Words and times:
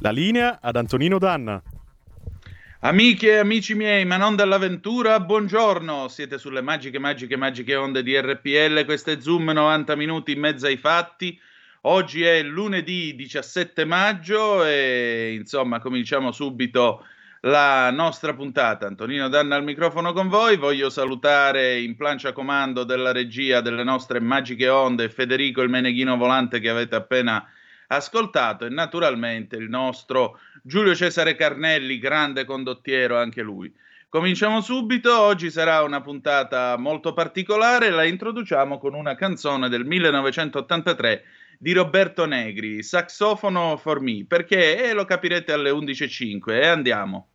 La 0.00 0.10
linea 0.10 0.60
ad 0.62 0.76
Antonino 0.76 1.18
Danna. 1.18 1.60
Amiche 2.80 3.32
e 3.32 3.36
amici 3.38 3.74
miei, 3.74 4.04
ma 4.04 4.16
non 4.16 4.36
dall'avventura, 4.36 5.18
buongiorno. 5.18 6.06
Siete 6.06 6.38
sulle 6.38 6.60
magiche, 6.60 7.00
magiche, 7.00 7.36
magiche 7.36 7.74
onde 7.74 8.04
di 8.04 8.16
RPL. 8.16 8.84
Questo 8.84 9.10
è 9.10 9.20
Zoom 9.20 9.50
90 9.50 9.96
minuti 9.96 10.30
in 10.30 10.38
mezzo 10.38 10.66
ai 10.66 10.76
fatti. 10.76 11.36
Oggi 11.82 12.22
è 12.22 12.40
lunedì 12.44 13.16
17 13.16 13.84
maggio 13.84 14.64
e 14.64 15.34
insomma 15.36 15.80
cominciamo 15.80 16.30
subito 16.30 17.04
la 17.40 17.90
nostra 17.90 18.34
puntata. 18.34 18.86
Antonino 18.86 19.28
Danna 19.28 19.56
al 19.56 19.64
microfono 19.64 20.12
con 20.12 20.28
voi. 20.28 20.56
Voglio 20.56 20.90
salutare 20.90 21.80
in 21.80 21.96
plancia 21.96 22.32
comando 22.32 22.84
della 22.84 23.10
regia 23.10 23.60
delle 23.60 23.82
nostre 23.82 24.20
magiche 24.20 24.68
onde 24.68 25.08
Federico 25.08 25.60
il 25.60 25.70
Meneghino 25.70 26.16
Volante 26.16 26.60
che 26.60 26.68
avete 26.68 26.94
appena 26.94 27.44
ascoltato 27.88 28.64
e 28.64 28.70
naturalmente 28.70 29.56
il 29.56 29.68
nostro 29.68 30.38
Giulio 30.62 30.94
Cesare 30.94 31.34
Carnelli, 31.34 31.98
grande 31.98 32.44
condottiero 32.44 33.18
anche 33.18 33.42
lui. 33.42 33.72
Cominciamo 34.08 34.62
subito, 34.62 35.18
oggi 35.20 35.50
sarà 35.50 35.82
una 35.82 36.00
puntata 36.00 36.78
molto 36.78 37.12
particolare, 37.12 37.90
la 37.90 38.04
introduciamo 38.04 38.78
con 38.78 38.94
una 38.94 39.14
canzone 39.14 39.68
del 39.68 39.84
1983 39.84 41.24
di 41.58 41.72
Roberto 41.72 42.24
Negri, 42.24 42.82
Saxofono 42.82 43.76
for 43.76 44.00
Me, 44.00 44.24
perché 44.26 44.88
eh, 44.88 44.92
lo 44.94 45.04
capirete 45.04 45.52
alle 45.52 45.70
11.05 45.70 46.50
e 46.52 46.66
andiamo. 46.66 47.28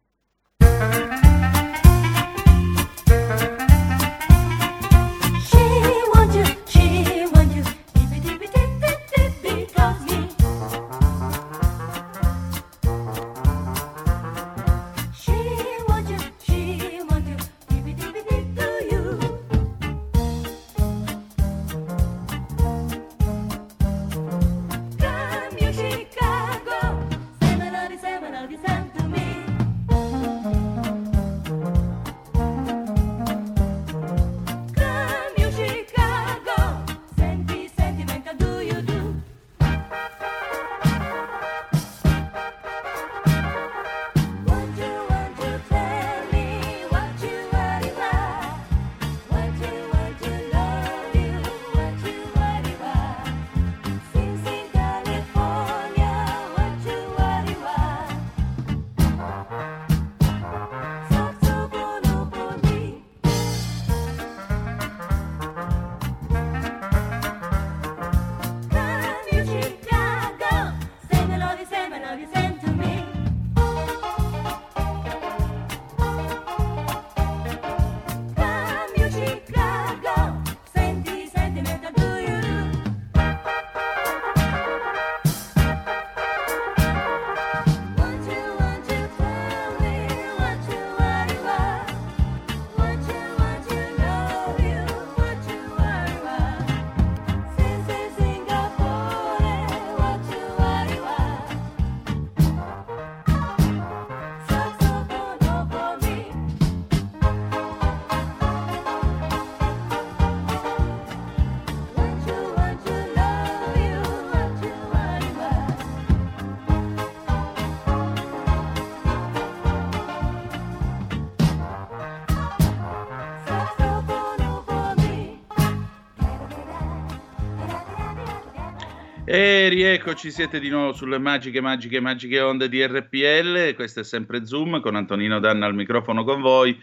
E 129.35 129.67
rieccoci, 129.67 130.29
siete 130.29 130.59
di 130.59 130.69
nuovo 130.69 130.93
sulle 130.93 131.17
magiche, 131.17 131.59
magiche, 131.59 131.99
magiche 131.99 132.39
onde 132.39 132.69
di 132.69 132.85
RPL. 132.85 133.73
Questo 133.73 134.01
è 134.01 134.03
sempre 134.03 134.45
Zoom 134.45 134.79
con 134.79 134.95
Antonino 134.95 135.39
Danna 135.39 135.65
al 135.65 135.73
microfono 135.73 136.23
con 136.23 136.39
voi. 136.39 136.79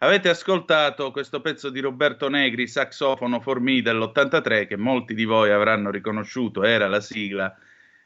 Avete 0.00 0.28
ascoltato 0.28 1.10
questo 1.10 1.40
pezzo 1.40 1.70
di 1.70 1.80
Roberto 1.80 2.28
Negri, 2.28 2.66
saxofono 2.66 3.40
for 3.40 3.58
me 3.58 3.80
dell'83, 3.80 4.66
che 4.66 4.76
molti 4.76 5.14
di 5.14 5.24
voi 5.24 5.50
avranno 5.50 5.90
riconosciuto, 5.90 6.62
era 6.62 6.88
la 6.88 7.00
sigla 7.00 7.56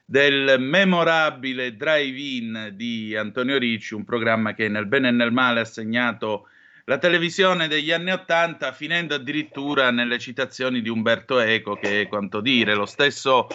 del 0.04 0.60
memorabile 0.60 1.74
Drive-In 1.74 2.74
di 2.74 3.16
Antonio 3.16 3.58
Ricci, 3.58 3.94
un 3.94 4.04
programma 4.04 4.54
che 4.54 4.68
nel 4.68 4.86
bene 4.86 5.08
e 5.08 5.10
nel 5.10 5.32
male 5.32 5.58
ha 5.58 5.64
segnato 5.64 6.46
la 6.84 6.98
televisione 6.98 7.68
degli 7.68 7.92
anni 7.92 8.12
Ottanta, 8.12 8.72
finendo 8.72 9.14
addirittura 9.14 9.90
nelle 9.90 10.18
citazioni 10.18 10.82
di 10.82 10.88
Umberto 10.88 11.38
Eco, 11.38 11.74
che 11.74 12.02
è 12.02 12.08
quanto 12.08 12.40
dire, 12.40 12.74
lo 12.74 12.86
stesso 12.86 13.46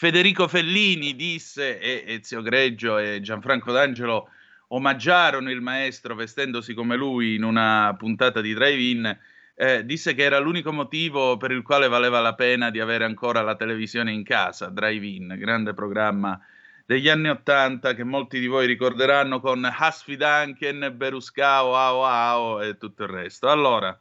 Federico 0.00 0.46
Fellini 0.46 1.16
disse 1.16 1.80
e 1.80 2.04
Ezio 2.06 2.40
Greggio 2.40 2.98
e 2.98 3.20
Gianfranco 3.20 3.72
D'Angelo 3.72 4.28
omaggiarono 4.68 5.50
il 5.50 5.60
maestro 5.60 6.14
vestendosi 6.14 6.72
come 6.72 6.94
lui 6.94 7.34
in 7.34 7.42
una 7.42 7.92
puntata 7.98 8.40
di 8.40 8.54
Drive-In, 8.54 9.18
eh, 9.56 9.84
disse 9.84 10.14
che 10.14 10.22
era 10.22 10.38
l'unico 10.38 10.72
motivo 10.72 11.36
per 11.36 11.50
il 11.50 11.62
quale 11.62 11.88
valeva 11.88 12.20
la 12.20 12.36
pena 12.36 12.70
di 12.70 12.78
avere 12.78 13.06
ancora 13.06 13.42
la 13.42 13.56
televisione 13.56 14.12
in 14.12 14.22
casa, 14.22 14.68
Drive-In, 14.68 15.34
grande 15.36 15.74
programma 15.74 16.40
degli 16.86 17.08
anni 17.08 17.28
Ottanta 17.28 17.94
che 17.94 18.04
molti 18.04 18.38
di 18.38 18.46
voi 18.46 18.68
ricorderanno 18.68 19.40
con 19.40 19.64
Hasfi 19.64 20.16
Duncan, 20.16 20.92
Beruscao, 20.94 21.74
Ao 21.74 22.04
Ao 22.04 22.62
e 22.62 22.76
tutto 22.78 23.02
il 23.02 23.08
resto. 23.08 23.48
Allora, 23.48 24.00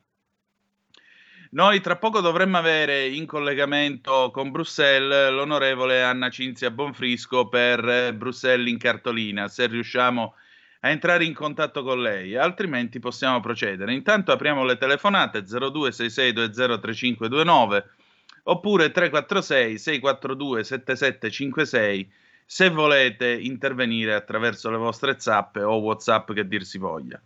Noi 1.51 1.79
tra 1.79 1.95
poco 1.95 2.19
dovremmo 2.19 2.57
avere 2.57 3.07
in 3.07 3.25
collegamento 3.25 4.31
con 4.33 4.51
Bruxelles 4.51 5.31
l'onorevole 5.31 6.03
Anna 6.03 6.29
Cinzia 6.29 6.71
Bonfrisco 6.71 7.47
per 7.47 7.87
eh, 7.87 8.13
Bruxelles 8.13 8.69
in 8.69 8.77
cartolina, 8.77 9.47
se 9.47 9.65
riusciamo 9.67 10.35
a 10.81 10.89
entrare 10.89 11.23
in 11.23 11.33
contatto 11.33 11.83
con 11.83 12.01
lei, 12.01 12.35
altrimenti 12.35 12.99
possiamo 12.99 13.39
procedere. 13.39 13.93
Intanto 13.93 14.33
apriamo 14.33 14.65
le 14.65 14.77
telefonate 14.77 15.43
0266203529 15.43 17.83
oppure 18.43 18.91
346 18.91 19.77
642 19.77 20.63
7756 20.65 22.11
se 22.45 22.69
volete 22.69 23.31
intervenire 23.31 24.13
attraverso 24.13 24.69
le 24.69 24.77
vostre 24.77 25.17
zappe 25.17 25.61
o 25.61 25.77
WhatsApp 25.77 26.33
che 26.33 26.45
dir 26.45 26.65
si 26.65 26.77
voglia. 26.77 27.21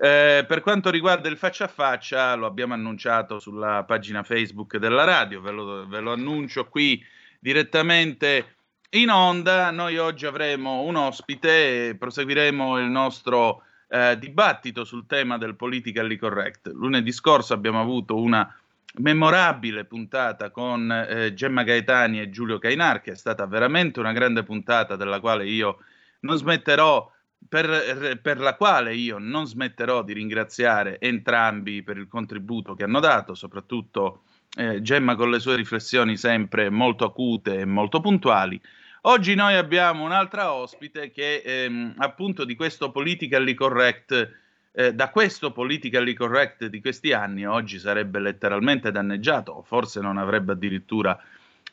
Eh, 0.00 0.44
per 0.46 0.60
quanto 0.60 0.90
riguarda 0.90 1.28
il 1.28 1.36
faccia 1.36 1.64
a 1.64 1.68
faccia, 1.68 2.34
lo 2.36 2.46
abbiamo 2.46 2.72
annunciato 2.72 3.40
sulla 3.40 3.82
pagina 3.82 4.22
Facebook 4.22 4.76
della 4.76 5.02
radio, 5.02 5.40
ve 5.40 5.50
lo, 5.50 5.88
ve 5.88 5.98
lo 5.98 6.12
annuncio 6.12 6.68
qui 6.68 7.04
direttamente 7.40 8.54
in 8.90 9.10
onda. 9.10 9.72
Noi 9.72 9.98
oggi 9.98 10.24
avremo 10.24 10.82
un 10.82 10.94
ospite 10.94 11.88
e 11.88 11.96
proseguiremo 11.96 12.78
il 12.78 12.86
nostro 12.86 13.62
eh, 13.88 14.16
dibattito 14.16 14.84
sul 14.84 15.04
tema 15.06 15.36
del 15.36 15.56
politically 15.56 16.16
correct. 16.16 16.68
Lunedì 16.68 17.10
scorso 17.10 17.52
abbiamo 17.52 17.80
avuto 17.80 18.14
una 18.16 18.56
memorabile 18.98 19.84
puntata 19.84 20.50
con 20.50 20.92
eh, 20.92 21.34
Gemma 21.34 21.64
Gaetani 21.64 22.20
e 22.20 22.30
Giulio 22.30 22.58
Cainar, 22.58 23.00
che 23.00 23.12
è 23.12 23.16
stata 23.16 23.46
veramente 23.46 23.98
una 23.98 24.12
grande 24.12 24.44
puntata 24.44 24.94
della 24.94 25.18
quale 25.18 25.44
io 25.48 25.78
non 26.20 26.36
smetterò 26.36 27.10
per, 27.46 28.18
per, 28.20 28.38
la 28.38 28.54
quale 28.54 28.94
io 28.94 29.18
non 29.18 29.46
smetterò 29.46 30.02
di 30.02 30.12
ringraziare 30.12 30.98
entrambi 30.98 31.82
per 31.82 31.96
il 31.96 32.08
contributo 32.08 32.74
che 32.74 32.84
hanno 32.84 33.00
dato, 33.00 33.34
soprattutto 33.34 34.22
eh, 34.56 34.82
Gemma 34.82 35.14
con 35.14 35.30
le 35.30 35.38
sue 35.38 35.56
riflessioni 35.56 36.16
sempre 36.16 36.70
molto 36.70 37.04
acute 37.04 37.60
e 37.60 37.64
molto 37.64 38.00
puntuali. 38.00 38.60
Oggi 39.02 39.34
noi 39.34 39.54
abbiamo 39.54 40.04
un'altra 40.04 40.52
ospite 40.52 41.10
che 41.10 41.42
ehm, 41.44 41.94
appunto 41.98 42.44
di 42.44 42.56
questo 42.56 42.90
politically 42.90 43.54
correct, 43.54 44.36
eh, 44.72 44.92
da 44.92 45.10
questo 45.10 45.52
politically 45.52 46.14
correct 46.14 46.66
di 46.66 46.80
questi 46.80 47.12
anni 47.12 47.46
oggi 47.46 47.78
sarebbe 47.78 48.18
letteralmente 48.18 48.90
danneggiato 48.90 49.52
o 49.52 49.62
forse 49.62 50.00
non 50.00 50.18
avrebbe 50.18 50.52
addirittura 50.52 51.18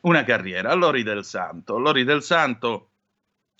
una 0.02 0.22
carriera. 0.22 0.72
Lori 0.74 1.02
del 1.02 1.24
Santo. 1.24 1.78
Lori 1.78 2.04
del 2.04 2.22
Santo 2.22 2.90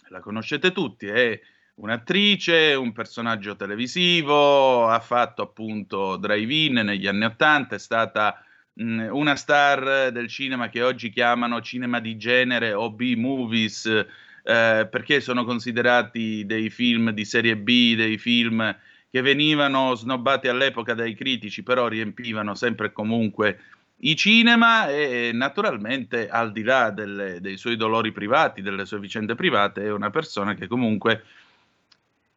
la 0.08 0.20
conoscete 0.20 0.70
tutti, 0.70 1.06
è 1.08 1.38
un'attrice, 1.76 2.75
un 2.75 2.93
personaggio 2.93 3.56
televisivo, 3.56 4.88
ha 4.88 5.00
fatto 5.00 5.43
appunto 5.43 6.17
drive-in 6.17 6.75
negli 6.75 7.06
anni 7.06 7.25
Ottanta, 7.25 7.75
è 7.75 7.78
stata 7.78 8.43
mh, 8.75 9.08
una 9.11 9.37
star 9.37 10.11
del 10.12 10.28
cinema 10.28 10.69
che 10.69 10.82
oggi 10.82 11.11
chiamano 11.11 11.61
cinema 11.61 12.00
di 12.00 12.17
genere 12.17 12.73
o 12.73 12.90
B-movies, 12.90 13.87
eh, 13.87 14.88
perché 14.90 15.20
sono 15.20 15.44
considerati 15.44 16.46
dei 16.46 16.70
film 16.70 17.11
di 17.11 17.25
serie 17.25 17.56
B, 17.56 17.94
dei 17.94 18.19
film 18.19 18.76
che 19.11 19.20
venivano 19.20 19.94
snobbati 19.94 20.49
all'epoca 20.49 20.94
dai 20.94 21.14
critici, 21.14 21.62
però 21.62 21.88
riempivano 21.88 22.55
sempre 22.55 22.87
e 22.87 22.93
comunque 22.93 23.61
i 24.00 24.14
cinema 24.14 24.88
e 24.88 25.31
naturalmente 25.32 26.29
al 26.29 26.52
di 26.52 26.62
là 26.62 26.90
delle, 26.90 27.40
dei 27.40 27.56
suoi 27.56 27.76
dolori 27.76 28.12
privati, 28.12 28.61
delle 28.61 28.84
sue 28.84 28.99
vicende 28.99 29.34
private, 29.34 29.84
è 29.84 29.93
una 29.93 30.11
persona 30.11 30.55
che 30.55 30.67
comunque 30.67 31.22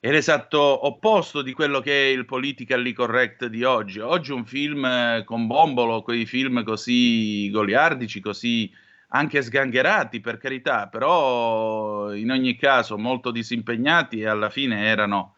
è 0.02 0.12
l'esatto 0.12 0.86
opposto 0.88 1.42
di 1.42 1.52
quello 1.52 1.82
che 1.82 1.92
è 1.92 2.14
il 2.14 2.24
politically 2.24 2.94
correct 2.94 3.48
di 3.48 3.64
oggi. 3.66 4.00
Oggi 4.00 4.32
un 4.32 4.46
film 4.46 4.86
eh, 4.86 5.24
con 5.26 5.46
Bombolo, 5.46 6.02
quei 6.04 6.26
film 6.26 6.64
così 6.64 7.50
goliardici, 7.50 8.22
così 8.22 8.72
anche 9.10 9.42
sgangherati 9.42 10.22
per 10.22 10.38
carità, 10.38 10.88
però 10.88 12.14
in 12.14 12.32
ogni 12.32 12.56
caso 12.56 12.98
molto 12.98 13.32
disimpegnati 13.32 14.22
e 14.22 14.28
alla 14.28 14.50
fine 14.50 14.86
erano, 14.86 15.36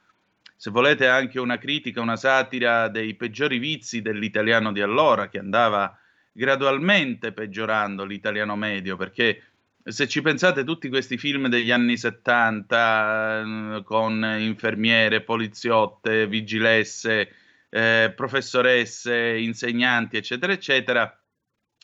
se 0.56 0.69
volete, 0.69 1.07
anche 1.07 1.40
una 1.40 1.57
critica, 1.57 2.02
una 2.02 2.18
satira 2.18 2.88
dei 2.88 3.16
peggiori 3.16 3.57
vizi 3.57 4.02
dell'italiano 4.04 4.72
di 4.72 4.81
allora, 4.81 5.28
che 5.28 5.40
andava 5.40 5.98
gradualmente 6.31 7.31
peggiorando 7.31 8.06
l'italiano 8.06 8.56
medio, 8.56 8.96
perché 8.96 9.50
se 9.83 10.07
ci 10.07 10.22
pensate, 10.22 10.63
tutti 10.63 10.89
questi 10.89 11.18
film 11.18 11.48
degli 11.48 11.72
anni 11.72 11.98
70 11.98 13.42
eh, 13.42 13.83
con 13.83 14.36
infermiere, 14.39 15.22
poliziotte, 15.22 16.28
vigilesse, 16.28 17.33
eh, 17.69 18.13
professoresse, 18.16 19.38
insegnanti, 19.38 20.18
eccetera, 20.18 20.54
eccetera, 20.54 21.22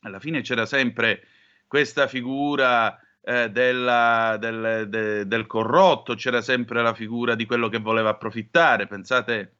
alla 0.01 0.19
fine 0.19 0.41
c'era 0.41 0.65
sempre 0.65 1.27
questa 1.65 2.07
figura 2.07 2.99
eh, 3.21 3.49
della, 3.49 4.37
del, 4.39 4.85
de, 4.87 5.27
del 5.27 5.47
corrotto, 5.47 6.15
c'era 6.15 6.41
sempre 6.41 6.81
la 6.81 6.93
figura 6.93 7.35
di 7.35 7.45
quello 7.45 7.67
che 7.67 7.79
voleva 7.79 8.09
approfittare. 8.09 8.87
Pensate, 8.87 9.55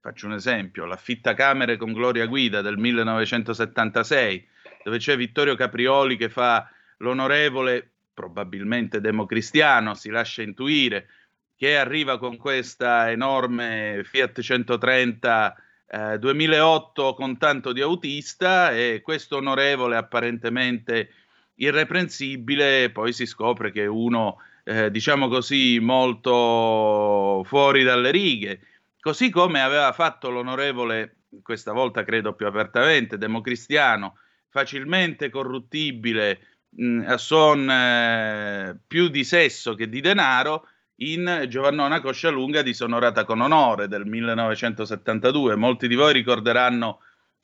faccio 0.00 0.26
un 0.26 0.32
esempio, 0.32 0.84
l'affittacamere 0.84 1.76
con 1.76 1.92
Gloria 1.92 2.26
Guida 2.26 2.60
del 2.60 2.76
1976, 2.76 4.48
dove 4.84 4.98
c'è 4.98 5.16
Vittorio 5.16 5.54
Caprioli 5.54 6.16
che 6.16 6.28
fa 6.28 6.68
l'onorevole, 6.98 7.90
probabilmente 8.14 9.00
democristiano, 9.00 9.94
si 9.94 10.10
lascia 10.10 10.42
intuire, 10.42 11.08
che 11.56 11.76
arriva 11.76 12.18
con 12.18 12.36
questa 12.36 13.10
enorme 13.10 14.02
Fiat 14.04 14.40
130 14.40 15.56
eh, 15.90 16.18
2008 16.18 17.14
con 17.14 17.38
tanto 17.38 17.72
di 17.72 17.80
autista 17.80 18.72
e 18.72 19.00
questo 19.02 19.38
onorevole 19.38 19.96
apparentemente 19.96 21.10
irreprensibile 21.54 22.90
poi 22.90 23.12
si 23.12 23.26
scopre 23.26 23.72
che 23.72 23.84
è 23.84 23.86
uno, 23.86 24.36
eh, 24.64 24.90
diciamo 24.90 25.28
così, 25.28 25.78
molto 25.80 27.42
fuori 27.44 27.82
dalle 27.82 28.10
righe, 28.10 28.60
così 29.00 29.30
come 29.30 29.60
aveva 29.60 29.92
fatto 29.92 30.30
l'onorevole, 30.30 31.16
questa 31.42 31.72
volta 31.72 32.04
credo 32.04 32.34
più 32.34 32.46
apertamente, 32.46 33.18
democristiano, 33.18 34.18
facilmente 34.48 35.30
corruttibile, 35.30 36.57
mh, 36.70 37.14
son 37.14 37.70
eh, 37.70 38.78
più 38.86 39.08
di 39.08 39.24
sesso 39.24 39.74
che 39.74 39.88
di 39.88 40.00
denaro 40.00 40.68
in 41.00 41.46
Giovannona 41.48 42.00
Coscialunga 42.00 42.62
disonorata 42.62 43.24
con 43.24 43.40
onore 43.40 43.88
del 43.88 44.06
1972. 44.06 45.56
Molti 45.56 45.86
di 45.88 45.94
voi 45.94 46.12
ricorderanno 46.12 47.00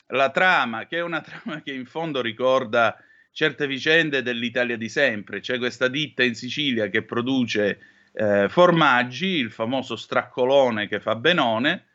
la 0.09 0.31
trama, 0.31 0.87
che 0.87 0.99
è 0.99 1.03
una 1.03 1.21
trama 1.23 1.63
che 1.63 1.73
in 1.73 1.87
fondo 1.87 2.21
ricorda 2.21 2.97
certe 3.31 3.67
vicende 3.67 4.23
dell'Italia 4.23 4.77
di 4.77 4.89
sempre. 4.89 5.41
C'è 5.41 5.59
questa 5.59 5.89
ditta 5.89 6.23
in 6.23 6.35
Sicilia 6.35 6.89
che 6.89 7.03
produce 7.03 7.79
eh, 8.13 8.49
formaggi, 8.49 9.27
il 9.27 9.51
famoso 9.51 9.97
straccolone 9.97 10.87
che 10.89 11.01
fa 11.01 11.17
Benone, 11.17 11.87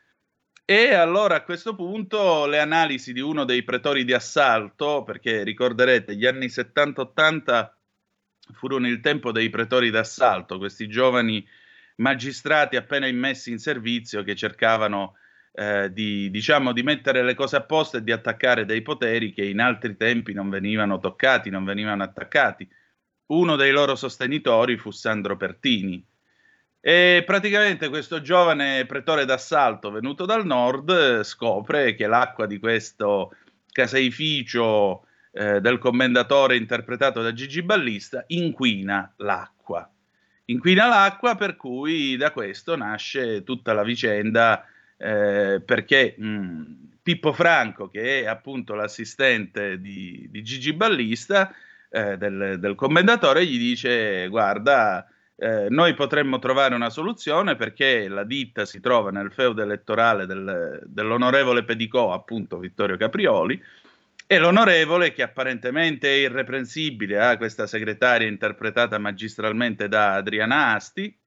e 0.70 0.94
allora 0.94 1.34
a 1.34 1.42
questo 1.42 1.74
punto 1.74 2.46
le 2.46 2.60
analisi 2.60 3.12
di 3.12 3.18
uno 3.18 3.44
dei 3.44 3.64
pretori 3.64 4.04
di 4.04 4.12
assalto, 4.12 5.02
perché 5.02 5.42
ricorderete 5.42 6.14
gli 6.14 6.24
anni 6.26 6.46
70-80 6.46 7.68
furono 8.52 8.86
il 8.86 9.00
tempo 9.00 9.32
dei 9.32 9.50
pretori 9.50 9.90
d'assalto, 9.90 10.58
questi 10.58 10.86
giovani 10.86 11.44
magistrati 11.96 12.76
appena 12.76 13.08
immessi 13.08 13.50
in 13.50 13.58
servizio 13.58 14.22
che 14.22 14.36
cercavano 14.36 15.14
eh, 15.54 15.92
di, 15.92 16.30
diciamo, 16.30 16.72
di 16.72 16.84
mettere 16.84 17.24
le 17.24 17.34
cose 17.34 17.56
a 17.56 17.62
posto 17.62 17.96
e 17.96 18.04
di 18.04 18.12
attaccare 18.12 18.64
dei 18.64 18.82
poteri 18.82 19.32
che 19.32 19.44
in 19.44 19.58
altri 19.58 19.96
tempi 19.96 20.32
non 20.32 20.50
venivano 20.50 21.00
toccati, 21.00 21.50
non 21.50 21.64
venivano 21.64 22.04
attaccati. 22.04 22.68
Uno 23.32 23.56
dei 23.56 23.72
loro 23.72 23.96
sostenitori 23.96 24.76
fu 24.76 24.92
Sandro 24.92 25.36
Pertini, 25.36 26.06
e 26.80 27.22
praticamente 27.26 27.90
questo 27.90 28.22
giovane 28.22 28.86
pretore 28.86 29.26
d'assalto 29.26 29.90
venuto 29.90 30.24
dal 30.24 30.46
nord 30.46 31.22
scopre 31.22 31.94
che 31.94 32.06
l'acqua 32.06 32.46
di 32.46 32.58
questo 32.58 33.34
caseificio 33.70 35.04
eh, 35.32 35.60
del 35.60 35.78
commendatore 35.78 36.56
interpretato 36.56 37.20
da 37.20 37.34
Gigi 37.34 37.62
Ballista 37.62 38.24
inquina 38.28 39.12
l'acqua. 39.18 39.88
Inquina 40.46 40.88
l'acqua 40.88 41.34
per 41.36 41.56
cui 41.56 42.16
da 42.16 42.32
questo 42.32 42.74
nasce 42.76 43.44
tutta 43.44 43.74
la 43.74 43.84
vicenda 43.84 44.64
eh, 44.96 45.62
perché 45.64 46.14
mh, 46.16 46.26
mm, 46.26 46.62
Pippo 47.02 47.32
Franco, 47.32 47.88
che 47.88 48.22
è 48.22 48.26
appunto 48.26 48.74
l'assistente 48.74 49.80
di, 49.80 50.26
di 50.30 50.42
Gigi 50.42 50.72
Ballista, 50.72 51.54
eh, 51.90 52.16
del, 52.16 52.56
del 52.58 52.74
commendatore, 52.74 53.46
gli 53.46 53.58
dice 53.58 54.28
guarda 54.28 55.06
eh, 55.42 55.68
noi 55.70 55.94
potremmo 55.94 56.38
trovare 56.38 56.74
una 56.74 56.90
soluzione 56.90 57.56
perché 57.56 58.08
la 58.08 58.24
ditta 58.24 58.66
si 58.66 58.78
trova 58.78 59.10
nel 59.10 59.32
feudo 59.32 59.62
elettorale 59.62 60.26
del, 60.26 60.82
dell'onorevole 60.84 61.64
Pedicò, 61.64 62.12
appunto 62.12 62.58
Vittorio 62.58 62.98
Caprioli, 62.98 63.62
e 64.26 64.38
l'onorevole, 64.38 65.12
che 65.12 65.22
apparentemente 65.22 66.08
è 66.08 66.18
irreprensibile, 66.18 67.18
ha 67.18 67.38
questa 67.38 67.66
segretaria 67.66 68.28
interpretata 68.28 68.98
magistralmente 68.98 69.88
da 69.88 70.12
Adriana 70.12 70.74
Asti, 70.74 71.18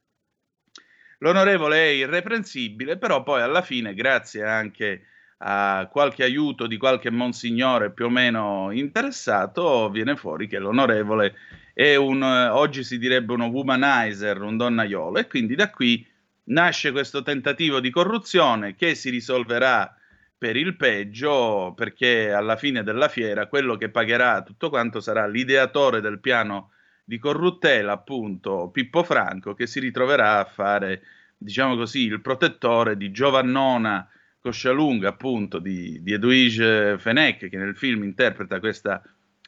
l'onorevole 1.17 1.77
è 1.77 1.89
irreprensibile, 1.89 2.97
però 2.97 3.23
poi 3.23 3.41
alla 3.41 3.63
fine, 3.63 3.95
grazie 3.95 4.43
anche 4.43 5.07
a 5.45 5.89
qualche 5.91 6.23
aiuto 6.23 6.67
di 6.67 6.77
qualche 6.77 7.09
monsignore 7.09 7.91
più 7.91 8.05
o 8.05 8.09
meno 8.09 8.69
interessato, 8.71 9.89
viene 9.89 10.15
fuori 10.15 10.47
che 10.47 10.57
l'onorevole 10.57 11.35
è 11.73 11.95
un, 11.95 12.21
oggi 12.23 12.83
si 12.83 12.97
direbbe 12.97 13.33
uno 13.33 13.47
womanizer, 13.47 14.41
un 14.41 14.55
donnaiolo, 14.55 15.19
e 15.19 15.27
quindi 15.27 15.55
da 15.55 15.69
qui 15.69 16.05
nasce 16.45 16.91
questo 16.91 17.23
tentativo 17.23 17.81
di 17.81 17.89
corruzione 17.89 18.75
che 18.75 18.95
si 18.95 19.09
risolverà 19.09 19.93
per 20.37 20.55
il 20.55 20.77
peggio, 20.77 21.73
perché 21.75 22.31
alla 22.31 22.55
fine 22.55 22.83
della 22.83 23.09
fiera 23.09 23.47
quello 23.47 23.75
che 23.75 23.89
pagherà 23.89 24.43
tutto 24.43 24.69
quanto 24.69 25.01
sarà 25.01 25.27
l'ideatore 25.27 25.99
del 25.99 26.19
piano 26.19 26.71
di 27.03 27.17
corruttela, 27.17 27.91
appunto 27.91 28.69
Pippo 28.71 29.03
Franco, 29.03 29.53
che 29.55 29.67
si 29.67 29.81
ritroverà 29.81 30.39
a 30.39 30.45
fare, 30.45 31.01
diciamo 31.37 31.75
così, 31.75 32.05
il 32.05 32.21
protettore 32.21 32.95
di 32.95 33.11
Giovannona 33.11 34.07
Coscialunga, 34.43 35.07
appunto, 35.07 35.57
di, 35.57 36.03
di 36.03 36.11
Edwige 36.11 36.97
Fenech, 36.99 37.47
che 37.47 37.57
nel 37.57 37.77
film 37.77 38.03
interpreta 38.03 38.59
questa 38.59 39.01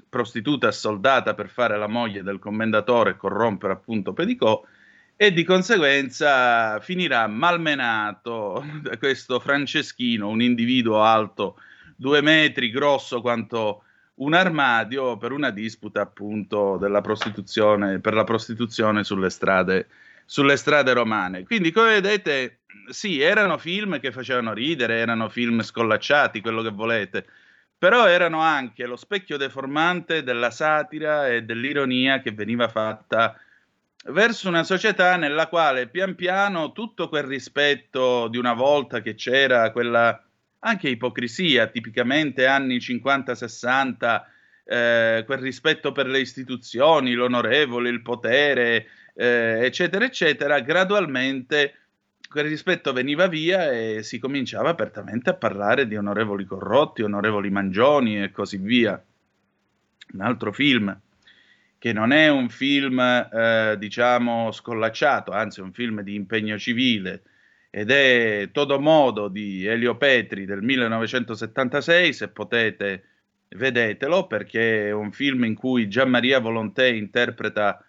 prostituta 0.07 0.71
soldata 0.71 1.33
per 1.33 1.49
fare 1.49 1.77
la 1.77 1.89
moglie 1.89 2.23
del 2.23 2.39
commendatore 2.39 3.09
e 3.09 3.17
corrompere 3.17 3.73
appunto 3.73 4.13
Pedicò, 4.13 4.63
e 5.17 5.33
di 5.33 5.43
conseguenza 5.43 6.79
finirà 6.79 7.27
malmenato 7.27 8.63
da 8.81 8.97
questo 8.97 9.41
Franceschino, 9.41 10.29
un 10.29 10.41
individuo 10.41 11.03
alto 11.03 11.57
due 11.97 12.21
metri, 12.21 12.69
grosso 12.69 13.19
quanto 13.19 13.83
un 14.15 14.33
armadio, 14.33 15.17
per 15.17 15.33
una 15.33 15.49
disputa 15.49 15.99
appunto 15.99 16.77
della 16.77 17.01
prostituzione, 17.01 17.99
per 17.99 18.13
la 18.13 18.23
prostituzione 18.23 19.03
sulle 19.03 19.29
strade, 19.29 19.87
sulle 20.25 20.57
strade 20.57 20.93
romane. 20.93 21.43
Quindi, 21.43 21.71
come 21.71 21.99
vedete, 22.01 22.59
sì, 22.89 23.21
erano 23.21 23.57
film 23.57 23.99
che 23.99 24.11
facevano 24.11 24.53
ridere, 24.53 24.97
erano 24.97 25.29
film 25.29 25.61
scollacciati, 25.61 26.41
quello 26.41 26.61
che 26.61 26.71
volete, 26.71 27.25
però 27.77 28.07
erano 28.07 28.39
anche 28.39 28.85
lo 28.85 28.95
specchio 28.95 29.37
deformante 29.37 30.23
della 30.23 30.51
satira 30.51 31.27
e 31.27 31.43
dell'ironia 31.43 32.19
che 32.21 32.31
veniva 32.31 32.67
fatta 32.67 33.37
verso 34.07 34.47
una 34.47 34.63
società 34.63 35.15
nella 35.15 35.47
quale 35.47 35.87
pian 35.87 36.15
piano 36.15 36.71
tutto 36.71 37.09
quel 37.09 37.23
rispetto 37.23 38.27
di 38.27 38.37
una 38.37 38.53
volta 38.53 39.01
che 39.01 39.15
c'era, 39.15 39.71
quella 39.71 40.21
anche 40.59 40.89
ipocrisia, 40.89 41.67
tipicamente 41.67 42.47
anni 42.47 42.77
50-60, 42.77 44.23
eh, 44.63 45.23
quel 45.25 45.37
rispetto 45.39 45.91
per 45.91 46.07
le 46.07 46.19
istituzioni, 46.19 47.13
l'onorevole, 47.13 47.89
il 47.89 48.01
potere, 48.01 48.87
eh, 49.15 49.59
eccetera, 49.63 50.05
eccetera, 50.05 50.59
gradualmente 50.59 51.73
quel 52.29 52.45
rispetto 52.45 52.91
veniva 52.91 53.27
via 53.27 53.71
e 53.71 54.03
si 54.03 54.19
cominciava 54.19 54.69
apertamente 54.69 55.29
a 55.29 55.35
parlare 55.35 55.87
di 55.87 55.95
onorevoli 55.95 56.43
corrotti, 56.45 57.01
onorevoli 57.01 57.49
mangioni 57.49 58.21
e 58.21 58.31
così 58.31 58.57
via. 58.57 59.01
Un 60.13 60.21
altro 60.21 60.51
film 60.51 60.99
che 61.77 61.93
non 61.93 62.11
è 62.11 62.29
un 62.29 62.49
film, 62.49 62.99
eh, 62.99 63.75
diciamo, 63.77 64.51
scollacciato, 64.51 65.31
anzi 65.31 65.59
è 65.59 65.63
un 65.63 65.71
film 65.71 66.01
di 66.01 66.15
impegno 66.15 66.57
civile, 66.57 67.21
ed 67.69 67.91
è 67.91 68.49
Todo 68.51 68.79
Modo 68.79 69.27
di 69.27 69.65
Elio 69.65 69.95
Petri 69.95 70.45
del 70.45 70.63
1976, 70.63 72.11
se 72.13 72.29
potete 72.29 73.03
vedetelo 73.49 74.27
perché 74.27 74.87
è 74.87 74.91
un 74.91 75.11
film 75.11 75.43
in 75.43 75.53
cui 75.53 75.87
Gian 75.87 76.09
Maria 76.09 76.39
Volontè 76.39 76.87
interpreta 76.87 77.84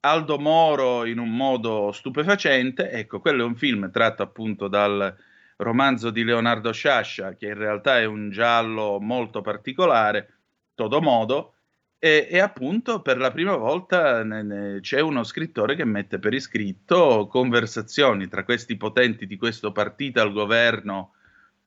Aldo 0.00 0.38
Moro 0.38 1.04
in 1.04 1.18
un 1.18 1.30
modo 1.30 1.92
stupefacente, 1.92 2.90
ecco, 2.90 3.20
quello 3.20 3.42
è 3.42 3.46
un 3.46 3.56
film 3.56 3.90
tratto 3.90 4.22
appunto 4.22 4.66
dal 4.66 5.14
romanzo 5.56 6.10
di 6.10 6.24
Leonardo 6.24 6.72
Sciascia, 6.72 7.34
che 7.36 7.46
in 7.46 7.54
realtà 7.54 7.98
è 7.98 8.06
un 8.06 8.30
giallo 8.30 8.98
molto 8.98 9.42
particolare, 9.42 10.38
Todo 10.74 11.02
Modo, 11.02 11.54
e, 11.98 12.28
e, 12.30 12.38
appunto 12.38 13.02
per 13.02 13.18
la 13.18 13.30
prima 13.30 13.56
volta 13.56 14.24
ne, 14.24 14.42
ne, 14.42 14.80
c'è 14.80 15.00
uno 15.00 15.22
scrittore 15.22 15.76
che 15.76 15.84
mette 15.84 16.18
per 16.18 16.32
iscritto 16.32 17.26
conversazioni 17.26 18.26
tra 18.26 18.42
questi 18.42 18.78
potenti 18.78 19.26
di 19.26 19.36
questo 19.36 19.70
partito 19.70 20.22
al 20.22 20.32
governo 20.32 21.12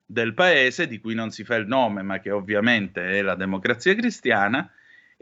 del 0.04 0.34
paese, 0.34 0.88
di 0.88 1.00
cui 1.00 1.14
non 1.14 1.30
si 1.30 1.44
fa 1.44 1.54
il 1.54 1.68
nome, 1.68 2.02
ma 2.02 2.20
che 2.20 2.32
ovviamente 2.32 3.12
è 3.12 3.22
la 3.22 3.36
democrazia 3.36 3.94
cristiana, 3.94 4.68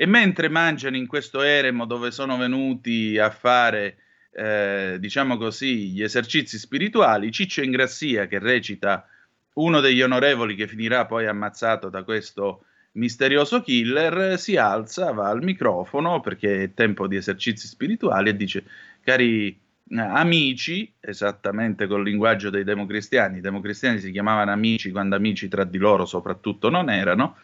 e 0.01 0.07
mentre 0.07 0.49
mangiano 0.49 0.97
in 0.97 1.05
questo 1.05 1.43
eremo 1.43 1.85
dove 1.85 2.09
sono 2.09 2.35
venuti 2.35 3.19
a 3.19 3.29
fare, 3.29 3.97
eh, 4.31 4.97
diciamo 4.99 5.37
così, 5.37 5.91
gli 5.91 6.01
esercizi 6.01 6.57
spirituali, 6.57 7.31
Ciccio 7.31 7.61
Ingrassia, 7.61 8.25
che 8.25 8.39
recita 8.39 9.07
uno 9.53 9.79
degli 9.79 10.01
onorevoli 10.01 10.55
che 10.55 10.65
finirà 10.65 11.05
poi 11.05 11.27
ammazzato 11.27 11.89
da 11.89 12.01
questo 12.01 12.63
misterioso 12.93 13.61
killer 13.61 14.39
si 14.39 14.57
alza, 14.57 15.11
va 15.11 15.29
al 15.29 15.43
microfono 15.43 16.19
perché 16.19 16.63
è 16.63 16.73
tempo 16.73 17.05
di 17.05 17.17
esercizi 17.17 17.67
spirituali 17.67 18.29
e 18.29 18.35
dice, 18.35 18.63
cari 19.03 19.49
eh, 19.49 19.99
amici, 19.99 20.91
esattamente 20.99 21.85
col 21.85 22.01
linguaggio 22.01 22.49
dei 22.49 22.63
democristiani, 22.63 23.37
i 23.37 23.41
democristiani 23.41 23.99
si 23.99 24.09
chiamavano 24.09 24.49
amici 24.49 24.89
quando 24.89 25.15
amici 25.15 25.47
tra 25.47 25.63
di 25.63 25.77
loro 25.77 26.05
soprattutto 26.05 26.71
non 26.71 26.89
erano, 26.89 27.35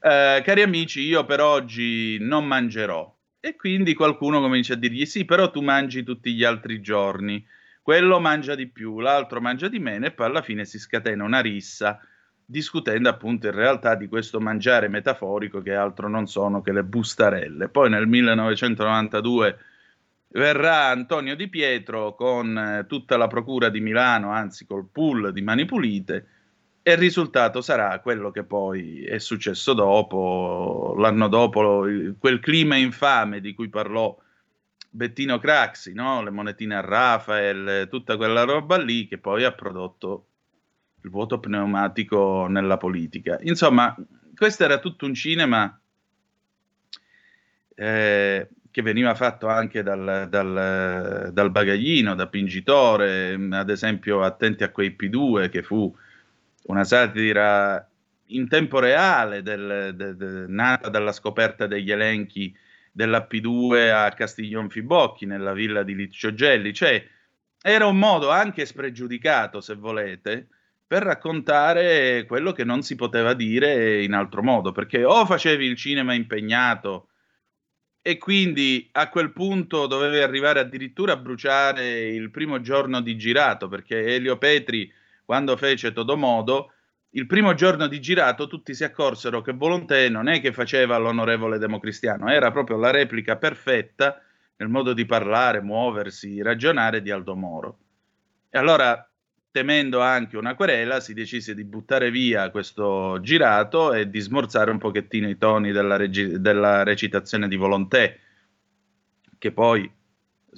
eh, 0.00 0.42
cari 0.44 0.62
amici, 0.62 1.00
io 1.00 1.24
per 1.24 1.40
oggi 1.40 2.18
non 2.20 2.46
mangerò. 2.46 3.14
E 3.40 3.56
quindi 3.56 3.94
qualcuno 3.94 4.40
comincia 4.40 4.74
a 4.74 4.76
dirgli 4.76 5.06
sì, 5.06 5.24
però 5.24 5.50
tu 5.50 5.60
mangi 5.60 6.02
tutti 6.02 6.34
gli 6.34 6.44
altri 6.44 6.80
giorni, 6.80 7.44
quello 7.82 8.18
mangia 8.20 8.54
di 8.54 8.66
più, 8.66 8.98
l'altro 9.00 9.40
mangia 9.40 9.68
di 9.68 9.78
meno 9.78 10.06
e 10.06 10.10
poi 10.10 10.26
alla 10.26 10.42
fine 10.42 10.64
si 10.64 10.78
scatena 10.78 11.24
una 11.24 11.40
rissa 11.40 12.00
discutendo 12.50 13.10
appunto 13.10 13.46
in 13.46 13.52
realtà 13.52 13.94
di 13.94 14.08
questo 14.08 14.40
mangiare 14.40 14.88
metaforico 14.88 15.60
che 15.60 15.74
altro 15.74 16.08
non 16.08 16.26
sono 16.26 16.62
che 16.62 16.72
le 16.72 16.82
bustarelle. 16.82 17.68
Poi 17.68 17.90
nel 17.90 18.06
1992 18.06 19.58
verrà 20.28 20.86
Antonio 20.86 21.36
Di 21.36 21.48
Pietro 21.48 22.14
con 22.14 22.56
eh, 22.56 22.86
tutta 22.86 23.18
la 23.18 23.26
procura 23.26 23.68
di 23.68 23.80
Milano, 23.80 24.30
anzi 24.30 24.64
col 24.66 24.88
pool 24.90 25.32
di 25.32 25.42
Mani 25.42 25.66
Pulite, 25.66 26.26
e 26.88 26.92
il 26.92 26.96
risultato 26.96 27.60
sarà 27.60 28.00
quello 28.00 28.30
che 28.30 28.44
poi 28.44 29.04
è 29.04 29.18
successo 29.18 29.74
dopo, 29.74 30.94
l'anno 30.96 31.28
dopo, 31.28 31.84
quel 32.18 32.40
clima 32.40 32.76
infame 32.76 33.42
di 33.42 33.52
cui 33.52 33.68
parlò 33.68 34.16
Bettino 34.88 35.38
Craxi, 35.38 35.92
no? 35.92 36.22
le 36.22 36.30
monetine 36.30 36.76
a 36.76 36.80
Rafael, 36.80 37.88
tutta 37.90 38.16
quella 38.16 38.44
roba 38.44 38.78
lì 38.78 39.06
che 39.06 39.18
poi 39.18 39.44
ha 39.44 39.52
prodotto 39.52 40.28
il 41.02 41.10
vuoto 41.10 41.38
pneumatico 41.38 42.46
nella 42.48 42.78
politica. 42.78 43.36
Insomma, 43.42 43.94
questo 44.34 44.64
era 44.64 44.78
tutto 44.78 45.04
un 45.04 45.12
cinema 45.12 45.78
eh, 47.74 48.48
che 48.70 48.82
veniva 48.82 49.14
fatto 49.14 49.46
anche 49.46 49.82
dal, 49.82 50.26
dal, 50.30 51.32
dal, 51.34 51.50
bagaglino, 51.50 52.14
da 52.14 52.28
Pingitore, 52.28 53.38
ad 53.50 53.68
esempio 53.68 54.22
Attenti 54.22 54.64
a 54.64 54.70
quei 54.70 54.96
P2, 54.98 55.50
che 55.50 55.62
fu 55.62 55.94
una 56.64 56.84
satira 56.84 57.88
in 58.26 58.48
tempo 58.48 58.78
reale 58.78 59.42
del, 59.42 59.92
de, 59.94 60.16
de, 60.16 60.44
nata 60.48 60.88
dalla 60.88 61.12
scoperta 61.12 61.66
degli 61.66 61.90
elenchi 61.90 62.54
della 62.92 63.26
P2 63.30 63.90
a 63.90 64.10
Castiglion 64.10 64.68
Fibocchi 64.68 65.24
nella 65.24 65.52
villa 65.52 65.82
di 65.82 65.94
Liccio 65.94 66.34
Gelli, 66.34 66.72
cioè 66.72 67.06
era 67.60 67.86
un 67.86 67.98
modo 67.98 68.30
anche 68.30 68.66
spregiudicato, 68.66 69.60
se 69.60 69.74
volete, 69.74 70.48
per 70.86 71.02
raccontare 71.02 72.24
quello 72.26 72.52
che 72.52 72.64
non 72.64 72.82
si 72.82 72.94
poteva 72.94 73.34
dire 73.34 74.02
in 74.02 74.14
altro 74.14 74.42
modo, 74.42 74.72
perché 74.72 75.04
o 75.04 75.26
facevi 75.26 75.66
il 75.66 75.76
cinema 75.76 76.14
impegnato 76.14 77.08
e 78.00 78.16
quindi 78.16 78.88
a 78.92 79.10
quel 79.10 79.32
punto 79.32 79.86
dovevi 79.86 80.18
arrivare 80.18 80.60
addirittura 80.60 81.12
a 81.12 81.16
bruciare 81.16 82.08
il 82.08 82.30
primo 82.30 82.60
giorno 82.60 83.02
di 83.02 83.18
girato, 83.18 83.68
perché 83.68 84.14
Elio 84.14 84.38
Petri, 84.38 84.90
quando 85.28 85.58
fece 85.58 85.92
Todomodo, 85.92 86.72
il 87.10 87.26
primo 87.26 87.52
giorno 87.52 87.86
di 87.86 88.00
girato 88.00 88.46
tutti 88.46 88.72
si 88.72 88.82
accorsero 88.82 89.42
che 89.42 89.52
Volontè 89.52 90.08
non 90.08 90.26
è 90.26 90.40
che 90.40 90.54
faceva 90.54 90.96
l'onorevole 90.96 91.58
democristiano, 91.58 92.30
era 92.30 92.50
proprio 92.50 92.78
la 92.78 92.90
replica 92.90 93.36
perfetta 93.36 94.22
nel 94.56 94.68
modo 94.68 94.94
di 94.94 95.04
parlare, 95.04 95.60
muoversi, 95.60 96.40
ragionare 96.40 97.02
di 97.02 97.10
Aldo 97.10 97.36
Moro. 97.36 97.78
E 98.48 98.56
allora 98.56 99.06
temendo 99.50 100.00
anche 100.00 100.38
una 100.38 100.54
querela, 100.54 100.98
si 100.98 101.12
decise 101.12 101.54
di 101.54 101.64
buttare 101.64 102.10
via 102.10 102.48
questo 102.48 103.20
girato 103.20 103.92
e 103.92 104.08
di 104.08 104.20
smorzare 104.20 104.70
un 104.70 104.78
pochettino 104.78 105.28
i 105.28 105.36
toni 105.36 105.72
della, 105.72 105.96
regi- 105.96 106.40
della 106.40 106.84
recitazione 106.84 107.48
di 107.48 107.56
Volontè, 107.56 108.18
che 109.36 109.52
poi, 109.52 109.92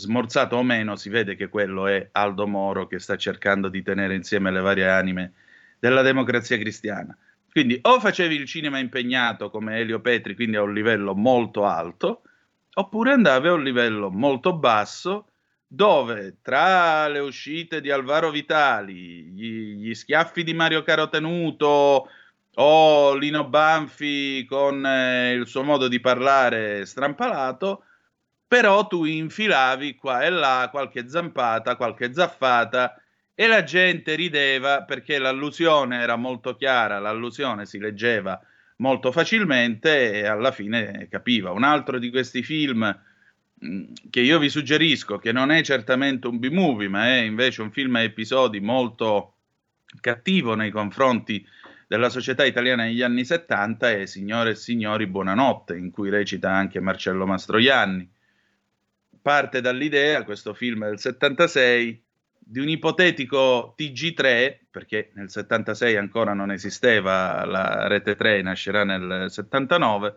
smorzato 0.01 0.57
o 0.57 0.63
meno, 0.63 0.97
si 0.97 1.11
vede 1.11 1.37
che 1.37 1.49
quello 1.49 1.87
è 1.87 2.09
Aldo 2.13 2.47
Moro 2.47 2.87
che 2.87 2.99
sta 2.99 3.17
cercando 3.17 3.69
di 3.69 3.83
tenere 3.83 4.15
insieme 4.15 4.51
le 4.51 4.61
varie 4.61 4.89
anime 4.89 5.33
della 5.79 6.03
democrazia 6.03 6.59
cristiana. 6.59 7.17
Quindi 7.51 7.79
o 7.83 8.01
facevi 8.01 8.35
il 8.35 8.47
cinema 8.47 8.79
impegnato 8.79 9.51
come 9.51 9.79
Elio 9.79 10.01
Petri, 10.01 10.35
quindi 10.35 10.57
a 10.57 10.63
un 10.63 10.73
livello 10.73 11.15
molto 11.15 11.67
alto, 11.67 12.23
oppure 12.75 13.13
andavi 13.13 13.49
a 13.49 13.53
un 13.53 13.63
livello 13.63 14.11
molto 14.11 14.57
basso 14.57 15.27
dove 15.67 16.39
tra 16.43 17.07
le 17.09 17.21
uscite 17.21 17.81
di 17.81 17.91
Alvaro 17.91 18.31
Vitali, 18.31 19.25
gli, 19.25 19.75
gli 19.77 19.95
schiaffi 19.95 20.43
di 20.43 20.55
Mario 20.55 20.83
Carotenuto 20.83 22.09
o 22.55 23.15
Lino 23.15 23.49
Banfi 23.49 24.45
con 24.49 24.85
eh, 24.85 25.33
il 25.33 25.47
suo 25.47 25.63
modo 25.63 25.87
di 25.87 26.01
parlare 26.01 26.85
strampalato, 26.87 27.85
però 28.51 28.89
tu 28.89 29.05
infilavi 29.05 29.95
qua 29.95 30.23
e 30.23 30.31
là 30.31 30.67
qualche 30.73 31.09
zampata, 31.09 31.77
qualche 31.77 32.13
zaffata 32.13 33.01
e 33.33 33.47
la 33.47 33.63
gente 33.63 34.17
rideva 34.17 34.83
perché 34.83 35.19
l'allusione 35.19 36.01
era 36.01 36.17
molto 36.17 36.57
chiara, 36.57 36.99
l'allusione 36.99 37.65
si 37.65 37.79
leggeva 37.79 38.41
molto 38.79 39.13
facilmente 39.13 40.13
e 40.13 40.27
alla 40.27 40.51
fine 40.51 41.07
capiva. 41.09 41.53
Un 41.53 41.63
altro 41.63 42.01
di 42.01 42.11
questi 42.11 42.43
film 42.43 42.93
Mm, 43.65 43.93
che 44.09 44.21
io 44.21 44.39
vi 44.39 44.49
suggerisco, 44.49 45.19
che 45.19 45.33
non 45.33 45.51
è 45.51 45.63
certamente 45.63 46.27
un 46.27 46.39
B-movie, 46.39 46.89
ma 46.89 47.09
è 47.09 47.21
invece 47.21 47.61
un 47.61 47.71
film 47.71 47.97
a 47.97 48.01
episodi 48.01 48.59
molto 48.61 49.35
cattivo 50.01 50.55
nei 50.55 50.71
confronti 50.71 51.45
della 51.87 52.09
società 52.09 52.45
italiana 52.45 52.85
negli 52.85 53.03
anni 53.03 53.25
70 53.25 53.91
è 53.91 54.07
Signore 54.07 54.51
e 54.51 54.55
Signori 54.55 55.07
Buonanotte, 55.07 55.77
in 55.77 55.91
cui 55.91 56.09
recita 56.09 56.51
anche 56.51 56.81
Marcello 56.81 57.27
Mastroianni. 57.27 58.09
Parte 59.23 59.61
dall'idea, 59.61 60.25
questo 60.25 60.55
film 60.55 60.87
del 60.87 60.99
76, 60.99 62.03
di 62.39 62.59
un 62.59 62.69
ipotetico 62.69 63.75
TG3, 63.79 64.59
perché 64.71 65.11
nel 65.15 65.31
76 65.31 65.97
ancora 65.97 66.33
non 66.33 66.51
esisteva 66.51 67.45
la 67.45 67.87
rete 67.87 68.17
3, 68.17 68.43
nascerà 68.43 68.85
nel 68.85 69.31
79, 69.31 70.15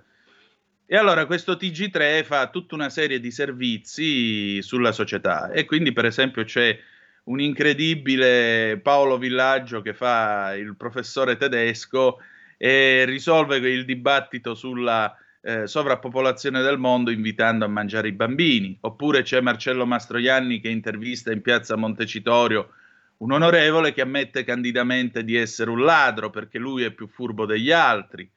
e 0.85 0.97
allora 0.97 1.25
questo 1.25 1.53
TG3 1.53 2.23
fa 2.23 2.49
tutta 2.49 2.75
una 2.75 2.89
serie 2.89 3.19
di 3.19 3.31
servizi 3.31 4.61
sulla 4.61 4.91
società. 4.91 5.51
E 5.51 5.65
quindi 5.65 5.93
per 5.93 6.05
esempio 6.05 6.43
c'è 6.43 6.77
un 7.25 7.39
incredibile 7.39 8.79
Paolo 8.81 9.17
Villaggio 9.17 9.81
che 9.81 9.93
fa 9.93 10.55
il 10.55 10.75
professore 10.75 11.37
tedesco 11.37 12.19
e 12.57 13.05
risolve 13.05 13.57
il 13.57 13.85
dibattito 13.85 14.55
sulla 14.55 15.17
eh, 15.45 15.67
sovrappopolazione 15.67 16.61
del 16.61 16.77
mondo 16.77 17.11
invitando 17.11 17.65
a 17.65 17.67
mangiare 17.67 18.07
i 18.07 18.13
bambini. 18.13 18.77
Oppure 18.81 19.23
c'è 19.23 19.41
Marcello 19.41 19.85
Mastroianni 19.85 20.59
che 20.59 20.69
intervista 20.69 21.31
in 21.31 21.41
piazza 21.41 21.75
Montecitorio 21.75 22.69
un 23.17 23.31
onorevole 23.31 23.93
che 23.93 24.01
ammette 24.01 24.43
candidamente 24.43 25.23
di 25.23 25.35
essere 25.35 25.69
un 25.69 25.81
ladro 25.81 26.29
perché 26.29 26.57
lui 26.57 26.83
è 26.83 26.91
più 26.91 27.07
furbo 27.07 27.45
degli 27.45 27.71
altri 27.71 28.29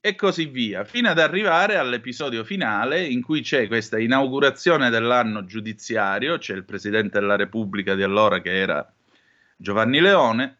e 0.00 0.14
così 0.14 0.46
via, 0.46 0.84
fino 0.84 1.08
ad 1.08 1.18
arrivare 1.18 1.76
all'episodio 1.76 2.44
finale 2.44 3.04
in 3.04 3.20
cui 3.20 3.40
c'è 3.40 3.66
questa 3.66 3.98
inaugurazione 3.98 4.90
dell'anno 4.90 5.44
giudiziario, 5.44 6.38
c'è 6.38 6.54
il 6.54 6.64
Presidente 6.64 7.18
della 7.18 7.34
Repubblica 7.34 7.96
di 7.96 8.04
allora 8.04 8.40
che 8.40 8.56
era 8.56 8.92
Giovanni 9.56 10.00
Leone, 10.00 10.58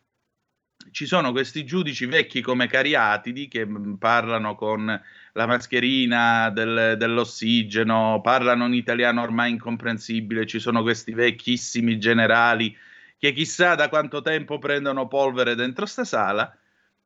ci 0.90 1.06
sono 1.06 1.30
questi 1.30 1.64
giudici 1.64 2.06
vecchi 2.06 2.40
come 2.40 2.66
Cariatidi 2.66 3.46
che 3.46 3.64
mm, 3.64 3.94
parlano 3.94 4.54
con 4.56 5.00
la 5.38 5.46
mascherina 5.46 6.50
del, 6.50 6.96
dell'ossigeno, 6.98 8.20
parlano 8.20 8.64
un 8.64 8.74
italiano 8.74 9.22
ormai 9.22 9.52
incomprensibile, 9.52 10.46
ci 10.46 10.58
sono 10.58 10.82
questi 10.82 11.12
vecchissimi 11.12 11.96
generali 11.96 12.76
che 13.16 13.32
chissà 13.32 13.76
da 13.76 13.88
quanto 13.88 14.20
tempo 14.20 14.58
prendono 14.58 15.06
polvere 15.06 15.54
dentro 15.54 15.86
sta 15.86 16.02
sala 16.02 16.52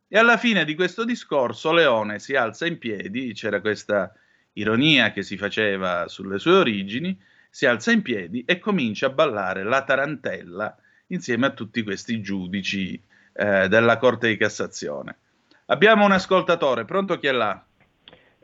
e 0.08 0.18
alla 0.18 0.38
fine 0.38 0.64
di 0.64 0.74
questo 0.74 1.04
discorso 1.04 1.72
Leone 1.72 2.18
si 2.20 2.34
alza 2.34 2.64
in 2.64 2.78
piedi, 2.78 3.34
c'era 3.34 3.60
questa 3.60 4.10
ironia 4.54 5.12
che 5.12 5.22
si 5.22 5.36
faceva 5.36 6.08
sulle 6.08 6.38
sue 6.38 6.52
origini, 6.52 7.14
si 7.50 7.66
alza 7.66 7.92
in 7.92 8.00
piedi 8.00 8.44
e 8.46 8.58
comincia 8.58 9.08
a 9.08 9.10
ballare 9.10 9.62
la 9.62 9.84
tarantella 9.84 10.74
insieme 11.08 11.44
a 11.44 11.50
tutti 11.50 11.82
questi 11.82 12.22
giudici 12.22 12.98
eh, 13.34 13.68
della 13.68 13.98
Corte 13.98 14.28
di 14.28 14.38
Cassazione. 14.38 15.18
Abbiamo 15.66 16.06
un 16.06 16.12
ascoltatore, 16.12 16.86
pronto 16.86 17.18
chi 17.18 17.26
è 17.26 17.32
là? 17.32 17.62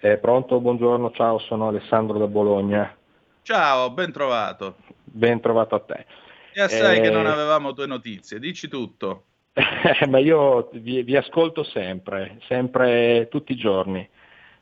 Eh, 0.01 0.17
pronto, 0.19 0.61
buongiorno, 0.61 1.11
ciao, 1.11 1.41
sono 1.41 1.67
Alessandro 1.67 2.19
da 2.19 2.29
Bologna. 2.29 2.97
Ciao, 3.43 3.91
ben 3.91 4.13
trovato. 4.13 4.77
Ben 5.03 5.41
trovato 5.41 5.75
a 5.75 5.81
te. 5.81 6.07
E 6.53 6.61
assai 6.61 6.99
eh... 6.99 7.01
che 7.01 7.11
non 7.11 7.27
avevamo 7.27 7.73
tue 7.73 7.87
notizie, 7.87 8.39
dici 8.39 8.69
tutto. 8.69 9.25
Ma 10.09 10.19
io 10.19 10.69
vi, 10.75 11.03
vi, 11.03 11.17
ascolto 11.17 11.65
sempre, 11.65 12.39
sempre, 12.47 13.27
tutti 13.29 13.51
i 13.51 13.57
giorni, 13.57 14.09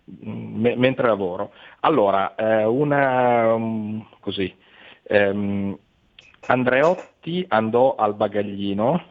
m- 0.05 0.72
mentre 0.77 1.07
lavoro. 1.07 1.53
Allora, 1.81 2.35
eh, 2.35 2.64
una 2.64 3.53
um, 3.53 4.09
così. 4.20 4.55
Um, 5.09 5.77
Andreotti 6.46 7.44
andò 7.49 7.94
al 7.94 8.14
bagaglino 8.14 9.05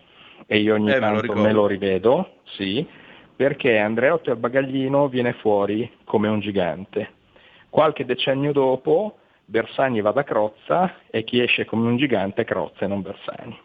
e 0.47 0.57
io 0.57 0.73
ogni 0.73 0.91
eh, 0.91 0.99
tanto 0.99 1.21
me 1.21 1.35
lo, 1.35 1.41
me 1.41 1.51
lo 1.51 1.67
rivedo, 1.67 2.37
sì, 2.45 2.85
perché 3.35 3.77
Andreotti 3.77 4.29
al 4.29 4.37
bagaglino 4.37 5.07
viene 5.07 5.33
fuori 5.33 5.91
come 6.03 6.27
un 6.27 6.39
gigante. 6.39 7.11
Qualche 7.69 8.05
decennio 8.05 8.53
dopo 8.53 9.17
Bersani 9.45 10.01
va 10.01 10.11
da 10.11 10.23
Crozza 10.23 10.95
e 11.09 11.23
chi 11.23 11.41
esce 11.41 11.65
come 11.65 11.87
un 11.87 11.97
gigante 11.97 12.41
è 12.41 12.45
Crozza 12.45 12.85
e 12.85 12.87
non 12.87 13.01
Bersani. 13.01 13.59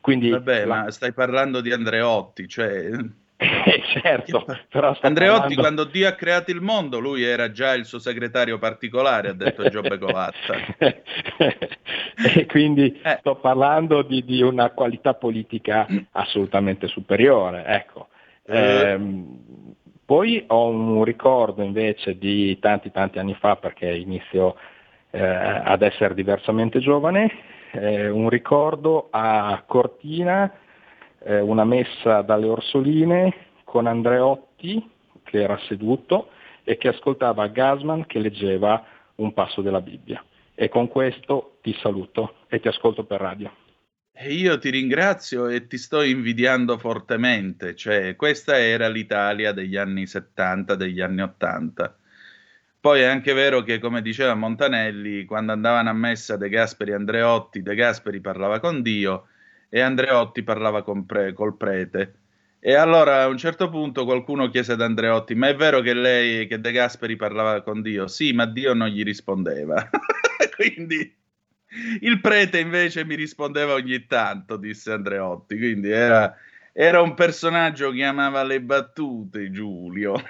Quindi, 0.00 0.30
Vabbè, 0.30 0.64
la... 0.64 0.82
ma 0.82 0.90
stai 0.90 1.12
parlando 1.12 1.60
di 1.60 1.72
Andreotti, 1.72 2.48
cioè... 2.48 2.90
Eh, 3.38 3.82
certo, 4.00 4.46
però 4.70 4.96
Andreotti 5.02 5.54
parlando... 5.54 5.60
quando 5.60 5.84
Dio 5.84 6.08
ha 6.08 6.12
creato 6.12 6.50
il 6.50 6.62
mondo, 6.62 6.98
lui 6.98 7.22
era 7.22 7.50
già 7.50 7.74
il 7.74 7.84
suo 7.84 7.98
segretario 7.98 8.56
particolare, 8.56 9.28
ha 9.28 9.34
detto 9.34 9.68
Giobbe 9.68 9.98
Covatta. 9.98 10.54
e 10.78 12.46
quindi 12.46 12.98
eh. 13.02 13.16
sto 13.18 13.34
parlando 13.34 14.00
di, 14.00 14.24
di, 14.24 14.40
una 14.40 14.70
qualità 14.70 15.12
politica 15.12 15.86
assolutamente 16.12 16.86
superiore. 16.86 17.64
Ecco. 17.66 18.08
Eh. 18.46 18.90
Ehm, 18.90 19.74
poi 20.04 20.44
ho 20.46 20.68
un 20.68 21.02
ricordo 21.02 21.62
invece 21.62 22.16
di 22.16 22.58
tanti 22.60 22.92
tanti 22.92 23.18
anni 23.18 23.34
fa, 23.34 23.56
perché 23.56 23.92
inizio 23.92 24.54
eh, 25.10 25.20
ad 25.20 25.82
essere 25.82 26.14
diversamente 26.14 26.78
giovane, 26.78 27.30
eh, 27.72 28.08
un 28.08 28.28
ricordo 28.28 29.08
a 29.10 29.64
Cortina, 29.66 30.52
eh, 31.24 31.40
una 31.40 31.64
messa 31.64 32.22
dalle 32.22 32.46
Orsoline 32.46 33.34
con 33.64 33.86
Andreotti 33.86 34.88
che 35.24 35.42
era 35.42 35.58
seduto 35.66 36.28
e 36.62 36.76
che 36.76 36.88
ascoltava 36.88 37.48
Gasman 37.48 38.06
che 38.06 38.20
leggeva 38.20 38.84
un 39.16 39.32
passo 39.32 39.60
della 39.60 39.80
Bibbia. 39.80 40.22
E 40.54 40.68
con 40.68 40.86
questo 40.88 41.56
ti 41.62 41.74
saluto 41.80 42.34
e 42.48 42.60
ti 42.60 42.68
ascolto 42.68 43.04
per 43.04 43.20
radio. 43.20 43.50
Io 44.28 44.58
ti 44.58 44.70
ringrazio 44.70 45.46
e 45.48 45.66
ti 45.66 45.78
sto 45.78 46.02
invidiando 46.02 46.78
fortemente, 46.78 47.74
cioè 47.74 48.16
questa 48.16 48.58
era 48.58 48.88
l'Italia 48.88 49.52
degli 49.52 49.76
anni 49.76 50.06
70, 50.06 50.74
degli 50.74 51.00
anni 51.00 51.22
80 51.22 51.96
poi 52.86 53.00
è 53.00 53.04
anche 53.04 53.32
vero 53.32 53.62
che, 53.64 53.80
come 53.80 54.00
diceva 54.00 54.36
Montanelli, 54.36 55.24
quando 55.24 55.50
andavano 55.50 55.90
a 55.90 55.92
messa 55.92 56.36
De 56.36 56.48
Gasperi 56.48 56.92
e 56.92 56.94
Andreotti, 56.94 57.60
De 57.60 57.74
Gasperi 57.74 58.20
parlava 58.20 58.60
con 58.60 58.80
Dio 58.80 59.26
e 59.68 59.80
Andreotti 59.80 60.44
parlava 60.44 60.84
pre- 61.04 61.32
col 61.32 61.56
prete. 61.56 62.14
E 62.60 62.74
allora 62.74 63.22
a 63.22 63.26
un 63.26 63.38
certo 63.38 63.70
punto 63.70 64.04
qualcuno 64.04 64.48
chiese 64.50 64.74
ad 64.74 64.82
Andreotti: 64.82 65.34
Ma 65.34 65.48
è 65.48 65.56
vero 65.56 65.80
che 65.80 65.94
lei, 65.94 66.46
che 66.46 66.60
De 66.60 66.70
Gasperi 66.70 67.16
parlava 67.16 67.60
con 67.62 67.82
Dio? 67.82 68.06
Sì, 68.06 68.32
ma 68.32 68.46
Dio 68.46 68.72
non 68.72 68.86
gli 68.86 69.02
rispondeva. 69.02 69.90
Quindi 70.54 71.12
il 72.00 72.20
prete 72.20 72.58
invece 72.58 73.04
mi 73.04 73.14
rispondeva 73.14 73.74
ogni 73.74 74.06
tanto, 74.06 74.56
disse 74.56 74.92
Andreotti. 74.92 75.56
Quindi 75.56 75.90
era, 75.90 76.34
era 76.72 77.00
un 77.00 77.14
personaggio 77.14 77.90
che 77.90 78.04
amava 78.04 78.42
le 78.42 78.60
battute, 78.60 79.50
Giulio. 79.50 80.14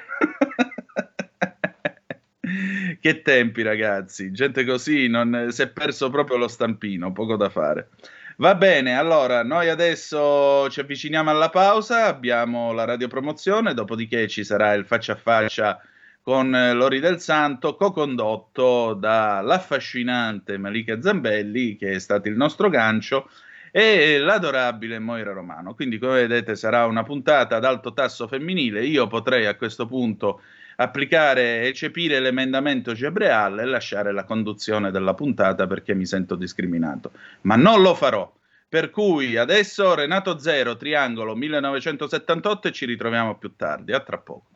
che 3.00 3.22
tempi, 3.22 3.62
ragazzi. 3.62 4.30
Gente 4.32 4.64
così 4.64 5.08
non, 5.08 5.48
si 5.50 5.62
è 5.62 5.68
perso 5.68 6.10
proprio 6.10 6.36
lo 6.36 6.48
stampino, 6.48 7.12
poco 7.12 7.36
da 7.36 7.48
fare. 7.48 7.88
Va 8.38 8.54
bene, 8.54 8.98
allora 8.98 9.42
noi 9.42 9.70
adesso 9.70 10.68
ci 10.68 10.80
avviciniamo 10.80 11.30
alla 11.30 11.48
pausa, 11.48 12.04
abbiamo 12.04 12.72
la 12.72 12.84
radiopromozione, 12.84 13.72
dopodiché 13.72 14.28
ci 14.28 14.44
sarà 14.44 14.74
il 14.74 14.84
faccia 14.84 15.14
a 15.14 15.16
faccia 15.16 15.80
con 16.26 16.50
Lori 16.50 16.98
del 16.98 17.20
Santo, 17.20 17.76
co-condotto 17.76 18.94
dall'affascinante 18.94 20.58
Malika 20.58 21.00
Zambelli, 21.00 21.76
che 21.76 21.92
è 21.92 21.98
stato 22.00 22.26
il 22.26 22.34
nostro 22.34 22.68
gancio, 22.68 23.30
e 23.70 24.18
l'adorabile 24.18 24.98
Moira 24.98 25.32
Romano. 25.32 25.76
Quindi, 25.76 25.98
come 25.98 26.26
vedete, 26.26 26.56
sarà 26.56 26.84
una 26.86 27.04
puntata 27.04 27.54
ad 27.54 27.64
alto 27.64 27.92
tasso 27.92 28.26
femminile. 28.26 28.84
Io 28.84 29.06
potrei 29.06 29.46
a 29.46 29.54
questo 29.54 29.86
punto 29.86 30.40
applicare 30.74 31.62
e 31.62 31.72
cepire 31.72 32.18
l'emendamento 32.18 32.92
Gebreal 32.92 33.60
e 33.60 33.64
lasciare 33.64 34.10
la 34.10 34.24
conduzione 34.24 34.90
della 34.90 35.14
puntata 35.14 35.68
perché 35.68 35.94
mi 35.94 36.06
sento 36.06 36.34
discriminato. 36.34 37.12
Ma 37.42 37.54
non 37.54 37.82
lo 37.82 37.94
farò. 37.94 38.28
Per 38.68 38.90
cui 38.90 39.36
adesso 39.36 39.94
Renato 39.94 40.40
Zero, 40.40 40.76
Triangolo 40.76 41.36
1978 41.36 42.66
e 42.66 42.72
ci 42.72 42.84
ritroviamo 42.84 43.38
più 43.38 43.54
tardi. 43.54 43.92
A 43.92 44.00
tra 44.00 44.18
poco. 44.18 44.55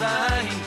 sign 0.00 0.59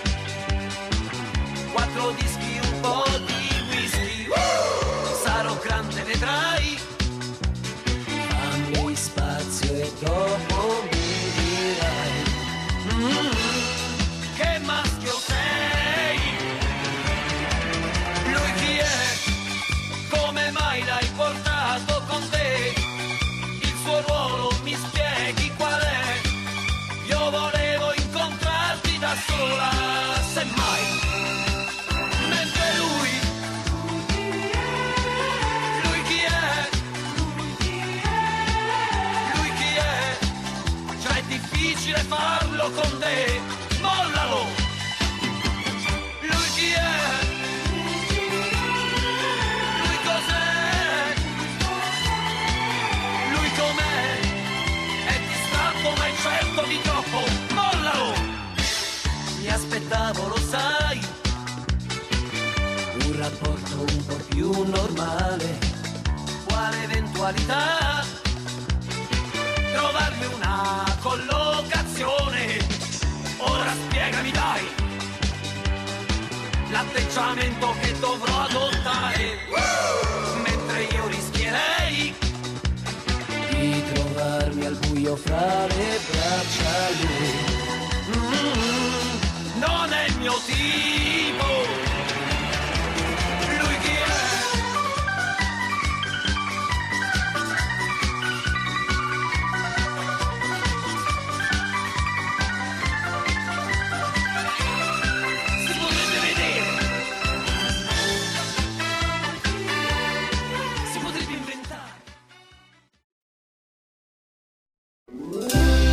normale, 64.64 65.58
quale 66.46 66.84
eventualità? 66.84 68.22
trovarmi 69.74 70.26
una 70.34 70.84
collocazione. 71.02 72.58
Ora 73.38 73.74
spiegami 73.88 74.32
dai 74.32 74.66
l'atteggiamento 76.70 77.74
che 77.82 78.00
dovrò 78.00 78.40
adottare. 78.42 79.38
Mentre 80.44 80.84
io 80.84 81.08
rischierei 81.08 82.16
di 83.50 83.84
trovarmi 83.94 84.66
al 84.66 84.78
buio 84.88 85.16
fra 85.16 85.66
le 85.68 86.00
braccia 86.10 86.90
lui. 87.02 87.32
Mm, 88.18 89.60
non 89.60 89.94
è 89.94 90.06
il 90.08 90.18
mio 90.18 90.40
tipo. 90.46 91.73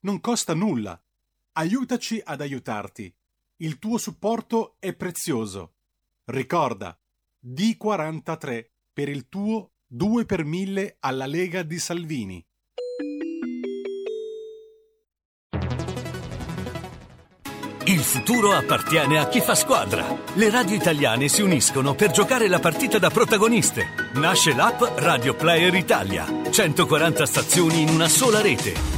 non 0.00 0.20
costa 0.20 0.54
nulla. 0.54 1.00
Aiutaci 1.52 2.20
ad 2.24 2.40
aiutarti. 2.40 3.12
Il 3.56 3.78
tuo 3.78 3.98
supporto 3.98 4.76
è 4.78 4.92
prezioso. 4.94 5.74
Ricorda, 6.26 6.98
D43 7.44 8.66
per 8.92 9.08
il 9.08 9.28
tuo 9.28 9.72
2 9.86 10.24
per 10.26 10.44
1000 10.44 10.96
alla 11.00 11.26
Lega 11.26 11.62
di 11.62 11.78
Salvini. 11.78 12.44
Il 17.88 18.00
futuro 18.00 18.52
appartiene 18.52 19.18
a 19.18 19.28
chi 19.28 19.40
fa 19.40 19.54
squadra. 19.54 20.04
Le 20.34 20.50
radio 20.50 20.76
italiane 20.76 21.28
si 21.28 21.40
uniscono 21.40 21.94
per 21.94 22.10
giocare 22.10 22.46
la 22.46 22.58
partita 22.58 22.98
da 22.98 23.08
protagoniste. 23.08 24.10
Nasce 24.16 24.52
l'app 24.54 24.82
Radio 24.96 25.34
Player 25.34 25.72
Italia. 25.74 26.26
140 26.50 27.24
stazioni 27.24 27.80
in 27.80 27.88
una 27.88 28.08
sola 28.08 28.42
rete. 28.42 28.97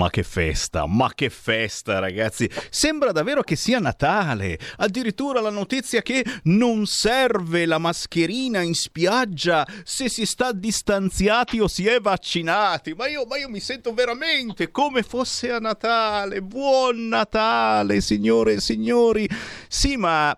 Ma 0.00 0.08
che 0.08 0.22
festa, 0.22 0.86
ma 0.86 1.12
che 1.14 1.28
festa 1.28 1.98
ragazzi! 1.98 2.50
Sembra 2.70 3.12
davvero 3.12 3.42
che 3.42 3.54
sia 3.54 3.78
Natale. 3.78 4.58
Addirittura 4.78 5.42
la 5.42 5.50
notizia 5.50 6.00
che 6.00 6.24
non 6.44 6.86
serve 6.86 7.66
la 7.66 7.76
mascherina 7.76 8.62
in 8.62 8.72
spiaggia 8.72 9.66
se 9.84 10.08
si 10.08 10.24
sta 10.24 10.52
distanziati 10.52 11.60
o 11.60 11.68
si 11.68 11.86
è 11.86 12.00
vaccinati. 12.00 12.94
Ma 12.94 13.08
io, 13.08 13.26
ma 13.26 13.36
io 13.36 13.50
mi 13.50 13.60
sento 13.60 13.92
veramente 13.92 14.70
come 14.70 15.02
fosse 15.02 15.52
a 15.52 15.58
Natale. 15.58 16.40
Buon 16.40 17.08
Natale, 17.08 18.00
signore 18.00 18.54
e 18.54 18.60
signori. 18.62 19.28
Sì, 19.68 19.98
ma, 19.98 20.34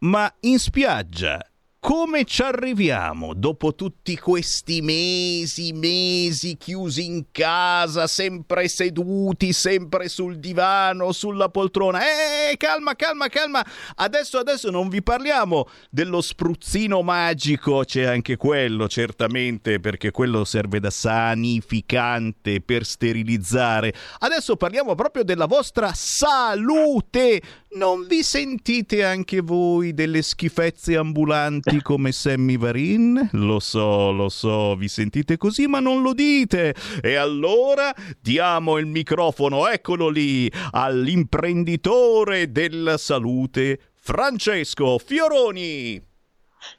ma 0.00 0.30
in 0.40 0.58
spiaggia 0.58 1.49
come 1.80 2.24
ci 2.24 2.42
arriviamo 2.42 3.32
dopo 3.32 3.74
tutti 3.74 4.18
questi 4.18 4.82
mesi, 4.82 5.72
mesi 5.72 6.58
chiusi 6.58 7.06
in 7.06 7.24
casa, 7.32 8.06
sempre 8.06 8.68
seduti, 8.68 9.54
sempre 9.54 10.10
sul 10.10 10.38
divano, 10.38 11.10
sulla 11.12 11.48
poltrona? 11.48 12.00
Eh, 12.02 12.58
calma, 12.58 12.94
calma, 12.94 13.28
calma. 13.28 13.64
Adesso, 13.94 14.36
adesso 14.36 14.70
non 14.70 14.90
vi 14.90 15.02
parliamo 15.02 15.68
dello 15.88 16.20
spruzzino 16.20 17.00
magico, 17.00 17.82
c'è 17.86 18.04
anche 18.04 18.36
quello, 18.36 18.86
certamente, 18.86 19.80
perché 19.80 20.10
quello 20.10 20.44
serve 20.44 20.80
da 20.80 20.90
sanificante 20.90 22.60
per 22.60 22.84
sterilizzare. 22.84 23.94
Adesso 24.18 24.56
parliamo 24.56 24.94
proprio 24.94 25.24
della 25.24 25.46
vostra 25.46 25.92
salute. 25.94 27.40
Non 27.72 28.06
vi 28.06 28.22
sentite 28.22 29.04
anche 29.04 29.40
voi 29.40 29.94
delle 29.94 30.22
schifezze 30.22 30.96
ambulanti 30.96 31.69
come 31.78 32.10
Sammy 32.10 32.58
Varin? 32.58 33.30
Lo 33.32 33.60
so, 33.60 34.10
lo 34.10 34.28
so, 34.28 34.74
vi 34.74 34.88
sentite 34.88 35.36
così, 35.36 35.66
ma 35.66 35.78
non 35.78 36.02
lo 36.02 36.12
dite. 36.12 36.74
E 37.00 37.14
allora 37.14 37.94
diamo 38.20 38.78
il 38.78 38.86
microfono, 38.86 39.68
eccolo 39.68 40.08
lì, 40.08 40.50
all'imprenditore 40.72 42.50
della 42.50 42.98
salute, 42.98 43.78
Francesco 43.94 44.98
Fioroni. 44.98 46.02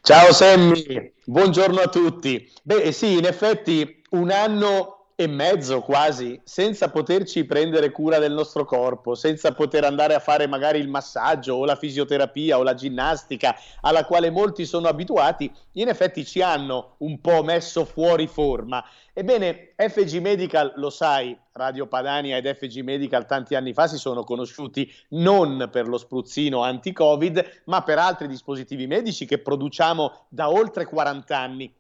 Ciao 0.01 0.33
Sammy, 0.33 1.13
buongiorno 1.25 1.79
a 1.79 1.87
tutti. 1.87 2.51
Beh 2.61 2.91
sì, 2.91 3.17
in 3.17 3.25
effetti 3.25 4.01
un 4.11 4.29
anno 4.29 5.00
e 5.21 5.27
mezzo 5.27 5.81
quasi, 5.81 6.41
senza 6.43 6.89
poterci 6.89 7.45
prendere 7.45 7.91
cura 7.91 8.17
del 8.17 8.33
nostro 8.33 8.65
corpo, 8.65 9.13
senza 9.13 9.53
poter 9.53 9.83
andare 9.83 10.15
a 10.15 10.19
fare 10.19 10.47
magari 10.47 10.79
il 10.79 10.87
massaggio 10.87 11.53
o 11.53 11.65
la 11.65 11.75
fisioterapia 11.75 12.57
o 12.57 12.63
la 12.63 12.73
ginnastica 12.73 13.55
alla 13.81 14.03
quale 14.05 14.31
molti 14.31 14.65
sono 14.65 14.87
abituati, 14.87 15.51
in 15.73 15.89
effetti 15.89 16.25
ci 16.25 16.41
hanno 16.41 16.95
un 16.99 17.21
po' 17.21 17.43
messo 17.43 17.85
fuori 17.85 18.25
forma. 18.25 18.83
Ebbene, 19.13 19.73
FG 19.75 20.19
Medical, 20.21 20.73
lo 20.77 20.89
sai, 20.89 21.37
Radio 21.51 21.85
Padania 21.85 22.37
ed 22.37 22.51
FG 22.51 22.79
Medical 22.79 23.27
tanti 23.27 23.53
anni 23.53 23.73
fa 23.73 23.85
si 23.85 23.97
sono 23.97 24.23
conosciuti 24.23 24.91
non 25.09 25.69
per 25.71 25.87
lo 25.87 25.99
spruzzino 25.99 26.63
anti-Covid, 26.63 27.61
ma 27.65 27.83
per 27.83 27.99
altri 27.99 28.27
dispositivi 28.27 28.87
medici 28.87 29.27
che 29.27 29.37
produciamo 29.37 30.25
da 30.29 30.49
oltre 30.49 30.85
40 30.85 31.37
anni 31.37 31.71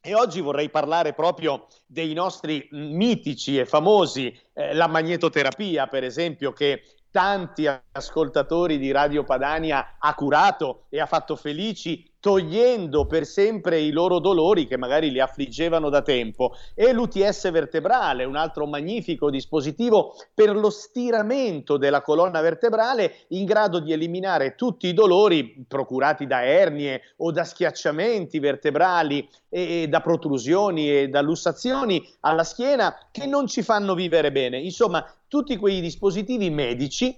e 0.00 0.14
oggi 0.14 0.40
vorrei 0.40 0.70
parlare 0.70 1.12
proprio 1.12 1.66
dei 1.86 2.12
nostri 2.14 2.68
mitici 2.70 3.58
e 3.58 3.66
famosi, 3.66 4.36
eh, 4.54 4.74
la 4.74 4.86
magnetoterapia 4.86 5.86
per 5.86 6.04
esempio, 6.04 6.52
che 6.52 6.82
tanti 7.10 7.68
ascoltatori 7.92 8.78
di 8.78 8.90
Radio 8.90 9.24
Padania 9.24 9.96
ha 9.98 10.14
curato 10.14 10.84
e 10.88 11.00
ha 11.00 11.06
fatto 11.06 11.36
felici 11.36 12.08
togliendo 12.20 13.06
per 13.06 13.24
sempre 13.24 13.78
i 13.78 13.92
loro 13.92 14.18
dolori 14.18 14.66
che 14.66 14.76
magari 14.76 15.10
li 15.10 15.20
affliggevano 15.20 15.88
da 15.88 16.02
tempo 16.02 16.52
e 16.74 16.92
l'UTS 16.92 17.50
vertebrale, 17.50 18.24
un 18.24 18.34
altro 18.34 18.66
magnifico 18.66 19.30
dispositivo 19.30 20.14
per 20.34 20.54
lo 20.56 20.68
stiramento 20.70 21.76
della 21.76 22.02
colonna 22.02 22.40
vertebrale 22.40 23.26
in 23.28 23.44
grado 23.44 23.78
di 23.78 23.92
eliminare 23.92 24.56
tutti 24.56 24.88
i 24.88 24.94
dolori 24.94 25.64
procurati 25.66 26.26
da 26.26 26.44
ernie 26.44 27.00
o 27.18 27.30
da 27.30 27.44
schiacciamenti 27.44 28.40
vertebrali 28.40 29.28
e, 29.48 29.82
e 29.82 29.88
da 29.88 30.00
protrusioni 30.00 30.90
e 30.90 31.08
da 31.08 31.20
lussazioni 31.20 32.04
alla 32.20 32.44
schiena 32.44 32.96
che 33.12 33.26
non 33.26 33.46
ci 33.46 33.62
fanno 33.62 33.94
vivere 33.94 34.32
bene. 34.32 34.58
Insomma, 34.58 35.04
tutti 35.28 35.56
quei 35.56 35.80
dispositivi 35.80 36.50
medici 36.50 37.16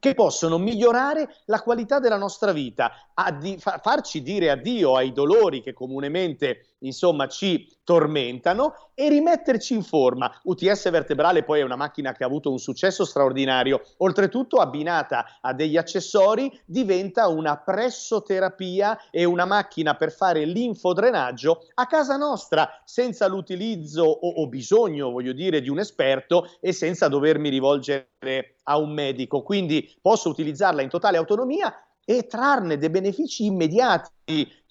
che 0.00 0.14
possono 0.14 0.58
migliorare 0.58 1.42
la 1.46 1.60
qualità 1.60 2.00
della 2.00 2.16
nostra 2.16 2.52
vita, 2.52 3.10
addi- 3.14 3.58
farci 3.58 4.22
dire 4.22 4.50
addio 4.50 4.96
ai 4.96 5.12
dolori 5.12 5.60
che 5.60 5.72
comunemente 5.74 6.66
insomma 6.82 7.26
ci 7.26 7.68
tormentano 7.84 8.90
e 8.94 9.08
rimetterci 9.08 9.74
in 9.74 9.82
forma. 9.82 10.30
UTS 10.44 10.90
vertebrale 10.90 11.42
poi 11.42 11.60
è 11.60 11.64
una 11.64 11.76
macchina 11.76 12.12
che 12.12 12.22
ha 12.22 12.26
avuto 12.26 12.50
un 12.50 12.58
successo 12.58 13.04
straordinario, 13.04 13.82
oltretutto 13.98 14.58
abbinata 14.58 15.38
a 15.40 15.52
degli 15.52 15.76
accessori 15.76 16.50
diventa 16.64 17.28
una 17.28 17.56
pressoterapia 17.56 19.10
e 19.10 19.24
una 19.24 19.44
macchina 19.44 19.94
per 19.94 20.12
fare 20.12 20.44
l'infodrenaggio 20.44 21.66
a 21.74 21.86
casa 21.86 22.16
nostra 22.16 22.80
senza 22.84 23.26
l'utilizzo 23.26 24.04
o, 24.04 24.42
o 24.42 24.48
bisogno, 24.48 25.10
voglio 25.10 25.32
dire, 25.32 25.60
di 25.60 25.68
un 25.68 25.78
esperto 25.78 26.48
e 26.60 26.72
senza 26.72 27.08
dovermi 27.08 27.48
rivolgere 27.48 28.56
a 28.64 28.78
un 28.78 28.92
medico. 28.92 29.42
Quindi 29.42 29.92
posso 30.00 30.28
utilizzarla 30.28 30.82
in 30.82 30.88
totale 30.88 31.16
autonomia 31.16 31.74
e 32.04 32.26
trarne 32.26 32.78
dei 32.78 32.90
benefici 32.90 33.44
immediati. 33.44 34.10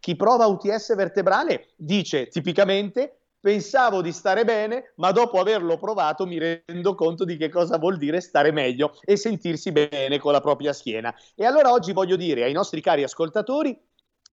Chi 0.02 0.16
prova 0.16 0.48
UTS 0.48 0.96
vertebrale 0.96 1.68
dice 1.76 2.28
tipicamente 2.28 3.18
pensavo 3.40 4.02
di 4.02 4.12
stare 4.12 4.44
bene, 4.44 4.94
ma 4.96 5.12
dopo 5.12 5.40
averlo 5.40 5.78
provato 5.78 6.26
mi 6.26 6.40
rendo 6.40 6.96
conto 6.96 7.24
di 7.24 7.38
che 7.38 7.50
cosa 7.50 7.78
vuol 7.78 7.98
dire 7.98 8.20
stare 8.20 8.52
meglio 8.52 8.98
e 9.04 9.16
sentirsi 9.16 9.72
bene 9.72 10.18
con 10.18 10.32
la 10.32 10.42
propria 10.42 10.74
schiena. 10.74 11.14
E 11.36 11.46
allora 11.46 11.72
oggi 11.72 11.94
voglio 11.94 12.16
dire 12.16 12.44
ai 12.44 12.52
nostri 12.52 12.82
cari 12.82 13.04
ascoltatori 13.04 13.80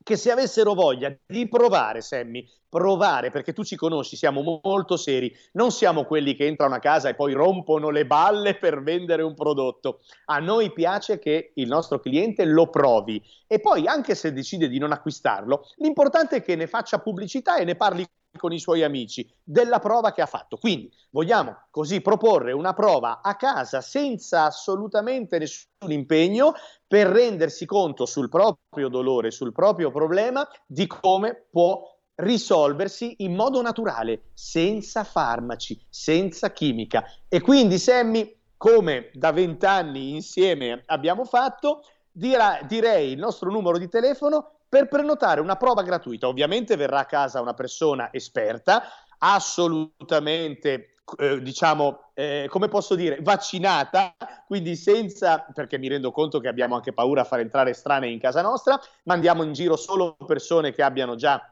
che 0.02 0.16
se 0.16 0.30
avessero 0.30 0.74
voglia 0.74 1.14
di 1.26 1.48
provare, 1.48 2.00
Sammy, 2.00 2.46
provare, 2.68 3.30
perché 3.30 3.52
tu 3.52 3.64
ci 3.64 3.76
conosci, 3.76 4.16
siamo 4.16 4.61
molto 4.62 4.96
seri, 4.96 5.34
non 5.52 5.70
siamo 5.70 6.04
quelli 6.04 6.34
che 6.34 6.46
entrano 6.46 6.74
a 6.74 6.78
casa 6.78 7.08
e 7.08 7.14
poi 7.14 7.32
rompono 7.32 7.90
le 7.90 8.06
balle 8.06 8.56
per 8.56 8.82
vendere 8.82 9.22
un 9.22 9.34
prodotto. 9.34 10.00
A 10.26 10.38
noi 10.38 10.72
piace 10.72 11.18
che 11.18 11.52
il 11.54 11.68
nostro 11.68 12.00
cliente 12.00 12.44
lo 12.44 12.68
provi 12.68 13.22
e 13.46 13.61
poi 13.61 13.87
anche 13.87 14.14
se 14.14 14.32
decide 14.32 14.68
di 14.68 14.78
non 14.78 14.92
acquistarlo, 14.92 15.66
l'importante 15.76 16.37
è 16.37 16.42
che 16.42 16.56
ne 16.56 16.66
faccia 16.66 16.98
pubblicità 16.98 17.56
e 17.56 17.64
ne 17.64 17.76
parli 17.76 18.06
con 18.38 18.53
i 18.53 18.59
suoi 18.59 18.83
amici 18.83 19.31
della 19.44 19.79
prova 19.79 20.12
che 20.12 20.22
ha 20.22 20.27
fatto. 20.27 20.57
Quindi 20.57 20.90
vogliamo 21.11 21.64
così 21.70 22.01
proporre 22.01 22.53
una 22.53 22.72
prova 22.72 23.20
a 23.22 23.37
casa 23.37 23.83
senza 23.83 24.44
assolutamente 24.44 25.38
nessun 25.38 25.90
impegno 25.92 26.55
per 26.87 27.09
rendersi 27.09 27.66
conto 27.66 28.07
sul 28.07 28.31
proprio 28.31 28.88
dolore, 28.88 29.31
sul 29.31 29.53
proprio 29.53 29.90
problema 29.90 30.48
di 30.66 30.87
come 30.87 31.46
può 31.51 31.96
risolversi 32.14 33.16
in 33.18 33.35
modo 33.35 33.61
naturale, 33.62 34.31
senza 34.33 35.05
farmaci, 35.05 35.79
senza 35.88 36.51
chimica. 36.53 37.05
E 37.29 37.40
quindi 37.40 37.79
Sammy, 37.79 38.37
come 38.57 39.11
da 39.12 39.31
vent'anni 39.31 40.14
insieme 40.14 40.83
abbiamo 40.87 41.24
fatto, 41.24 41.83
dirà, 42.11 42.61
direi 42.66 43.12
il 43.12 43.18
nostro 43.18 43.51
numero 43.51 43.79
di 43.79 43.88
telefono 43.88 44.58
per 44.68 44.88
prenotare 44.88 45.40
una 45.40 45.57
prova 45.57 45.83
gratuita. 45.83 46.28
Ovviamente 46.28 46.76
verrà 46.76 47.00
a 47.00 47.07
casa 47.07 47.40
una 47.40 47.54
persona 47.54 48.12
esperta, 48.12 48.85
assolutamente 49.18 50.98
eh, 51.16 51.40
diciamo, 51.40 52.11
eh, 52.14 52.46
come 52.50 52.68
posso 52.68 52.94
dire, 52.94 53.18
vaccinata, 53.22 54.14
quindi 54.46 54.76
senza, 54.76 55.46
perché 55.54 55.78
mi 55.78 55.88
rendo 55.88 56.11
conto 56.11 56.38
che 56.38 56.48
abbiamo 56.48 56.74
anche 56.74 56.92
paura 56.92 57.22
a 57.22 57.24
far 57.24 57.40
entrare 57.40 57.70
estranei 57.70 58.12
in 58.12 58.20
casa 58.20 58.42
nostra, 58.42 58.78
mandiamo 59.04 59.42
in 59.42 59.54
giro 59.54 59.76
solo 59.76 60.16
persone 60.26 60.72
che 60.72 60.83
abbiano 60.83 61.14
già 61.14 61.50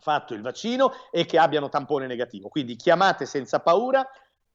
fatto 0.00 0.34
il 0.34 0.42
vaccino 0.42 0.92
e 1.10 1.26
che 1.26 1.38
abbiano 1.38 1.68
tampone 1.68 2.06
negativo. 2.06 2.48
Quindi 2.48 2.74
chiamate 2.76 3.26
senza 3.26 3.60
paura 3.60 4.04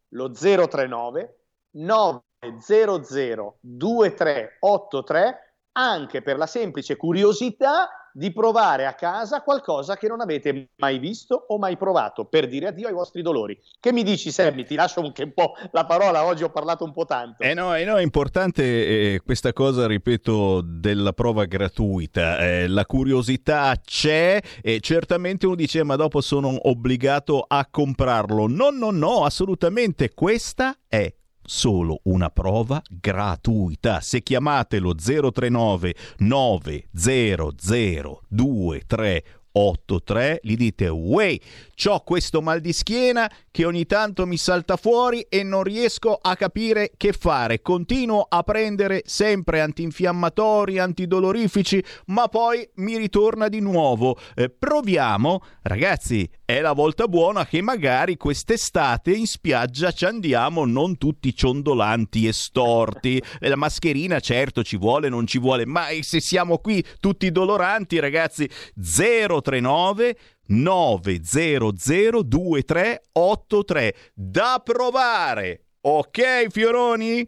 lo 0.10 0.32
039 0.32 1.38
900 1.72 3.58
2383 3.62 5.53
anche 5.74 6.22
per 6.22 6.38
la 6.38 6.48
semplice 6.48 6.96
curiosità 6.96 7.90
di 8.14 8.32
provare 8.32 8.86
a 8.86 8.94
casa 8.94 9.42
qualcosa 9.42 9.98
che 9.98 10.08
non 10.08 10.22
avete 10.22 10.70
mai 10.78 11.00
visto 11.00 11.46
o 11.48 11.58
mai 11.58 11.78
provato 11.78 12.26
per 12.26 12.48
dire 12.48 12.68
addio 12.68 12.88
ai 12.88 12.94
vostri 12.94 13.24
dolori. 13.24 13.60
Che 13.80 13.92
mi 13.92 14.04
dici, 14.04 14.32
Sammy? 14.32 14.64
Ti 14.64 14.76
lascio 14.76 15.02
anche 15.02 15.24
un 15.24 15.34
po' 15.34 15.54
la 15.72 15.86
parola, 15.86 16.24
oggi 16.24 16.44
ho 16.44 16.52
parlato 16.52 16.84
un 16.84 16.94
po' 16.94 17.06
tanto. 17.06 17.42
Eh 17.42 17.56
no, 17.56 17.76
eh 17.76 17.84
no 17.86 17.98
è 17.98 18.04
importante 18.04 18.64
eh, 18.64 19.22
questa 19.26 19.52
cosa, 19.52 19.88
ripeto, 19.88 20.62
della 20.62 21.14
prova 21.14 21.46
gratuita. 21.46 22.38
Eh, 22.38 22.68
la 22.68 22.86
curiosità 22.86 23.74
c'è 23.84 24.40
e 24.62 24.80
certamente 24.80 25.48
uno 25.48 25.56
dice 25.56 25.84
ma 25.84 25.96
dopo 25.96 26.22
sono 26.22 26.56
obbligato 26.70 27.44
a 27.48 27.68
comprarlo. 27.70 28.48
No, 28.48 28.70
no, 28.70 28.92
no, 28.92 29.26
assolutamente 29.26 30.14
questa 30.14 30.78
è 30.88 31.12
solo 31.44 32.00
una 32.04 32.30
prova 32.30 32.82
gratuita. 32.90 34.02
Se 34.02 34.22
chiamate 34.22 34.80
lo 34.80 34.96
039 34.96 35.96
900 36.18 38.22
23 38.30 39.24
83 39.54 40.40
gli 40.42 40.56
dite 40.56 40.88
Wey, 40.88 41.40
ho 41.86 42.00
questo 42.02 42.42
mal 42.42 42.60
di 42.60 42.74
schiena 42.74 43.32
che 43.52 43.66
ogni 43.66 43.86
tanto 43.86 44.26
mi 44.26 44.38
salta 44.38 44.78
fuori 44.78 45.26
e 45.30 45.44
non 45.44 45.64
riesco 45.64 46.18
a 46.20 46.36
capire 46.36 46.94
che 46.98 47.14
fare. 47.14 47.62
Continuo 47.62 48.26
a 48.28 48.42
prendere 48.42 49.04
sempre 49.06 49.62
antinfiammatori, 49.62 50.80
antidolorifici, 50.80 51.84
ma 52.08 52.28
poi 52.28 52.68
mi 52.76 52.98
ritorna 52.98 53.48
di 53.48 53.60
nuovo. 53.60 54.18
Eh, 54.34 54.50
proviamo, 54.50 55.42
ragazzi, 55.62 56.28
è 56.54 56.62
la 56.62 56.74
volta 56.74 57.08
buona 57.08 57.48
che 57.48 57.64
magari 57.64 58.16
quest'estate 58.16 59.12
in 59.12 59.26
spiaggia 59.26 59.92
ci 59.92 60.06
andiamo 60.06 60.66
non 60.66 61.00
tutti 61.00 61.34
ciondolanti 61.34 62.28
e 62.28 62.32
storti. 62.32 63.20
La 63.40 63.56
mascherina 63.56 64.20
certo 64.20 64.62
ci 64.64 64.78
vuole, 64.78 65.10
non 65.10 65.26
ci 65.26 65.40
vuole, 65.40 65.66
ma 65.66 65.88
se 66.02 66.20
siamo 66.20 66.60
qui 66.60 66.86
tutti 67.00 67.32
doloranti, 67.32 67.98
ragazzi, 67.98 68.48
039 68.76 70.16
900 70.46 71.72
2383 72.22 73.96
da 74.14 74.62
provare. 74.64 75.70
Ok, 75.82 76.52
Fioroni? 76.52 77.28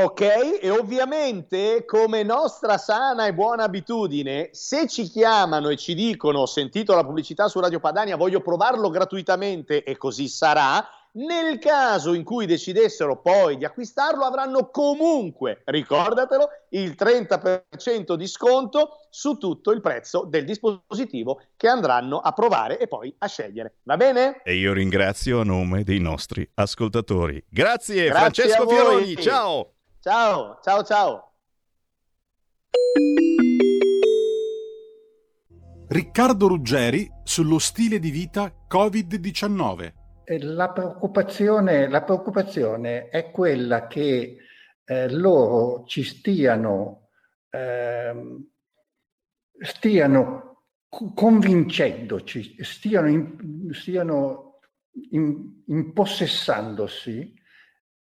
Ok, 0.00 0.60
e 0.60 0.70
ovviamente 0.70 1.84
come 1.84 2.22
nostra 2.22 2.78
sana 2.78 3.26
e 3.26 3.34
buona 3.34 3.64
abitudine, 3.64 4.50
se 4.52 4.86
ci 4.86 5.08
chiamano 5.08 5.70
e 5.70 5.76
ci 5.76 5.94
dicono 5.94 6.38
ho 6.38 6.46
sentito 6.46 6.94
la 6.94 7.04
pubblicità 7.04 7.48
su 7.48 7.58
Radio 7.58 7.80
Padania, 7.80 8.14
voglio 8.14 8.40
provarlo 8.40 8.90
gratuitamente 8.90 9.82
e 9.82 9.96
così 9.96 10.28
sarà, 10.28 10.88
nel 11.14 11.58
caso 11.58 12.12
in 12.12 12.22
cui 12.22 12.46
decidessero 12.46 13.20
poi 13.20 13.56
di 13.56 13.64
acquistarlo, 13.64 14.22
avranno 14.22 14.70
comunque, 14.70 15.62
ricordatelo, 15.64 16.48
il 16.68 16.94
30% 16.96 18.14
di 18.14 18.28
sconto 18.28 19.00
su 19.10 19.36
tutto 19.36 19.72
il 19.72 19.80
prezzo 19.80 20.24
del 20.28 20.44
dispositivo 20.44 21.40
che 21.56 21.66
andranno 21.66 22.20
a 22.20 22.30
provare 22.30 22.78
e 22.78 22.86
poi 22.86 23.12
a 23.18 23.26
scegliere. 23.26 23.78
Va 23.82 23.96
bene? 23.96 24.42
E 24.44 24.54
io 24.54 24.72
ringrazio 24.72 25.40
a 25.40 25.44
nome 25.44 25.82
dei 25.82 25.98
nostri 25.98 26.48
ascoltatori. 26.54 27.44
Grazie, 27.48 28.04
Grazie 28.04 28.44
Francesco 28.44 28.68
Fioroni, 28.68 29.16
ciao! 29.16 29.72
Ciao, 30.00 30.58
ciao, 30.62 30.82
ciao. 30.84 31.32
Riccardo 35.88 36.46
Ruggeri 36.46 37.10
sullo 37.24 37.58
stile 37.58 37.98
di 37.98 38.10
vita 38.10 38.52
Covid-19 38.70 39.98
la 40.40 40.70
preoccupazione, 40.70 41.88
la 41.88 42.02
preoccupazione 42.02 43.08
è 43.08 43.30
quella 43.30 43.86
che 43.86 44.36
eh, 44.84 45.10
loro 45.10 45.84
ci 45.86 46.02
stiano, 46.02 47.08
eh, 47.48 48.14
stiano 49.60 50.64
convincendoci, 50.88 52.62
stiano, 52.62 53.08
in, 53.08 53.68
stiano 53.72 54.58
in, 55.10 55.62
impossessandosi 55.66 57.37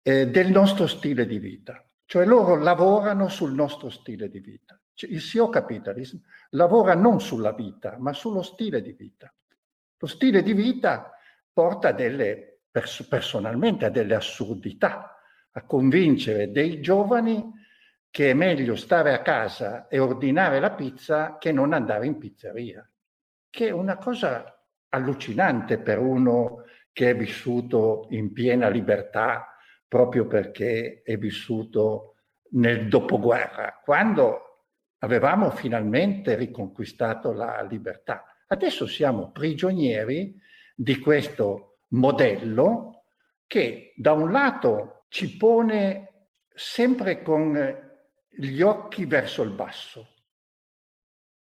eh, 0.03 0.27
del 0.27 0.51
nostro 0.51 0.85
stile 0.85 1.25
di 1.25 1.39
vita. 1.39 1.83
Cioè 2.05 2.25
loro 2.25 2.57
lavorano 2.57 3.29
sul 3.29 3.53
nostro 3.53 3.89
stile 3.89 4.29
di 4.29 4.39
vita. 4.39 4.79
Cioè, 4.93 5.09
il 5.09 5.21
CEO 5.21 5.49
Capitalism 5.49 6.17
lavora 6.51 6.93
non 6.93 7.19
sulla 7.19 7.53
vita, 7.53 7.95
ma 7.97 8.13
sullo 8.13 8.43
stile 8.43 8.81
di 8.81 8.91
vita. 8.91 9.33
Lo 9.97 10.07
stile 10.07 10.43
di 10.43 10.53
vita 10.53 11.11
porta 11.51 11.91
delle, 11.91 12.59
pers- 12.69 13.07
personalmente 13.07 13.85
a 13.85 13.89
delle 13.89 14.15
assurdità, 14.15 15.17
a 15.51 15.65
convincere 15.65 16.51
dei 16.51 16.81
giovani 16.81 17.61
che 18.09 18.29
è 18.29 18.33
meglio 18.33 18.75
stare 18.75 19.13
a 19.13 19.21
casa 19.23 19.87
e 19.87 19.97
ordinare 19.97 20.59
la 20.59 20.71
pizza 20.71 21.37
che 21.39 21.51
non 21.51 21.73
andare 21.73 22.05
in 22.05 22.19
pizzeria, 22.19 22.87
che 23.49 23.67
è 23.69 23.71
una 23.71 23.97
cosa 23.97 24.45
allucinante 24.89 25.79
per 25.79 25.97
uno 25.97 26.65
che 26.91 27.09
è 27.09 27.15
vissuto 27.15 28.05
in 28.11 28.31
piena 28.31 28.67
libertà 28.69 29.52
proprio 29.93 30.25
perché 30.25 31.03
è 31.03 31.17
vissuto 31.17 32.15
nel 32.53 32.87
dopoguerra, 32.87 33.79
quando 33.83 34.71
avevamo 34.97 35.51
finalmente 35.51 36.33
riconquistato 36.33 37.31
la 37.31 37.61
libertà. 37.61 38.23
Adesso 38.47 38.87
siamo 38.87 39.29
prigionieri 39.29 40.35
di 40.73 40.97
questo 40.97 41.81
modello 41.89 43.03
che 43.45 43.93
da 43.95 44.13
un 44.13 44.31
lato 44.31 45.05
ci 45.09 45.37
pone 45.37 46.29
sempre 46.51 47.21
con 47.21 47.55
gli 48.29 48.61
occhi 48.63 49.05
verso 49.05 49.43
il 49.43 49.51
basso. 49.51 50.07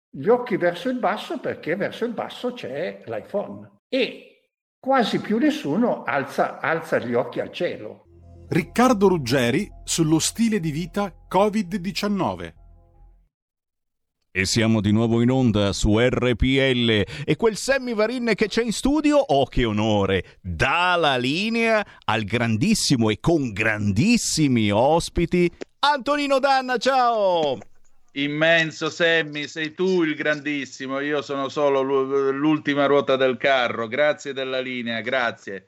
Gli 0.10 0.30
occhi 0.30 0.56
verso 0.56 0.88
il 0.88 0.98
basso 0.98 1.42
perché 1.42 1.76
verso 1.76 2.06
il 2.06 2.14
basso 2.14 2.54
c'è 2.54 3.04
l'iPhone 3.06 3.80
e 3.90 4.52
quasi 4.80 5.20
più 5.20 5.40
nessuno 5.40 6.04
alza, 6.04 6.60
alza 6.60 7.00
gli 7.00 7.14
occhi 7.14 7.42
al 7.42 7.52
cielo. 7.52 8.08
Riccardo 8.52 9.08
Ruggeri 9.08 9.70
sullo 9.84 10.18
stile 10.18 10.60
di 10.60 10.72
vita 10.72 11.14
Covid-19. 11.32 12.54
E 14.32 14.46
siamo 14.46 14.82
di 14.82 14.92
nuovo 14.92 15.22
in 15.22 15.30
onda 15.30 15.72
su 15.72 16.00
RPL 16.00 17.06
e 17.26 17.36
quel 17.38 17.56
Sammy 17.56 17.94
Varin 17.94 18.32
che 18.34 18.48
c'è 18.48 18.64
in 18.64 18.72
studio, 18.72 19.18
oh 19.18 19.46
che 19.46 19.66
onore, 19.66 20.40
dà 20.42 20.96
la 20.96 21.16
linea 21.18 21.86
al 22.06 22.24
grandissimo 22.24 23.12
e 23.12 23.20
con 23.20 23.54
grandissimi 23.54 24.72
ospiti 24.72 25.48
Antonino 25.82 26.40
Danna, 26.40 26.78
ciao! 26.78 27.60
Immenso 28.14 28.90
Sammy, 28.90 29.48
sei 29.48 29.76
tu 29.76 30.02
il 30.02 30.16
grandissimo, 30.16 31.00
io 31.02 31.22
sono 31.22 31.50
solo 31.50 31.84
l'ultima 31.84 32.88
ruota 32.88 33.16
del 33.16 33.38
carro, 33.38 33.86
grazie 33.86 34.34
della 34.34 34.60
linea, 34.60 35.02
grazie. 35.02 35.68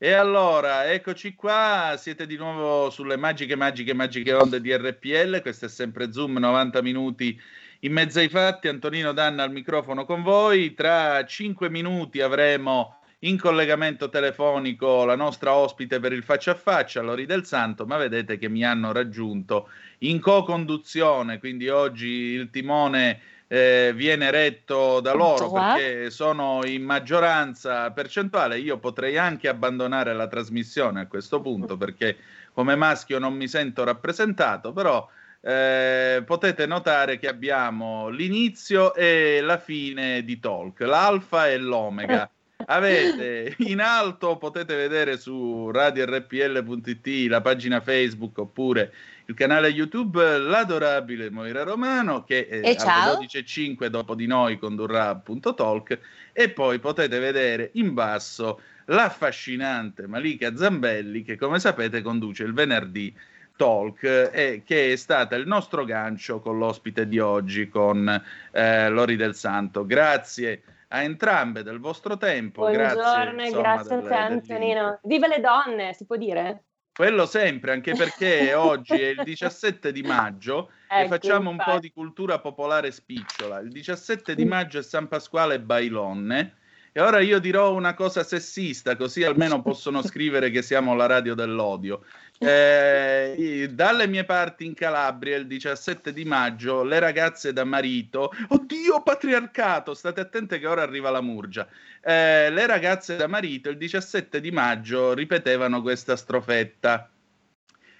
E 0.00 0.12
allora, 0.12 0.92
eccoci 0.92 1.34
qua, 1.34 1.96
siete 1.98 2.24
di 2.28 2.36
nuovo 2.36 2.88
sulle 2.88 3.16
magiche, 3.16 3.56
magiche, 3.56 3.94
magiche 3.94 4.32
onde 4.32 4.60
di 4.60 4.72
RPL, 4.72 5.42
questo 5.42 5.64
è 5.64 5.68
sempre 5.68 6.12
Zoom, 6.12 6.36
90 6.38 6.80
minuti 6.82 7.36
in 7.80 7.92
mezzo 7.94 8.20
ai 8.20 8.28
fatti, 8.28 8.68
Antonino 8.68 9.12
Danna 9.12 9.42
al 9.42 9.50
microfono 9.50 10.04
con 10.04 10.22
voi. 10.22 10.72
Tra 10.74 11.24
cinque 11.24 11.68
minuti 11.68 12.20
avremo 12.20 13.00
in 13.22 13.36
collegamento 13.36 14.08
telefonico 14.08 15.04
la 15.04 15.16
nostra 15.16 15.54
ospite 15.54 15.98
per 15.98 16.12
il 16.12 16.22
faccia 16.22 16.52
a 16.52 16.54
faccia, 16.54 17.02
Lori 17.02 17.26
del 17.26 17.44
Santo, 17.44 17.84
ma 17.84 17.96
vedete 17.96 18.38
che 18.38 18.48
mi 18.48 18.64
hanno 18.64 18.92
raggiunto 18.92 19.68
in 20.02 20.20
co-conduzione, 20.20 21.40
quindi 21.40 21.68
oggi 21.70 22.06
il 22.06 22.50
timone 22.50 23.20
eh, 23.48 23.92
viene 23.94 24.30
retto 24.30 25.00
da 25.00 25.14
loro 25.14 25.50
perché 25.50 26.10
sono 26.10 26.60
in 26.64 26.82
maggioranza 26.82 27.90
percentuale. 27.90 28.58
Io 28.58 28.78
potrei 28.78 29.16
anche 29.16 29.48
abbandonare 29.48 30.14
la 30.14 30.28
trasmissione 30.28 31.00
a 31.00 31.06
questo 31.06 31.40
punto 31.40 31.76
perché 31.76 32.16
come 32.52 32.76
maschio 32.76 33.18
non 33.18 33.34
mi 33.34 33.48
sento 33.48 33.84
rappresentato, 33.84 34.72
però 34.72 35.08
eh, 35.40 36.22
potete 36.26 36.66
notare 36.66 37.18
che 37.18 37.28
abbiamo 37.28 38.08
l'inizio 38.08 38.94
e 38.94 39.40
la 39.40 39.58
fine 39.58 40.22
di 40.24 40.38
Talk, 40.38 40.80
l'alfa 40.80 41.48
e 41.48 41.56
l'omega. 41.58 42.30
Avete 42.66 43.54
in 43.60 43.80
alto, 43.80 44.36
potete 44.36 44.74
vedere 44.74 45.16
su 45.16 45.70
radiorpl.it 45.70 47.28
la 47.28 47.40
pagina 47.40 47.80
Facebook 47.80 48.36
oppure 48.38 48.92
il 49.28 49.34
canale 49.34 49.68
YouTube 49.68 50.38
L'adorabile 50.38 51.30
Moira 51.30 51.62
Romano 51.62 52.24
che 52.24 52.48
eh, 52.50 52.76
alle 52.78 53.26
12.05 53.26 53.86
dopo 53.86 54.14
di 54.14 54.26
noi 54.26 54.58
condurrà 54.58 55.10
appunto 55.10 55.52
Talk 55.52 55.98
e 56.32 56.48
poi 56.48 56.78
potete 56.78 57.18
vedere 57.18 57.70
in 57.74 57.92
basso 57.92 58.60
l'affascinante 58.86 60.06
Malika 60.06 60.56
Zambelli 60.56 61.22
che 61.22 61.36
come 61.36 61.58
sapete 61.58 62.00
conduce 62.00 62.44
il 62.44 62.54
venerdì 62.54 63.14
Talk, 63.54 64.04
eh, 64.04 64.62
che 64.64 64.92
è 64.92 64.96
stata 64.96 65.34
il 65.34 65.46
nostro 65.46 65.84
gancio 65.84 66.38
con 66.38 66.58
l'ospite 66.58 67.08
di 67.08 67.18
oggi, 67.18 67.68
con 67.68 68.08
eh, 68.52 68.88
Lori 68.88 69.16
del 69.16 69.34
Santo. 69.34 69.84
Grazie 69.84 70.62
a 70.90 71.02
entrambe 71.02 71.64
del 71.64 71.80
vostro 71.80 72.16
tempo. 72.16 72.60
Buongiorno 72.60 73.34
grazie, 73.34 73.46
e 73.46 73.50
grazie 73.50 73.94
a 73.96 74.00
te 74.00 74.14
Antonino. 74.14 75.00
Viva 75.02 75.26
le 75.26 75.40
donne, 75.40 75.92
si 75.92 76.06
può 76.06 76.14
dire? 76.16 76.67
Quello 76.98 77.26
sempre, 77.26 77.70
anche 77.70 77.94
perché 77.94 78.54
oggi 78.54 78.94
è 78.94 79.10
il 79.10 79.22
17 79.22 79.92
di 79.92 80.02
maggio 80.02 80.72
ecco, 80.90 81.04
e 81.04 81.06
facciamo 81.06 81.52
infatti. 81.52 81.68
un 81.68 81.74
po' 81.76 81.80
di 81.80 81.92
cultura 81.92 82.40
popolare 82.40 82.90
spicciola. 82.90 83.60
Il 83.60 83.70
17 83.70 84.34
di 84.34 84.44
maggio 84.44 84.80
è 84.80 84.82
San 84.82 85.06
Pasquale 85.06 85.60
Bailonne. 85.60 86.56
E 86.90 87.00
ora 87.00 87.20
io 87.20 87.38
dirò 87.38 87.72
una 87.72 87.94
cosa 87.94 88.24
sessista, 88.24 88.96
così 88.96 89.22
almeno 89.22 89.62
possono 89.62 90.02
scrivere 90.02 90.50
che 90.50 90.60
siamo 90.60 90.96
la 90.96 91.06
radio 91.06 91.36
dell'odio. 91.36 92.04
Eh, 92.40 93.68
dalle 93.72 94.06
mie 94.06 94.24
parti 94.24 94.64
in 94.64 94.74
Calabria 94.74 95.36
il 95.36 95.48
17 95.48 96.12
di 96.12 96.24
maggio 96.24 96.84
le 96.84 97.00
ragazze 97.00 97.52
da 97.52 97.64
marito 97.64 98.30
oddio 98.48 99.02
patriarcato! 99.02 99.92
State 99.92 100.20
attente 100.20 100.60
che 100.60 100.66
ora 100.66 100.82
arriva 100.82 101.10
la 101.10 101.20
murgia. 101.20 101.66
Eh, 102.00 102.48
le 102.50 102.66
ragazze 102.66 103.16
da 103.16 103.26
marito 103.26 103.68
il 103.70 103.76
17 103.76 104.40
di 104.40 104.52
maggio 104.52 105.14
ripetevano 105.14 105.82
questa 105.82 106.14
strofetta. 106.14 107.10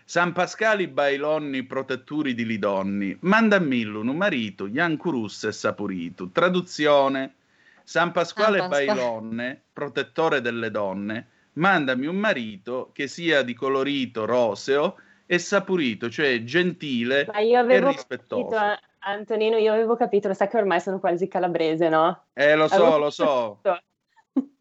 San 0.05 0.33
Pascali 0.33 0.87
bailonni 0.87 1.65
protettori 1.65 2.33
di 2.33 2.47
lidonni. 2.47 3.17
Mandamillu 3.21 4.01
un 4.01 4.17
marito 4.17 4.67
Iancurus 4.67 5.45
e 5.45 5.53
sapurito 5.53 6.31
traduzione. 6.31 7.35
San 7.83 8.13
Pasquale 8.13 8.59
San 8.59 8.69
Pasquale. 8.69 8.87
bailonne 8.87 9.63
protettore 9.73 10.41
delle 10.41 10.71
donne 10.71 11.27
mandami 11.59 12.07
un 12.07 12.17
marito 12.17 12.91
che 12.93 13.07
sia 13.07 13.43
di 13.43 13.55
colorito 13.55 14.25
roseo 14.25 14.97
e 15.27 15.39
saporito, 15.39 16.09
cioè 16.09 16.43
gentile 16.43 17.27
e 17.27 17.81
rispettoso. 17.81 18.49
Capito, 18.49 18.87
Antonino, 19.01 19.57
io 19.57 19.73
avevo 19.73 19.95
capito, 19.97 20.29
lo 20.29 20.35
sai 20.35 20.49
che 20.49 20.57
ormai 20.57 20.81
sono 20.81 20.99
quasi 20.99 21.29
calabrese, 21.29 21.89
no? 21.89 22.25
Eh, 22.33 22.55
lo 22.55 22.67
so, 22.69 22.75
avevo 22.75 22.99
lo 22.99 23.11
so. 23.11 23.61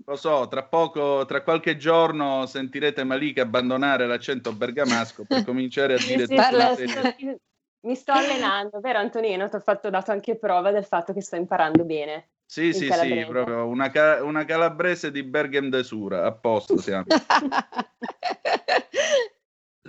Lo 0.06 0.16
so, 0.16 0.48
tra 0.48 0.64
poco, 0.64 1.26
tra 1.26 1.42
qualche 1.42 1.76
giorno 1.76 2.46
sentirete 2.46 3.04
Malika 3.04 3.42
abbandonare 3.42 4.08
l'accento 4.08 4.54
bergamasco 4.54 5.26
per 5.28 5.44
cominciare 5.44 5.96
a 5.96 5.98
dire 5.98 6.26
sì, 6.26 6.36
parla, 6.36 6.76
serie... 6.76 7.40
Mi 7.82 7.94
sto 7.94 8.14
allenando, 8.14 8.80
vero 8.80 9.00
Antonino? 9.00 9.50
Ti 9.50 9.56
ho 9.58 9.60
fatto, 9.60 9.90
dato 9.90 10.12
anche 10.12 10.38
prova 10.38 10.72
del 10.72 10.86
fatto 10.86 11.14
che 11.14 11.22
sto 11.22 11.36
imparando 11.36 11.84
bene. 11.84 12.30
Sì, 12.50 12.72
sì, 12.72 12.88
calabrese. 12.88 13.26
sì, 13.26 13.30
proprio 13.30 13.68
una, 13.68 13.92
ca- 13.92 14.24
una, 14.24 14.46
calabrese 14.46 15.12
di 15.12 15.22
Berghem 15.22 15.70
de 15.70 15.84
Sura, 15.84 16.26
a 16.26 16.32
posto 16.32 16.78
siamo. 16.78 17.04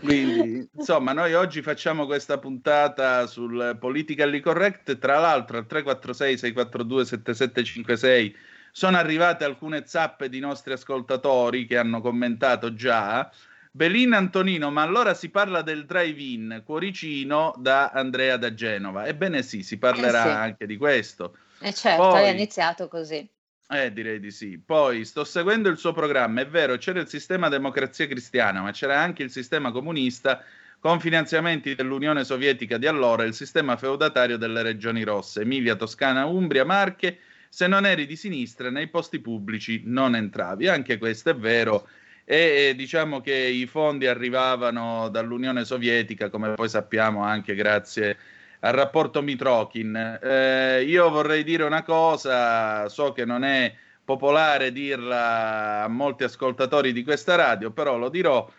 Quindi, 0.01 0.69
insomma, 0.75 1.13
noi 1.13 1.35
oggi 1.35 1.63
facciamo 1.63 2.05
questa 2.07 2.39
puntata 2.39 3.29
sul 3.29 3.77
politically 3.79 4.41
correct, 4.41 4.99
tra 4.99 5.21
l'altro 5.21 5.59
al 5.59 5.67
346-642-7756 5.69 8.35
sono 8.73 8.97
arrivate 8.97 9.45
alcune 9.45 9.85
zappe 9.87 10.29
di 10.29 10.41
nostri 10.41 10.73
ascoltatori 10.73 11.65
che 11.65 11.79
hanno 11.79 12.01
commentato 12.01 12.75
già. 12.75 13.31
Belin 13.71 14.13
Antonino, 14.13 14.71
ma 14.71 14.83
allora 14.83 15.15
si 15.15 15.31
parla 15.31 15.63
del 15.63 15.85
drive-in 15.85 16.63
Cuoricino 16.65 17.55
da 17.57 17.91
Andrea 17.91 18.37
da 18.37 18.55
Genova. 18.55 19.07
Ebbene 19.07 19.43
sì, 19.43 19.63
si 19.63 19.79
parlerà 19.79 20.25
eh 20.25 20.31
sì. 20.31 20.37
anche 20.37 20.67
di 20.67 20.77
questo. 20.77 21.37
Eh 21.61 21.73
certo, 21.75 22.09
Poi, 22.09 22.25
è 22.25 22.29
iniziato 22.29 22.89
così. 22.89 23.29
Eh, 23.71 23.93
direi 23.93 24.19
di 24.19 24.31
sì. 24.31 24.59
Poi 24.59 25.05
sto 25.05 25.25
seguendo 25.25 25.69
il 25.69 25.77
suo 25.77 25.93
programma, 25.93 26.41
è 26.41 26.47
vero, 26.47 26.77
c'era 26.79 27.01
il 27.01 27.09
sistema 27.09 27.49
democrazia 27.49 28.07
cristiana, 28.07 28.63
ma 28.63 28.71
c'era 28.71 28.99
anche 28.99 29.23
il 29.23 29.31
sistema 29.31 29.71
comunista 29.71 30.43
con 30.81 31.01
finanziamenti 31.01 31.75
dell'Unione 31.75 32.25
Sovietica 32.25 32.79
di 32.79 32.87
allora 32.87 33.25
e 33.25 33.27
il 33.27 33.35
sistema 33.35 33.77
feudatario 33.77 34.39
delle 34.39 34.63
regioni 34.63 35.03
rosse, 35.03 35.43
Emilia, 35.43 35.75
Toscana, 35.75 36.25
Umbria, 36.25 36.65
Marche, 36.65 37.19
se 37.49 37.67
non 37.67 37.85
eri 37.85 38.07
di 38.07 38.17
sinistra 38.17 38.71
nei 38.71 38.89
posti 38.89 39.19
pubblici 39.19 39.83
non 39.85 40.15
entravi. 40.15 40.69
Anche 40.69 40.99
questo 40.99 41.31
è 41.31 41.35
vero. 41.35 41.89
E 42.25 42.75
diciamo 42.77 43.21
che 43.21 43.35
i 43.35 43.67
fondi 43.67 44.07
arrivavano 44.07 45.09
dall'Unione 45.09 45.65
Sovietica, 45.65 46.29
come 46.29 46.55
poi 46.55 46.69
sappiamo 46.69 47.23
anche 47.23 47.55
grazie 47.55 48.17
al 48.61 48.73
rapporto 48.73 49.23
Mitrokin. 49.23 50.19
Eh, 50.23 50.85
io 50.85 51.11
vorrei 51.11 51.45
dire 51.45 51.65
una 51.65 51.83
cosa, 51.83 52.89
so 52.89 53.13
che 53.13 53.25
non 53.25 53.45
è 53.45 53.75
popolare 54.05 54.73
dirla 54.73 55.83
a 55.85 55.89
molti 55.89 56.25
ascoltatori 56.25 56.93
di 56.93 57.05
questa 57.05 57.35
radio, 57.35 57.71
però 57.71 57.99
lo 57.99 58.09
dirò. 58.09 58.51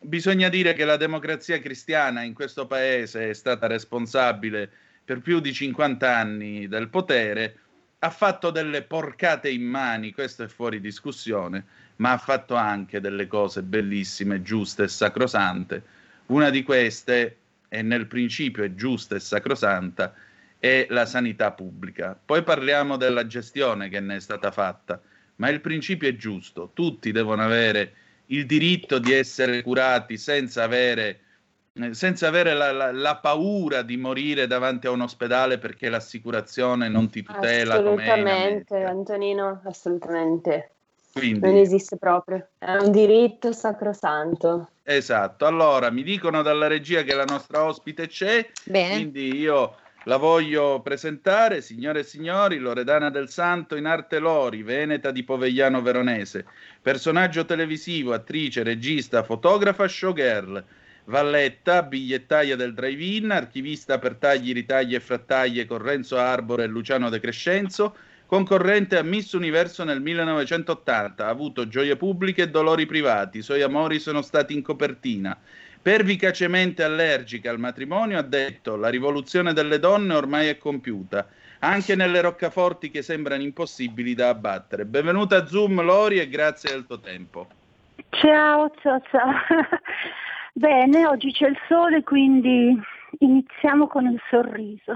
Bisogna 0.00 0.48
dire 0.48 0.74
che 0.74 0.84
la 0.84 0.96
democrazia 0.96 1.58
cristiana 1.60 2.22
in 2.22 2.34
questo 2.34 2.66
paese 2.66 3.30
è 3.30 3.34
stata 3.34 3.66
responsabile 3.66 4.70
per 5.04 5.20
più 5.20 5.40
di 5.40 5.52
50 5.52 6.16
anni 6.16 6.68
del 6.68 6.88
potere 6.88 7.60
ha 8.00 8.10
fatto 8.10 8.50
delle 8.50 8.82
porcate 8.82 9.50
in 9.50 9.62
mani, 9.62 10.12
questo 10.12 10.44
è 10.44 10.48
fuori 10.48 10.80
discussione, 10.80 11.64
ma 11.96 12.12
ha 12.12 12.18
fatto 12.18 12.54
anche 12.54 13.00
delle 13.00 13.26
cose 13.26 13.62
bellissime, 13.62 14.42
giuste 14.42 14.84
e 14.84 14.88
sacrosante. 14.88 15.82
Una 16.26 16.50
di 16.50 16.62
queste, 16.62 17.37
e 17.68 17.82
nel 17.82 18.06
principio 18.06 18.64
è 18.64 18.74
giusta 18.74 19.14
e 19.14 19.20
sacrosanta, 19.20 20.14
è 20.58 20.86
la 20.90 21.06
sanità 21.06 21.52
pubblica. 21.52 22.18
Poi 22.22 22.42
parliamo 22.42 22.96
della 22.96 23.26
gestione 23.26 23.88
che 23.88 24.00
ne 24.00 24.16
è 24.16 24.20
stata 24.20 24.50
fatta, 24.50 25.00
ma 25.36 25.48
il 25.48 25.60
principio 25.60 26.08
è 26.08 26.16
giusto, 26.16 26.70
tutti 26.74 27.12
devono 27.12 27.42
avere 27.42 27.92
il 28.26 28.46
diritto 28.46 28.98
di 28.98 29.12
essere 29.12 29.62
curati 29.62 30.16
senza 30.16 30.62
avere 30.62 31.20
senza 31.92 32.26
avere 32.26 32.54
la, 32.54 32.72
la, 32.72 32.90
la, 32.90 33.16
paura 33.18 33.82
di 33.82 33.96
morire 33.96 34.48
davanti 34.48 34.88
a 34.88 34.90
un 34.90 35.02
ospedale 35.02 35.58
perché 35.58 35.88
l'assicurazione 35.88 36.88
non 36.88 37.08
ti 37.08 37.22
tutela. 37.22 37.74
Assolutamente, 37.74 38.82
Antonino, 38.82 39.60
assolutamente. 39.64 40.77
Quindi, 41.18 41.40
non 41.40 41.56
esiste 41.56 41.96
proprio, 41.96 42.48
è 42.58 42.76
un 42.76 42.90
diritto 42.90 43.52
sacrosanto. 43.52 44.70
Esatto, 44.82 45.46
allora 45.46 45.90
mi 45.90 46.02
dicono 46.02 46.42
dalla 46.42 46.66
regia 46.66 47.02
che 47.02 47.14
la 47.14 47.24
nostra 47.24 47.64
ospite 47.64 48.06
c'è, 48.06 48.48
Bene. 48.64 48.94
quindi 48.94 49.36
io 49.36 49.76
la 50.04 50.16
voglio 50.16 50.80
presentare, 50.80 51.60
signore 51.60 52.00
e 52.00 52.04
signori, 52.04 52.58
Loredana 52.58 53.10
del 53.10 53.28
Santo 53.28 53.76
in 53.76 53.84
arte 53.84 54.18
Lori, 54.18 54.62
veneta 54.62 55.10
di 55.10 55.22
Povegliano 55.24 55.82
Veronese, 55.82 56.46
personaggio 56.80 57.44
televisivo, 57.44 58.14
attrice, 58.14 58.62
regista, 58.62 59.22
fotografa, 59.22 59.86
showgirl. 59.86 60.64
Valletta, 61.08 61.82
bigliettaia 61.82 62.54
del 62.54 62.74
drive-in, 62.74 63.30
archivista 63.30 63.98
per 63.98 64.16
tagli, 64.16 64.52
ritagli 64.52 64.94
e 64.94 65.00
frattaglie 65.00 65.64
con 65.64 65.78
Renzo 65.78 66.18
Arbore 66.18 66.64
e 66.64 66.66
Luciano 66.66 67.08
De 67.08 67.18
Crescenzo, 67.18 67.96
concorrente 68.28 68.98
a 68.98 69.02
Miss 69.02 69.32
Universo 69.32 69.84
nel 69.84 70.02
1980, 70.02 71.24
ha 71.24 71.30
avuto 71.30 71.66
gioie 71.66 71.96
pubbliche 71.96 72.42
e 72.42 72.50
dolori 72.50 72.84
privati, 72.84 73.38
i 73.38 73.42
suoi 73.42 73.62
amori 73.62 73.98
sono 73.98 74.20
stati 74.20 74.52
in 74.52 74.60
copertina. 74.60 75.34
Pervicacemente 75.80 76.82
allergica 76.82 77.48
al 77.48 77.58
matrimonio, 77.58 78.18
ha 78.18 78.22
detto 78.22 78.76
la 78.76 78.90
rivoluzione 78.90 79.54
delle 79.54 79.78
donne 79.78 80.12
ormai 80.12 80.48
è 80.48 80.58
compiuta, 80.58 81.26
anche 81.60 81.94
nelle 81.94 82.20
roccaforti 82.20 82.90
che 82.90 83.00
sembrano 83.00 83.42
impossibili 83.42 84.12
da 84.12 84.28
abbattere. 84.28 84.84
Benvenuta 84.84 85.36
a 85.36 85.46
Zoom 85.46 85.80
Lori 85.80 86.18
e 86.18 86.28
grazie 86.28 86.72
del 86.72 86.84
tuo 86.84 87.00
tempo. 87.00 87.48
Ciao, 88.10 88.70
ciao, 88.82 89.00
ciao. 89.10 89.32
Bene, 90.52 91.06
oggi 91.06 91.32
c'è 91.32 91.46
il 91.46 91.58
sole, 91.66 92.02
quindi 92.02 92.78
iniziamo 93.20 93.86
con 93.86 94.04
il 94.04 94.20
sorriso. 94.28 94.92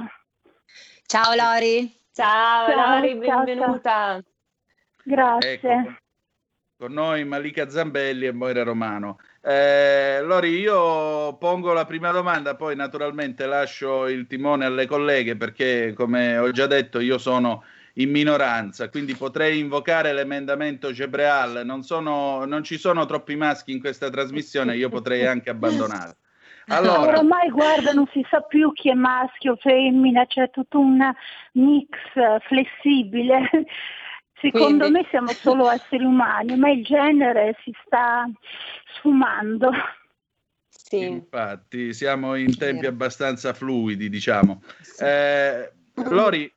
Ciao 1.07 1.35
Lori. 1.35 2.01
Ciao, 2.15 2.69
ciao 2.69 2.95
Lori, 2.99 3.15
benvenuta. 3.15 3.81
Ciao. 3.81 4.23
Grazie. 5.03 5.53
Ecco, 5.53 5.97
con 6.77 6.93
noi 6.93 7.25
Malika 7.25 7.71
Zambelli 7.71 8.27
e 8.27 8.33
Moira 8.33 8.63
Romano. 8.65 9.19
Eh, 9.41 10.21
Lori, 10.21 10.59
io 10.59 11.39
pongo 11.39 11.73
la 11.73 11.87
prima 11.87 12.11
domanda, 12.11 12.55
poi 12.55 12.77
naturalmente 12.77 13.47
lascio 13.47 14.09
il 14.09 14.27
timone 14.27 14.67
alle 14.67 14.87
colleghe 14.87 15.37
perché, 15.37 15.95
come 15.97 16.37
ho 16.37 16.51
già 16.51 16.67
detto, 16.67 17.01
io 17.01 17.17
sono 17.17 17.65
in 17.95 18.11
minoranza, 18.11 18.91
quindi 18.91 19.15
potrei 19.15 19.59
invocare 19.59 20.13
l'emendamento 20.13 20.93
Gebreal. 20.93 21.63
Non, 21.65 21.83
sono, 21.83 22.45
non 22.45 22.63
ci 22.63 22.77
sono 22.77 23.07
troppi 23.07 23.37
maschi 23.37 23.73
in 23.73 23.81
questa 23.81 24.11
trasmissione, 24.11 24.77
io 24.77 24.91
potrei 24.91 25.25
anche 25.25 25.49
abbandonare. 25.49 26.17
Allora, 26.67 27.19
ormai 27.19 27.51
guarda, 27.51 27.93
non 27.93 28.07
si 28.13 28.25
sa 28.31 28.41
più 28.41 28.73
chi 28.73 28.91
è 28.91 28.95
maschio 28.95 29.53
o 29.53 29.57
femmina, 29.57 30.27
c'è 30.27 30.51
tutto 30.51 30.79
un 30.79 31.13
mix 31.53 31.89
flessibile. 32.47 33.49
Secondo 34.41 34.87
Quindi... 34.87 35.01
me 35.01 35.07
siamo 35.11 35.29
solo 35.29 35.71
esseri 35.71 36.05
umani, 36.05 36.57
ma 36.57 36.71
il 36.71 36.85
genere 36.85 37.57
si 37.63 37.73
sta 37.85 38.29
sfumando. 38.95 39.71
Sì. 40.69 41.05
Infatti, 41.05 41.95
siamo 41.95 42.35
in 42.35 42.57
tempi 42.59 42.87
abbastanza 42.87 43.53
fluidi, 43.53 44.09
diciamo. 44.09 44.63
Sì. 44.81 45.05
Eh, 45.05 45.73
Lori, 45.95 46.53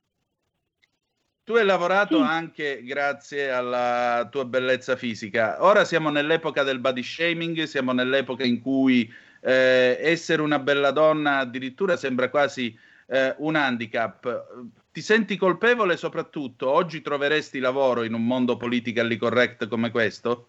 tu 1.44 1.54
hai 1.54 1.64
lavorato 1.64 2.16
sì. 2.16 2.22
anche 2.28 2.82
grazie 2.82 3.52
alla 3.52 4.26
tua 4.30 4.44
bellezza 4.44 4.96
fisica. 4.96 5.58
Ora 5.64 5.84
siamo 5.84 6.10
nell'epoca 6.10 6.64
del 6.64 6.80
body 6.80 7.04
shaming, 7.04 7.62
siamo 7.62 7.92
nell'epoca 7.92 8.42
in 8.44 8.60
cui 8.60 9.08
eh, 9.46 9.96
essere 10.00 10.42
una 10.42 10.58
bella 10.58 10.90
donna 10.90 11.38
addirittura 11.38 11.96
sembra 11.96 12.30
quasi 12.30 12.76
eh, 13.06 13.32
un 13.38 13.54
handicap. 13.54 14.72
Ti 14.90 15.00
senti 15.00 15.36
colpevole 15.36 15.96
soprattutto? 15.96 16.68
Oggi 16.68 17.00
troveresti 17.00 17.60
lavoro 17.60 18.02
in 18.02 18.12
un 18.12 18.26
mondo 18.26 18.56
politically 18.56 19.16
correct 19.16 19.68
come 19.68 19.92
questo? 19.92 20.48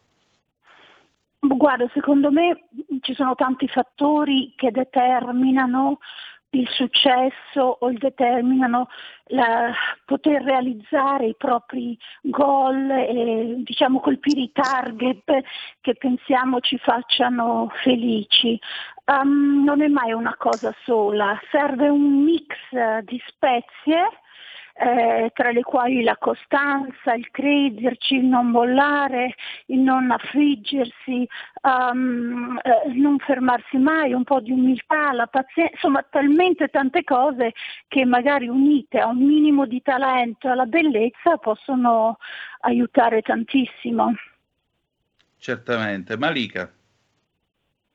Guarda, 1.39 1.87
secondo 1.93 2.31
me 2.31 2.63
ci 3.01 3.13
sono 3.13 3.35
tanti 3.35 3.67
fattori 3.67 4.53
che 4.55 4.71
determinano 4.71 5.99
il 6.51 6.67
successo 6.69 7.77
o 7.79 7.89
il 7.89 7.97
determinano 7.97 8.87
la, 9.27 9.73
poter 10.05 10.43
realizzare 10.43 11.27
i 11.27 11.35
propri 11.37 11.97
goal 12.21 12.89
e 12.89 13.55
diciamo 13.57 13.99
colpire 13.99 14.41
i 14.41 14.51
target 14.53 15.43
che 15.81 15.95
pensiamo 15.95 16.59
ci 16.61 16.77
facciano 16.77 17.69
felici. 17.83 18.59
Um, 19.05 19.63
non 19.63 19.81
è 19.81 19.87
mai 19.87 20.11
una 20.11 20.35
cosa 20.37 20.73
sola, 20.83 21.39
serve 21.51 21.87
un 21.87 22.23
mix 22.23 22.45
di 23.03 23.21
spezie 23.27 24.09
eh, 24.79 25.31
tra 25.33 25.51
le 25.51 25.63
quali 25.63 26.03
la 26.03 26.17
costanza, 26.17 27.13
il 27.13 27.29
crederci, 27.31 28.15
il 28.15 28.25
non 28.25 28.47
mollare, 28.47 29.35
il 29.67 29.79
non 29.79 30.11
affliggersi, 30.11 31.27
um, 31.63 32.59
eh, 32.61 32.93
non 32.93 33.17
fermarsi 33.17 33.77
mai, 33.77 34.13
un 34.13 34.23
po' 34.23 34.39
di 34.39 34.51
umiltà, 34.51 35.11
la 35.13 35.27
pazienza, 35.27 35.73
insomma 35.73 36.05
talmente 36.09 36.67
tante 36.67 37.03
cose 37.03 37.53
che 37.87 38.05
magari 38.05 38.47
unite 38.47 38.99
a 38.99 39.07
un 39.07 39.17
minimo 39.17 39.65
di 39.65 39.81
talento, 39.81 40.49
alla 40.49 40.65
bellezza 40.65 41.37
possono 41.37 42.17
aiutare 42.61 43.21
tantissimo. 43.21 44.13
Certamente. 45.37 46.17
Malika. 46.17 46.71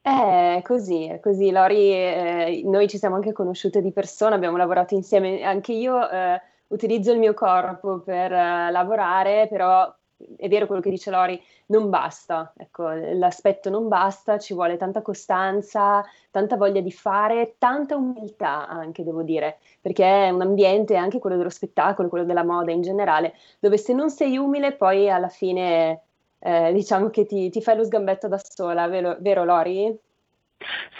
È 0.01 0.61
così, 0.64 1.07
è 1.07 1.20
così. 1.20 1.53
Lori, 1.53 1.93
eh, 1.93 2.62
noi 2.64 2.89
ci 2.89 2.99
siamo 2.99 3.14
anche 3.14 3.33
conosciute 3.33 3.80
di 3.80 3.93
persona, 3.93 4.35
abbiamo 4.35 4.57
lavorato 4.57 4.95
insieme, 4.95 5.43
anche 5.43 5.72
io 5.72 6.11
eh, 6.11 6.41
utilizzo 6.73 7.12
il 7.12 7.18
mio 7.18 7.35
corpo 7.35 8.01
per 8.01 8.33
uh, 8.33 8.70
lavorare, 8.70 9.47
però 9.49 9.93
è 10.37 10.49
vero 10.49 10.66
quello 10.66 10.81
che 10.81 10.91
dice 10.91 11.11
Lori, 11.11 11.41
non 11.66 11.89
basta, 11.89 12.53
ecco, 12.57 12.89
l'aspetto 12.91 13.70
non 13.70 13.89
basta, 13.89 14.39
ci 14.39 14.55
vuole 14.55 14.77
tanta 14.77 15.03
costanza, 15.03 16.05
tanta 16.31 16.57
voglia 16.57 16.81
di 16.81 16.93
fare, 16.93 17.55
tanta 17.59 17.97
umiltà 17.97 18.68
anche, 18.68 19.05
devo 19.05 19.23
dire, 19.23 19.59
perché 19.81 20.27
è 20.27 20.31
un 20.31 20.43
ambiente, 20.43 20.97
anche 20.97 21.18
quello 21.18 21.37
dello 21.37 21.51
spettacolo, 21.51 22.09
quello 22.09 22.25
della 22.25 22.45
moda 22.45 22.73
in 22.73 22.83
generale, 22.83 23.35
dove 23.59 23.79
se 23.79 23.93
non 23.93 24.11
sei 24.11 24.37
umile 24.37 24.73
poi 24.73 25.11
alla 25.11 25.29
fine 25.29 26.03
eh, 26.39 26.73
diciamo 26.73 27.11
che 27.11 27.27
ti, 27.27 27.51
ti, 27.51 27.62
fai 27.62 27.77
lo 27.77 27.85
sgambetto 27.85 28.29
da 28.29 28.39
sola, 28.39 28.87
vero, 28.89 29.16
vero 29.20 29.45
Lori? 29.45 29.97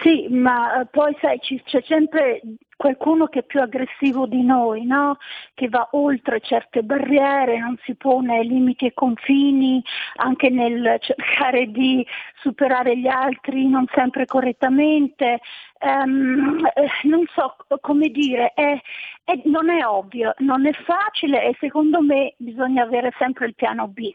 Sì, 0.03 0.27
ma 0.29 0.81
eh, 0.81 0.87
poi 0.87 1.17
sai, 1.21 1.39
c'è 1.39 1.83
sempre 1.83 2.41
qualcuno 2.83 3.29
che 3.29 3.41
è 3.41 3.43
più 3.45 3.61
aggressivo 3.61 4.27
di 4.27 4.43
noi, 4.43 4.85
no? 4.85 5.19
che 5.55 5.69
va 5.69 5.87
oltre 5.93 6.41
certe 6.41 6.83
barriere, 6.83 7.57
non 7.61 7.79
si 7.85 7.95
pone 7.95 8.43
limiti 8.43 8.87
e 8.87 8.93
confini 8.93 9.81
anche 10.17 10.51
nel 10.51 10.97
cercare 10.99 11.71
di 11.71 12.05
superare 12.41 12.99
gli 12.99 13.07
altri 13.07 13.69
non 13.69 13.87
sempre 13.95 14.27
correttamente. 14.27 15.39
Um, 15.79 16.67
non 17.05 17.25
so 17.33 17.55
come 17.81 18.09
dire, 18.09 18.53
è, 18.55 18.77
è, 19.23 19.41
non 19.45 19.71
è 19.71 19.87
ovvio, 19.87 20.35
non 20.39 20.67
è 20.67 20.73
facile 20.73 21.45
e 21.45 21.57
secondo 21.61 22.03
me 22.03 22.35
bisogna 22.37 22.83
avere 22.83 23.13
sempre 23.17 23.47
il 23.47 23.55
piano 23.55 23.87
B. 23.87 24.11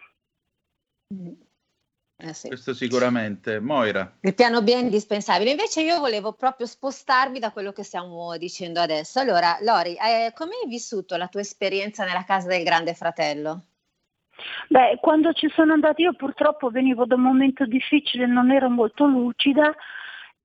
Eh 2.20 2.34
sì. 2.34 2.48
Questo 2.48 2.74
sicuramente. 2.74 3.60
Moira. 3.60 4.18
Il 4.22 4.34
piano 4.34 4.64
B 4.64 4.70
è 4.70 4.78
indispensabile. 4.78 5.52
Invece 5.52 5.82
io 5.82 6.00
volevo 6.00 6.34
proprio 6.34 6.66
spostarmi 6.66 7.38
da 7.38 7.52
quello 7.52 7.72
che 7.72 7.84
stiamo 7.84 8.36
dicendo 8.38 8.80
adesso. 8.80 9.20
Allora, 9.20 9.58
Lori, 9.62 9.94
eh, 9.94 10.34
come 10.34 10.54
hai 10.62 10.68
vissuto 10.68 11.16
la 11.16 11.28
tua 11.28 11.42
esperienza 11.42 12.06
nella 12.06 12.24
casa 12.24 12.48
del 12.48 12.64
grande 12.64 12.96
fratello? 12.96 13.66
Beh, 14.70 14.98
quando 15.00 15.32
ci 15.34 15.48
sono 15.54 15.74
andata 15.74 16.02
io 16.02 16.14
purtroppo 16.14 16.70
venivo 16.70 17.06
da 17.06 17.16
un 17.16 17.22
momento 17.22 17.66
difficile, 17.66 18.26
non 18.26 18.52
ero 18.52 18.70
molto 18.70 19.06
lucida 19.06 19.76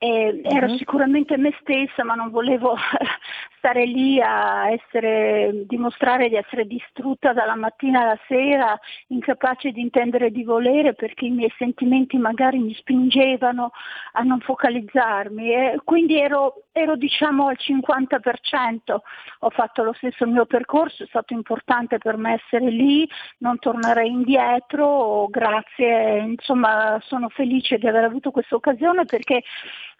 e 0.03 0.41
ero 0.43 0.67
Mhm. 0.67 0.77
sicuramente 0.79 1.37
me 1.37 1.55
stessa, 1.61 2.03
ma 2.03 2.15
non 2.15 2.31
volevo 2.31 2.75
stare 3.57 3.85
lì 3.85 4.21
a 4.21 4.69
essere, 4.69 5.63
dimostrare 5.67 6.29
di 6.29 6.35
essere 6.35 6.67
distrutta 6.67 7.33
dalla 7.33 7.55
mattina 7.55 8.01
alla 8.01 8.19
sera, 8.27 8.77
incapace 9.09 9.71
di 9.71 9.81
intendere 9.81 10.33
di 10.33 10.43
volere 10.43 10.95
perché 10.95 11.27
i 11.27 11.31
miei 11.31 11.53
sentimenti 11.57 12.17
magari 12.17 12.59
mi 12.59 12.75
spingevano 12.75 13.71
a 14.15 14.23
non 14.23 14.41
focalizzarmi. 14.41 15.53
E 15.53 15.81
quindi 15.85 16.19
ero, 16.19 16.65
ero 16.73 16.97
diciamo 16.97 17.47
al 17.47 17.57
50%, 17.57 19.03
ho 19.39 19.51
fatto 19.51 19.85
lo 19.85 19.93
stesso 19.93 20.27
mio 20.27 20.47
percorso, 20.47 21.05
è 21.05 21.07
stato 21.07 21.33
importante 21.33 21.99
per 21.99 22.17
me 22.17 22.41
essere 22.43 22.71
lì, 22.71 23.09
non 23.39 23.57
tornerei 23.61 24.11
indietro, 24.11 25.29
grazie, 25.29 26.19
insomma 26.19 26.99
sono 27.03 27.29
felice 27.29 27.79
di 27.79 27.87
aver 27.87 28.03
avuto 28.03 28.33
questa 28.33 28.57
occasione 28.57 29.05
perché 29.05 29.45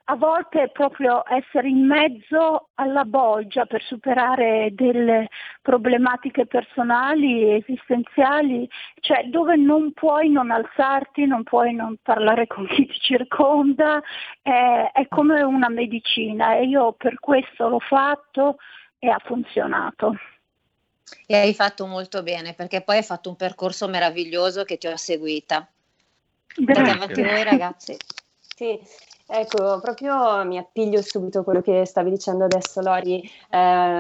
a 0.05 0.17
volte 0.17 0.71
proprio 0.73 1.23
essere 1.29 1.69
in 1.69 1.87
mezzo 1.87 2.69
alla 2.75 3.05
bolgia 3.05 3.67
per 3.67 3.83
superare 3.83 4.71
delle 4.73 5.29
problematiche 5.61 6.47
personali, 6.47 7.53
esistenziali, 7.55 8.69
cioè 9.01 9.25
dove 9.27 9.57
non 9.57 9.93
puoi 9.93 10.29
non 10.29 10.51
alzarti, 10.51 11.27
non 11.27 11.45
puoi 11.45 11.75
non 11.75 11.97
parlare 12.03 12.47
con 12.47 12.67
chi 12.67 12.87
ti 12.87 12.99
circonda, 12.99 14.03
è, 14.43 14.91
è 14.93 15.07
come 15.09 15.43
una 15.43 15.69
medicina 15.69 16.57
e 16.57 16.65
io 16.65 16.93
per 16.93 17.21
questo 17.21 17.69
l'ho 17.69 17.81
fatto 17.81 18.57
e 18.99 19.09
ha 19.09 19.21
funzionato. 19.25 20.17
E 21.27 21.37
hai 21.37 21.55
fatto 21.55 21.87
molto 21.87 22.23
bene 22.23 22.55
perché 22.55 22.81
poi 22.83 22.97
hai 22.97 23.03
fatto 23.03 23.29
un 23.29 23.37
percorso 23.37 23.89
meraviglioso 23.89 24.65
che 24.65 24.79
ti 24.79 24.87
ho 24.87 24.97
seguita. 24.97 25.69
Andate 26.57 26.91
avanti 26.91 27.23
voi 27.23 27.43
ragazzi. 27.43 27.97
Sì, 28.63 28.81
ecco, 29.27 29.81
proprio 29.81 30.45
mi 30.45 30.57
appiglio 30.57 31.03
subito 31.03 31.43
quello 31.43 31.61
che 31.61 31.85
stavi 31.85 32.11
dicendo 32.11 32.45
adesso, 32.45 32.81
Lori. 32.81 33.21
È 33.49 33.57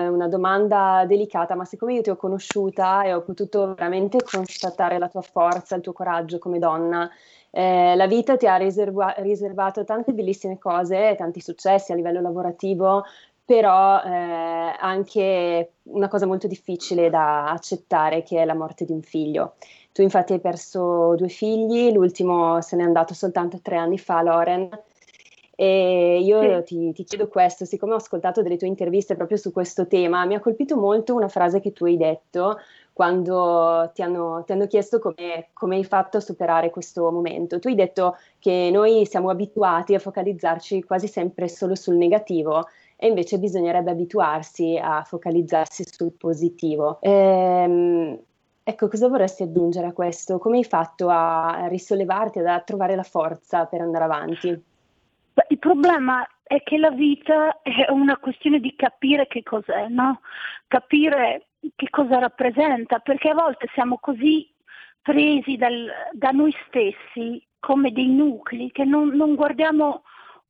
una 0.07 0.29
domanda 0.29 1.05
delicata, 1.05 1.57
ma 1.57 1.65
siccome 1.65 1.95
io 1.95 2.03
ti 2.03 2.11
ho 2.11 2.17
conosciuta 2.17 3.03
e 3.03 3.13
ho 3.13 3.23
potuto 3.23 3.75
veramente 3.75 4.23
constatare 4.23 4.99
la 4.99 5.09
tua 5.09 5.23
forza, 5.23 5.75
il 5.75 5.83
tuo 5.83 5.93
coraggio 5.93 6.39
come 6.39 6.61
donna, 6.61 7.11
eh, 7.51 7.97
la 7.97 8.07
vita 8.07 8.37
ti 8.37 8.47
ha 8.47 8.55
riserva- 8.55 9.15
riservato 9.19 9.83
tante 9.83 10.13
bellissime 10.13 10.59
cose, 10.59 11.17
tanti 11.19 11.41
successi 11.41 11.91
a 11.91 11.97
livello 11.97 12.21
lavorativo, 12.21 13.03
però 13.45 14.01
eh, 14.01 14.77
anche 14.79 15.73
una 15.85 16.07
cosa 16.09 16.27
molto 16.27 16.47
difficile 16.47 17.11
da 17.11 17.51
accettare 17.51 18.23
che 18.23 18.41
è 18.41 18.45
la 18.45 18.55
morte 18.55 18.85
di 18.85 18.93
un 18.93 19.03
figlio. 19.03 19.55
Tu 19.93 20.03
infatti 20.03 20.32
hai 20.32 20.40
perso 20.40 21.14
due 21.16 21.28
figli, 21.28 21.93
l'ultimo 21.93 22.61
se 22.62 22.76
n'è 22.76 22.82
andato 22.82 23.14
soltanto 23.14 23.61
tre 23.61 23.76
anni 23.76 23.99
fa, 23.99 24.22
Loren. 24.22 24.68
E 25.55 26.18
io 26.22 26.62
ti, 26.62 26.93
ti 26.93 27.05
chiedo 27.05 27.28
questo, 27.28 27.66
siccome 27.66 27.93
ho 27.93 27.97
ascoltato 27.97 28.43
delle 28.43 28.57
tue 28.57 28.66
interviste 28.66 29.14
proprio 29.14 29.36
su 29.36 29.53
questo 29.53 29.86
tema, 29.86 30.24
mi 30.24 30.34
ha 30.34 30.40
colpito 30.40 30.76
molto 30.76 31.14
una 31.14 31.28
frase 31.28 31.61
che 31.61 31.72
tu 31.72 31.84
hai 31.84 31.97
detto 31.97 32.59
quando 32.93 33.90
ti 33.95 34.03
hanno, 34.03 34.43
ti 34.45 34.53
hanno 34.53 34.66
chiesto 34.66 34.99
come, 34.99 35.51
come 35.53 35.76
hai 35.76 35.84
fatto 35.84 36.16
a 36.16 36.20
superare 36.20 36.70
questo 36.70 37.11
momento. 37.11 37.59
Tu 37.59 37.68
hai 37.68 37.74
detto 37.74 38.16
che 38.38 38.70
noi 38.72 39.07
siamo 39.07 39.30
abituati 39.30 39.95
a 39.95 39.99
focalizzarci 39.99 40.82
quasi 40.84 41.07
sempre 41.07 41.49
solo 41.49 41.74
sul 41.74 41.97
negativo 41.97 42.66
e 42.97 43.09
invece 43.09 43.38
bisognerebbe 43.38 43.90
abituarsi 43.90 44.78
a 44.82 45.03
focalizzarsi 45.03 45.84
sul 45.84 46.12
positivo. 46.12 46.99
Ehm, 47.01 48.18
ecco, 48.63 48.89
cosa 48.89 49.09
vorresti 49.09 49.43
aggiungere 49.43 49.87
a 49.87 49.93
questo? 49.93 50.39
Come 50.39 50.59
hai 50.59 50.65
fatto 50.65 51.09
a 51.09 51.67
risollevarti, 51.69 52.39
a 52.41 52.61
trovare 52.61 52.95
la 52.95 53.03
forza 53.03 53.67
per 53.67 53.81
andare 53.81 54.05
avanti? 54.05 54.49
Il 55.49 55.59
problema 55.59 56.27
è 56.43 56.63
che 56.63 56.77
la 56.77 56.91
vita 56.91 57.63
è 57.63 57.91
una 57.91 58.19
questione 58.19 58.61
di 58.61 58.75
capire 58.77 59.27
che 59.27 59.43
cos'è, 59.43 59.89
no? 59.89 60.21
Capire 60.69 61.47
che 61.75 61.89
cosa 61.91 62.19
rappresenta, 62.19 62.99
perché 62.99 63.31
a 63.31 63.35
volte 63.35 63.69
siamo 63.73 63.99
così 63.99 64.51
presi 65.01 65.57
dal- 65.57 65.91
da 66.13 66.31
noi 66.31 66.55
stessi 66.67 67.45
come 67.59 67.93
dei 67.93 68.09
nuclei 68.09 68.71
che 68.71 68.85
non, 68.85 69.09
non 69.09 69.35
guardiamo 69.35 70.03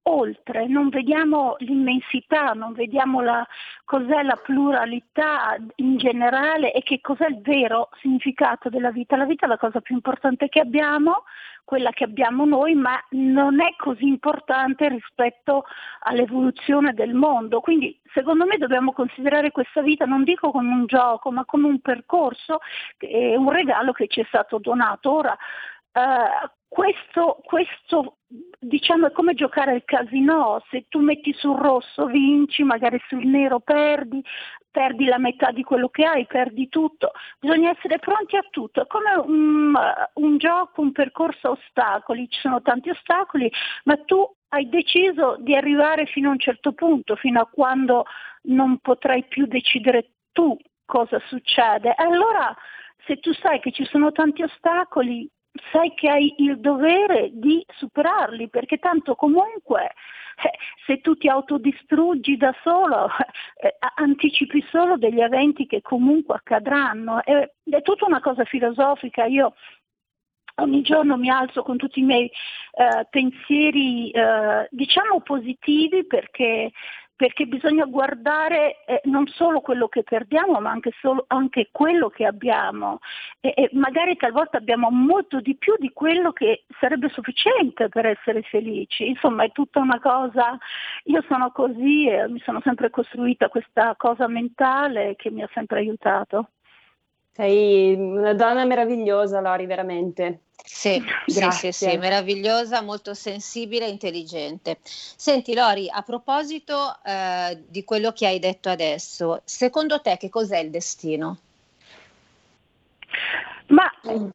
oltre, 0.05 0.67
non 0.67 0.89
vediamo 0.89 1.57
l'immensità, 1.59 2.53
non 2.53 2.73
vediamo 2.73 3.21
la, 3.21 3.47
cos'è 3.85 4.23
la 4.23 4.37
pluralità 4.43 5.57
in 5.77 5.97
generale 5.97 6.73
e 6.73 6.83
che 6.83 7.01
cos'è 7.01 7.29
il 7.29 7.41
vero 7.41 7.91
significato 8.01 8.69
della 8.69 8.91
vita. 8.91 9.17
La 9.17 9.27
vita 9.27 9.47
è 9.47 9.49
la 9.49 9.59
cosa 9.59 9.81
più 9.81 9.95
importante 9.95 10.49
che 10.49 10.61
abbiamo, 10.61 11.25
quella 11.65 11.91
che 11.91 12.05
abbiamo 12.05 12.45
noi, 12.45 12.75
ma 12.75 13.01
non 13.11 13.61
è 13.61 13.75
così 13.77 14.07
importante 14.07 14.89
rispetto 14.89 15.65
all'evoluzione 16.01 16.93
del 16.93 17.15
mondo. 17.15 17.61
Quindi 17.61 17.99
secondo 18.13 18.45
me 18.45 18.59
dobbiamo 18.59 18.93
considerare 18.93 19.53
questa 19.53 19.83
vita, 19.83 20.05
non 20.05 20.25
dico 20.25 20.51
come 20.51 20.73
un 20.73 20.87
gioco, 20.87 21.31
ma 21.31 21.45
come 21.45 21.69
un 21.69 21.81
percorso, 21.81 22.59
un 22.99 23.51
regalo 23.51 23.93
che 23.93 24.09
ci 24.09 24.21
è 24.21 24.25
stato 24.27 24.59
donato. 24.59 25.13
Ora, 25.13 25.37
eh, 25.93 26.51
questo, 26.73 27.39
questo 27.45 28.16
diciamo 28.59 29.09
è 29.09 29.12
come 29.12 29.35
giocare 29.35 29.73
al 29.73 29.85
casino, 29.85 30.59
se 30.70 30.87
tu 30.89 31.01
metti 31.01 31.35
sul 31.35 31.59
rosso 31.59 32.07
vinci, 32.07 32.62
magari 32.62 32.99
sul 33.09 33.27
nero 33.27 33.61
perdi, 33.61 34.25
perdi 34.70 35.05
la 35.05 35.18
metà 35.18 35.51
di 35.51 35.62
quello 35.64 35.91
che 35.91 36.07
hai, 36.07 36.25
perdi 36.25 36.70
tutto, 36.70 37.12
bisogna 37.39 37.68
essere 37.77 37.99
pronti 37.99 38.37
a 38.37 38.47
tutto, 38.49 38.81
è 38.81 38.87
come 38.87 39.12
un, 39.16 39.75
un 40.14 40.39
gioco, 40.39 40.81
un 40.81 40.93
percorso 40.93 41.49
a 41.49 41.51
ostacoli, 41.51 42.27
ci 42.31 42.41
sono 42.41 42.62
tanti 42.62 42.89
ostacoli, 42.89 43.53
ma 43.85 43.99
tu 44.07 44.27
hai 44.49 44.66
deciso 44.70 45.37
di 45.41 45.55
arrivare 45.55 46.07
fino 46.07 46.31
a 46.31 46.33
un 46.33 46.39
certo 46.39 46.73
punto, 46.73 47.16
fino 47.16 47.39
a 47.39 47.51
quando 47.53 48.07
non 48.45 48.79
potrai 48.79 49.25
più 49.25 49.45
decidere 49.45 50.12
tu 50.33 50.57
cosa 50.87 51.20
succede. 51.27 51.93
Allora 51.95 52.57
se 53.05 53.18
tu 53.18 53.31
sai 53.35 53.61
che 53.61 53.73
ci 53.73 53.85
sono 53.85 54.11
tanti 54.11 54.43
ostacoli, 54.43 55.29
sai 55.71 55.95
che 55.95 56.09
hai 56.09 56.35
il 56.39 56.61
dovere 56.61 57.31
di 57.33 57.65
superarli, 57.77 58.49
perché 58.49 58.79
tanto 58.79 59.15
comunque 59.15 59.93
eh, 60.37 60.51
se 60.87 61.01
tu 61.01 61.17
ti 61.17 61.29
autodistruggi 61.29 62.37
da 62.37 62.55
solo, 62.63 63.09
eh, 63.57 63.77
anticipi 63.97 64.65
solo 64.71 64.97
degli 64.97 65.21
eventi 65.21 65.67
che 65.67 65.83
comunque 65.83 66.37
accadranno. 66.37 67.23
È, 67.23 67.51
è 67.71 67.83
tutta 67.83 68.07
una 68.07 68.21
cosa 68.21 68.45
filosofica. 68.45 69.25
Io 69.27 69.55
ogni 70.57 70.83
giorno 70.83 71.17
mi 71.17 71.31
alzo 71.31 71.63
con 71.63 71.77
tutti 71.77 72.01
i 72.01 72.05
miei 72.05 72.27
eh, 72.27 73.07
pensieri, 73.11 74.11
eh, 74.11 74.69
diciamo 74.71 75.21
positivi, 75.21 76.07
perché 76.07 76.71
perché 77.23 77.47
bisogna 77.47 77.85
guardare 77.85 78.85
eh, 78.85 79.01
non 79.05 79.29
solo 79.29 79.61
quello 79.61 79.87
che 79.87 80.03
perdiamo, 80.03 80.59
ma 80.59 80.70
anche, 80.70 80.91
solo, 81.01 81.23
anche 81.29 81.68
quello 81.70 82.09
che 82.09 82.27
abbiamo. 82.27 82.99
E, 83.39 83.53
e, 83.55 83.70
magari 83.75 84.16
talvolta 84.16 84.57
abbiamo 84.57 84.91
molto 84.91 85.41
di 85.41 85.55
più 85.55 85.77
di 85.79 85.93
quello 85.93 86.33
che 86.33 86.64
sarebbe 86.81 87.09
sufficiente 87.11 87.89
per 87.89 88.07
essere 88.07 88.43
felici. 88.43 89.07
Insomma, 89.07 89.45
è 89.45 89.53
tutta 89.53 89.79
una 89.79 90.01
cosa. 90.01 90.59
Io 91.05 91.23
sono 91.29 91.53
così 91.53 92.09
e 92.09 92.29
mi 92.29 92.41
sono 92.41 92.61
sempre 92.64 92.91
costruita 92.91 93.49
questa 93.49 93.95
cosa 93.97 94.27
mentale 94.27 95.14
che 95.14 95.31
mi 95.31 95.45
ha 95.45 95.51
sempre 95.55 95.79
aiutato. 95.79 96.49
Sei 97.35 97.95
una 97.95 98.35
donna 98.35 98.64
meravigliosa, 98.66 99.41
Lori, 99.41 99.64
veramente. 99.64 100.41
Sì, 100.64 101.03
sì, 101.26 101.51
sì, 101.51 101.72
sì, 101.72 101.97
meravigliosa, 101.97 102.83
molto 102.83 103.14
sensibile 103.14 103.87
e 103.87 103.91
intelligente. 103.91 104.78
Senti 104.83 105.55
Lori, 105.55 105.89
a 105.91 106.03
proposito 106.03 106.95
eh, 107.05 107.62
di 107.66 107.85
quello 107.85 108.12
che 108.12 108.26
hai 108.26 108.39
detto 108.39 108.68
adesso, 108.68 109.41
secondo 109.45 110.01
te 110.01 110.18
che 110.18 110.28
cos'è 110.28 110.59
il 110.59 110.70
destino? 110.70 111.39
Ma 113.68 113.91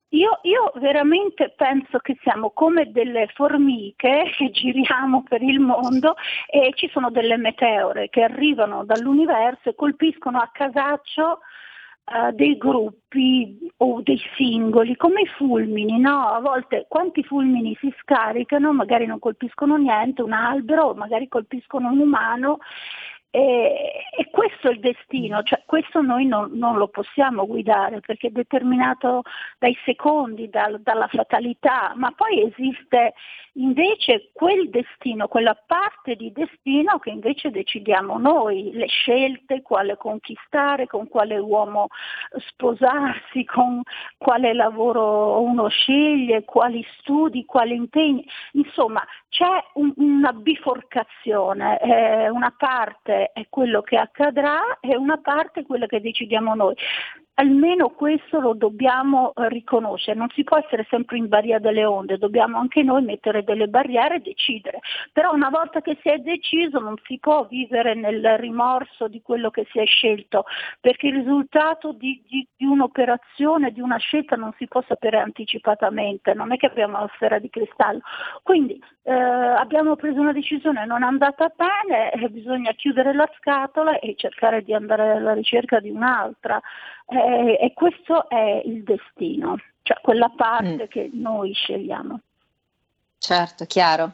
io, 0.10 0.40
io, 0.42 0.72
veramente 0.76 1.54
penso 1.56 2.00
che 2.00 2.18
siamo 2.24 2.50
come 2.50 2.92
delle 2.92 3.28
formiche 3.36 4.32
che 4.36 4.50
giriamo 4.52 5.24
per 5.24 5.44
il 5.44 5.60
mondo 5.60 6.16
e 6.48 6.72
ci 6.74 6.90
sono 6.92 7.12
delle 7.12 7.38
meteore 7.38 8.10
che 8.10 8.24
arrivano 8.24 8.84
dall'universo 8.84 9.70
e 9.70 9.76
colpiscono 9.76 10.40
a 10.40 10.50
casaccio 10.52 11.40
Uh, 12.10 12.32
dei 12.32 12.58
gruppi 12.58 13.70
o 13.80 14.02
dei 14.02 14.18
singoli, 14.38 14.96
come 14.96 15.24
i 15.24 15.26
fulmini, 15.26 16.00
no? 16.00 16.30
A 16.30 16.40
volte 16.40 16.86
quanti 16.88 17.22
fulmini 17.22 17.76
si 17.82 17.94
scaricano, 18.00 18.72
magari 18.72 19.06
non 19.06 19.20
colpiscono 19.20 19.76
niente, 19.76 20.22
un 20.22 20.32
albero, 20.32 20.94
magari 20.94 21.28
colpiscono 21.28 21.90
un 21.90 22.00
umano 22.00 22.60
e, 23.30 24.06
e 24.18 24.30
questo 24.32 24.70
è 24.70 24.72
il 24.72 24.80
destino, 24.80 25.44
cioè 25.44 25.62
questo 25.66 26.02
noi 26.02 26.26
non, 26.26 26.52
non, 26.54 26.78
lo 26.78 26.88
possiamo 26.88 27.46
guidare 27.46 28.00
perché 28.00 28.28
è 28.28 28.32
determinato 28.32 29.24
dai 29.60 29.78
secondi, 29.84 30.50
dal, 30.50 30.82
dalla 30.82 31.08
fatalità, 31.08 31.94
ma 31.96 32.12
poi 32.12 32.44
esiste 32.44 33.14
invece 33.54 34.30
quel 34.34 34.70
destino, 34.70 35.28
quella 35.28 35.56
parte 35.66 36.16
di 36.16 36.32
destino 36.32 37.00
che 37.00 37.10
invece 37.10 37.50
decidiamo 37.50 38.18
noi, 38.18 38.72
le 38.72 38.88
scelte, 38.88 39.62
quale 39.62 39.98
conquistare, 39.98 40.88
con 40.88 41.08
quale 41.08 41.38
uomo 41.38 41.88
sposarsi, 42.50 43.44
con 43.44 43.82
quale 44.18 44.54
lavoro 44.54 45.42
uno 45.42 45.68
sceglie, 45.68 46.46
quali 46.46 46.86
studi, 47.00 47.46
quali 47.46 47.76
impegni, 47.76 48.26
insomma 48.54 49.04
c'è 49.30 49.64
un, 49.74 49.92
una 49.98 50.32
biforcazione, 50.32 51.80
eh, 51.82 52.30
una 52.30 52.54
parte 52.58 53.17
è 53.34 53.48
quello 53.50 53.82
che 53.82 53.98
accadrà 53.98 54.80
e 54.80 54.96
una 54.96 55.18
parte 55.18 55.62
è 55.62 55.66
quello 55.66 55.86
che 55.86 56.02
decidiamo 56.02 56.56
noi 56.56 56.76
almeno 57.40 57.90
questo 57.90 58.40
lo 58.40 58.54
dobbiamo 58.54 59.34
eh, 59.34 59.48
riconoscere, 59.50 60.18
non 60.18 60.30
si 60.30 60.44
può 60.44 60.58
essere 60.58 60.86
sempre 60.90 61.18
in 61.18 61.28
baria 61.28 61.60
delle 61.60 61.86
onde, 61.86 62.18
dobbiamo 62.18 62.58
anche 62.58 62.82
noi 62.82 63.04
mettere 63.04 63.44
delle 63.44 63.68
barriere 63.68 64.16
e 64.16 64.20
decidere, 64.20 64.80
però 65.12 65.34
una 65.34 65.50
volta 65.50 65.82
che 65.82 65.98
si 66.02 66.10
è 66.10 66.18
deciso 66.18 66.80
non 66.80 66.96
si 67.06 67.20
può 67.20 67.46
vivere 67.46 67.94
nel 67.94 68.38
rimorso 68.38 69.08
di 69.08 69.22
quello 69.22 69.52
che 69.52 69.68
si 69.72 69.80
è 69.80 69.86
scelto, 69.86 70.46
perché 70.80 71.08
il 71.08 71.16
risultato 71.16 71.92
di, 71.92 72.24
di, 72.28 72.48
di 72.56 72.66
un'operazione, 72.66 73.72
di 73.72 73.82
una 73.82 73.98
scelta 73.98 74.36
non 74.36 74.54
si 74.58 74.68
può 74.68 74.84
sapere 74.88 75.20
anticipatamente, 75.20 76.34
non 76.34 76.52
è 76.52 76.58
che 76.58 76.66
abbiamo 76.66 77.00
la 77.00 77.12
sfera 77.14 77.38
di 77.38 77.50
cristallo. 77.50 78.02
Quindi 78.42 78.82
eh, 79.04 79.14
abbiamo 79.14 79.96
preso 79.96 80.20
una 80.20 80.34
decisione 80.34 80.86
non 80.86 81.04
andata 81.04 81.54
bene, 81.56 82.12
eh, 82.14 82.30
bisogna 82.30 82.72
chiudere 82.72 83.14
la 83.14 83.30
scatola 83.38 84.00
e 84.00 84.16
cercare 84.16 84.64
di 84.64 84.74
andare 84.74 85.12
alla 85.12 85.34
ricerca 85.34 85.80
di 85.80 85.92
un'altra 85.92 86.60
eh, 87.08 87.58
e 87.62 87.74
questo 87.74 88.30
è 88.30 88.62
il 88.66 88.84
destino, 88.84 89.58
cioè 89.82 89.98
quella 90.02 90.30
parte 90.36 90.84
mm. 90.84 90.88
che 90.90 91.10
noi 91.14 91.54
scegliamo. 91.54 92.20
Certo, 93.18 93.66
chiaro. 93.66 94.14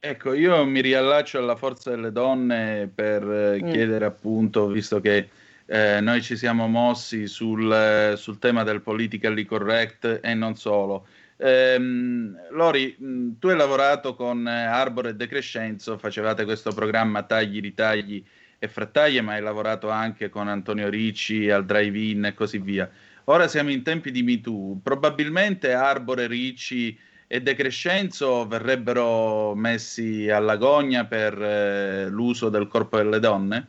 Ecco, 0.00 0.34
io 0.34 0.64
mi 0.66 0.80
riallaccio 0.80 1.38
alla 1.38 1.56
forza 1.56 1.90
delle 1.90 2.12
donne 2.12 2.90
per 2.92 3.22
eh, 3.22 3.62
mm. 3.62 3.70
chiedere 3.70 4.04
appunto, 4.04 4.66
visto 4.66 5.00
che 5.00 5.28
eh, 5.66 6.00
noi 6.00 6.20
ci 6.22 6.36
siamo 6.36 6.66
mossi 6.66 7.26
sul, 7.26 8.14
sul, 8.16 8.38
tema 8.38 8.64
del 8.64 8.82
politically 8.82 9.44
correct 9.44 10.20
e 10.22 10.34
non 10.34 10.56
solo. 10.56 11.06
Ehm, 11.36 12.36
Lori, 12.50 12.94
mh, 12.98 13.38
tu 13.38 13.48
hai 13.48 13.56
lavorato 13.56 14.14
con 14.14 14.46
Arbor 14.46 15.06
e 15.06 15.14
De 15.14 15.26
Crescenzo, 15.26 15.96
facevate 15.96 16.44
questo 16.44 16.72
programma 16.72 17.22
Tagli, 17.22 17.60
ritagli 17.60 18.22
e 18.58 18.68
frattaglie, 18.68 19.20
ma 19.20 19.32
hai 19.32 19.42
lavorato 19.42 19.88
anche 19.90 20.28
con 20.28 20.48
Antonio 20.48 20.88
Ricci 20.88 21.50
al 21.50 21.64
drive-in 21.64 22.26
e 22.26 22.34
così 22.34 22.58
via. 22.58 22.90
Ora 23.24 23.48
siamo 23.48 23.70
in 23.70 23.82
tempi 23.82 24.10
di 24.10 24.22
MeToo, 24.22 24.80
probabilmente 24.82 25.72
Arbore, 25.72 26.26
Ricci 26.26 26.98
e 27.26 27.40
De 27.40 27.54
Crescenzo 27.54 28.46
verrebbero 28.46 29.54
messi 29.54 30.28
alla 30.28 30.56
gogna 30.56 31.06
per 31.06 31.40
eh, 31.42 32.08
l'uso 32.08 32.48
del 32.50 32.68
corpo 32.68 32.98
delle 32.98 33.18
donne? 33.18 33.68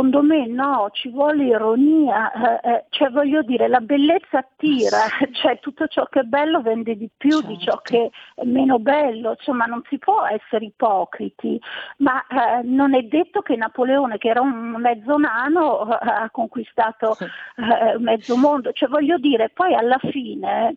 Secondo 0.00 0.22
me 0.22 0.46
no, 0.46 0.88
ci 0.92 1.10
vuole 1.10 1.44
ironia, 1.44 2.32
eh, 2.32 2.70
eh, 2.70 2.84
cioè 2.88 3.10
voglio 3.10 3.42
dire, 3.42 3.68
la 3.68 3.80
bellezza 3.80 4.38
attira, 4.38 4.96
cioè 5.32 5.58
tutto 5.60 5.88
ciò 5.88 6.06
che 6.06 6.20
è 6.20 6.22
bello 6.22 6.62
vende 6.62 6.96
di 6.96 7.10
più 7.14 7.32
certo. 7.32 7.46
di 7.46 7.58
ciò 7.58 7.72
certo. 7.72 7.82
che 7.82 8.10
è 8.36 8.44
meno 8.46 8.78
bello, 8.78 9.32
insomma 9.32 9.66
non 9.66 9.82
si 9.90 9.98
può 9.98 10.24
essere 10.24 10.64
ipocriti, 10.64 11.60
ma 11.98 12.24
eh, 12.28 12.62
non 12.62 12.94
è 12.94 13.02
detto 13.02 13.42
che 13.42 13.56
Napoleone, 13.56 14.16
che 14.16 14.28
era 14.28 14.40
un 14.40 14.74
mezzo 14.78 15.18
nano, 15.18 15.86
eh, 15.92 15.98
ha 16.00 16.30
conquistato 16.30 17.18
eh, 17.20 17.98
mezzo 17.98 18.38
mondo, 18.38 18.72
cioè 18.72 18.88
voglio 18.88 19.18
dire, 19.18 19.50
poi 19.50 19.74
alla 19.74 19.98
fine 19.98 20.76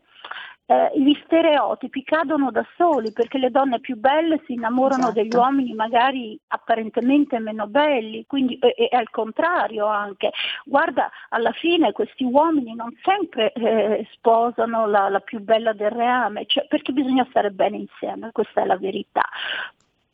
eh, 0.65 0.91
gli 0.95 1.13
stereotipi 1.25 2.03
cadono 2.03 2.49
da 2.49 2.65
soli 2.77 3.11
perché 3.11 3.37
le 3.37 3.49
donne 3.49 3.79
più 3.79 3.97
belle 3.97 4.41
si 4.45 4.53
innamorano 4.53 5.09
esatto. 5.09 5.21
degli 5.21 5.35
uomini 5.35 5.73
magari 5.73 6.39
apparentemente 6.47 7.39
meno 7.39 7.67
belli, 7.67 8.25
quindi 8.25 8.57
e, 8.59 8.73
e 8.89 8.95
al 8.95 9.09
contrario 9.09 9.87
anche. 9.87 10.31
Guarda, 10.63 11.09
alla 11.29 11.51
fine 11.51 11.91
questi 11.91 12.23
uomini 12.23 12.75
non 12.75 12.95
sempre 13.03 13.51
eh, 13.53 14.07
sposano 14.13 14.87
la, 14.87 15.09
la, 15.09 15.19
più 15.19 15.39
bella 15.41 15.73
del 15.73 15.91
reame, 15.91 16.45
cioè, 16.45 16.65
perché 16.67 16.93
bisogna 16.93 17.25
stare 17.29 17.51
bene 17.51 17.77
insieme, 17.77 18.31
questa 18.31 18.61
è 18.61 18.65
la 18.65 18.77
verità. 18.77 19.23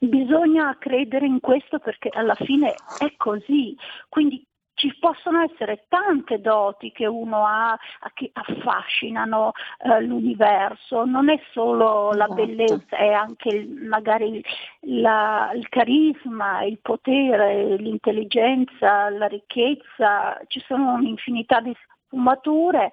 Bisogna 0.02 0.76
credere 0.80 1.26
in 1.26 1.42
questo 1.42 1.78
perché 1.78 2.10
alla 2.12 2.36
fine 2.36 2.74
è 3.00 3.14
così. 3.18 3.76
Quindi 4.08 4.46
ci 4.80 4.96
possono 4.98 5.42
essere 5.42 5.86
tante 5.90 6.40
doti 6.40 6.94
che 6.94 7.06
uno 7.06 7.46
ha 7.46 7.78
che 8.14 8.32
affascinano 8.32 9.52
eh, 9.84 10.02
l'universo, 10.02 11.04
non 11.04 11.30
è 11.30 11.38
solo 11.52 12.14
la 12.14 12.24
esatto. 12.24 12.34
bellezza, 12.34 12.96
è 12.96 13.12
anche 13.12 13.68
magari 13.68 14.42
la, 14.82 15.52
il 15.54 15.68
carisma, 15.68 16.64
il 16.64 16.80
potere, 16.82 17.76
l'intelligenza, 17.76 19.10
la 19.10 19.28
ricchezza, 19.28 20.40
ci 20.48 20.64
sono 20.66 20.94
un'infinità 20.94 21.60
di 21.60 21.76
sfumature 22.06 22.92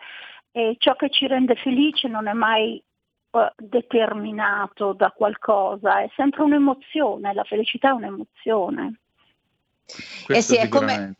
e 0.50 0.74
ciò 0.78 0.96
che 0.96 1.08
ci 1.08 1.28
rende 1.28 1.54
felice 1.54 2.08
non 2.08 2.26
è 2.26 2.32
mai 2.32 2.82
eh, 3.30 3.52
determinato 3.56 4.92
da 4.92 5.12
qualcosa, 5.12 6.00
è 6.00 6.10
sempre 6.16 6.42
un'emozione, 6.42 7.32
la 7.32 7.44
felicità 7.44 7.90
è 7.90 7.92
un'emozione. 7.92 8.98
Questo 10.24 10.54
eh 10.54 10.56
sì, 10.56 10.56
è 10.56 10.68
come, 10.68 11.16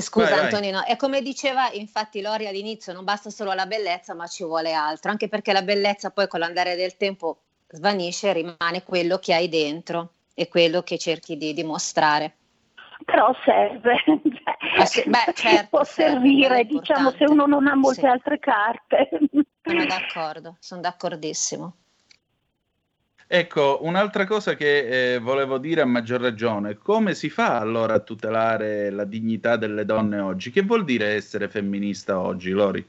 Scusa 0.00 0.30
vai, 0.30 0.44
Antonino, 0.44 0.78
vai. 0.78 0.88
è 0.88 0.96
come 0.96 1.20
diceva 1.20 1.70
infatti 1.72 2.20
Lori 2.20 2.46
all'inizio, 2.46 2.92
non 2.92 3.04
basta 3.04 3.30
solo 3.30 3.52
la 3.52 3.66
bellezza 3.66 4.14
ma 4.14 4.26
ci 4.26 4.44
vuole 4.44 4.72
altro, 4.72 5.10
anche 5.10 5.28
perché 5.28 5.52
la 5.52 5.62
bellezza 5.62 6.10
poi 6.10 6.28
con 6.28 6.40
l'andare 6.40 6.76
del 6.76 6.96
tempo 6.96 7.38
svanisce 7.68 8.30
e 8.30 8.32
rimane 8.32 8.82
quello 8.84 9.18
che 9.18 9.34
hai 9.34 9.48
dentro 9.48 10.12
e 10.34 10.48
quello 10.48 10.82
che 10.82 10.98
cerchi 10.98 11.36
di 11.36 11.52
dimostrare. 11.52 12.36
Però 13.04 13.34
serve, 13.44 13.96
cioè, 14.86 15.04
Beh, 15.06 15.32
certo, 15.34 15.66
può 15.70 15.84
serve, 15.84 16.12
servire, 16.12 16.64
diciamo, 16.64 17.10
se 17.10 17.24
uno 17.24 17.46
non 17.46 17.66
ha 17.66 17.74
molte 17.74 18.00
sì. 18.02 18.06
altre 18.06 18.38
carte. 18.38 19.08
Sono 19.62 19.84
d'accordo, 19.86 20.56
sono 20.60 20.80
d'accordissimo. 20.80 21.76
Ecco, 23.34 23.78
un'altra 23.80 24.26
cosa 24.26 24.52
che 24.52 25.14
eh, 25.14 25.18
volevo 25.18 25.56
dire 25.56 25.80
a 25.80 25.86
maggior 25.86 26.20
ragione, 26.20 26.76
come 26.76 27.14
si 27.14 27.30
fa 27.30 27.58
allora 27.60 27.94
a 27.94 28.00
tutelare 28.00 28.90
la 28.90 29.04
dignità 29.04 29.56
delle 29.56 29.86
donne 29.86 30.18
oggi? 30.18 30.50
Che 30.50 30.60
vuol 30.60 30.84
dire 30.84 31.14
essere 31.14 31.48
femminista 31.48 32.20
oggi, 32.20 32.50
Lori? 32.50 32.86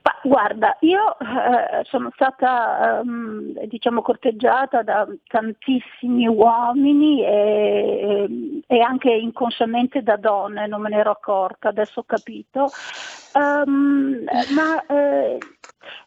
Ma 0.00 0.18
guarda, 0.22 0.78
io 0.80 1.18
eh, 1.18 1.84
sono 1.84 2.10
stata 2.14 3.02
um, 3.04 3.52
diciamo 3.66 4.00
corteggiata 4.00 4.82
da 4.82 5.06
tantissimi 5.26 6.26
uomini 6.26 7.22
e, 7.22 8.62
e, 8.66 8.80
anche 8.80 9.10
inconsciamente 9.10 10.02
da 10.02 10.16
donne, 10.16 10.66
non 10.66 10.80
me 10.80 10.88
ne 10.88 10.96
ero 10.96 11.10
accorta, 11.10 11.68
adesso 11.68 12.00
ho 12.00 12.04
capito. 12.04 12.70
Um, 13.34 14.24
ma 14.54 14.86
eh, 14.86 15.38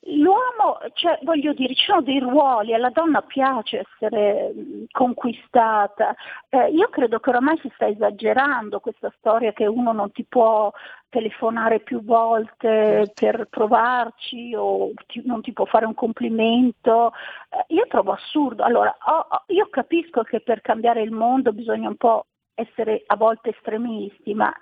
L'uomo, 0.02 0.80
cioè, 0.94 1.20
voglio 1.24 1.54
dire, 1.54 1.74
ci 1.76 1.86
sono 1.86 2.02
dei 2.02 2.20
ruoli, 2.20 2.74
alla 2.74 2.90
donna 2.90 3.22
piace 3.22 3.86
essere 3.86 4.54
conquistata. 4.92 6.16
Eh, 6.50 6.70
io 6.70 6.90
credo 6.90 7.20
che 7.20 7.30
oramai 7.30 7.58
si 7.60 7.72
sta 7.76 7.88
esagerando 7.88 8.80
questa 8.80 9.12
storia 9.18 9.54
che 9.54 9.66
uno 9.66 9.92
non 9.92 10.12
ti 10.12 10.26
può 10.26 10.72
telefonare 11.10 11.80
più 11.80 12.04
volte 12.04 13.12
per 13.14 13.48
provarci 13.50 14.54
o 14.56 14.92
ti, 15.08 15.22
non 15.26 15.42
ti 15.42 15.54
può 15.54 15.66
fare 15.66 15.86
un 15.86 15.96
complimento. 15.96 17.12
Eh, 17.50 17.74
io 17.74 17.86
trovo 17.88 18.14
assurdo. 18.14 18.64
Allora, 18.64 18.96
oh, 19.06 19.28
oh, 19.30 19.44
io 19.48 19.68
capisco 19.70 20.24
che 20.24 20.42
per 20.42 20.62
cambiare 20.62 21.02
il 21.02 21.12
mondo 21.12 21.52
bisogna 21.52 21.90
un 21.90 21.98
po' 21.98 22.26
essere 22.54 23.04
a 23.06 23.16
volte 23.16 23.52
estremisti, 23.52 24.34
ma 24.34 24.54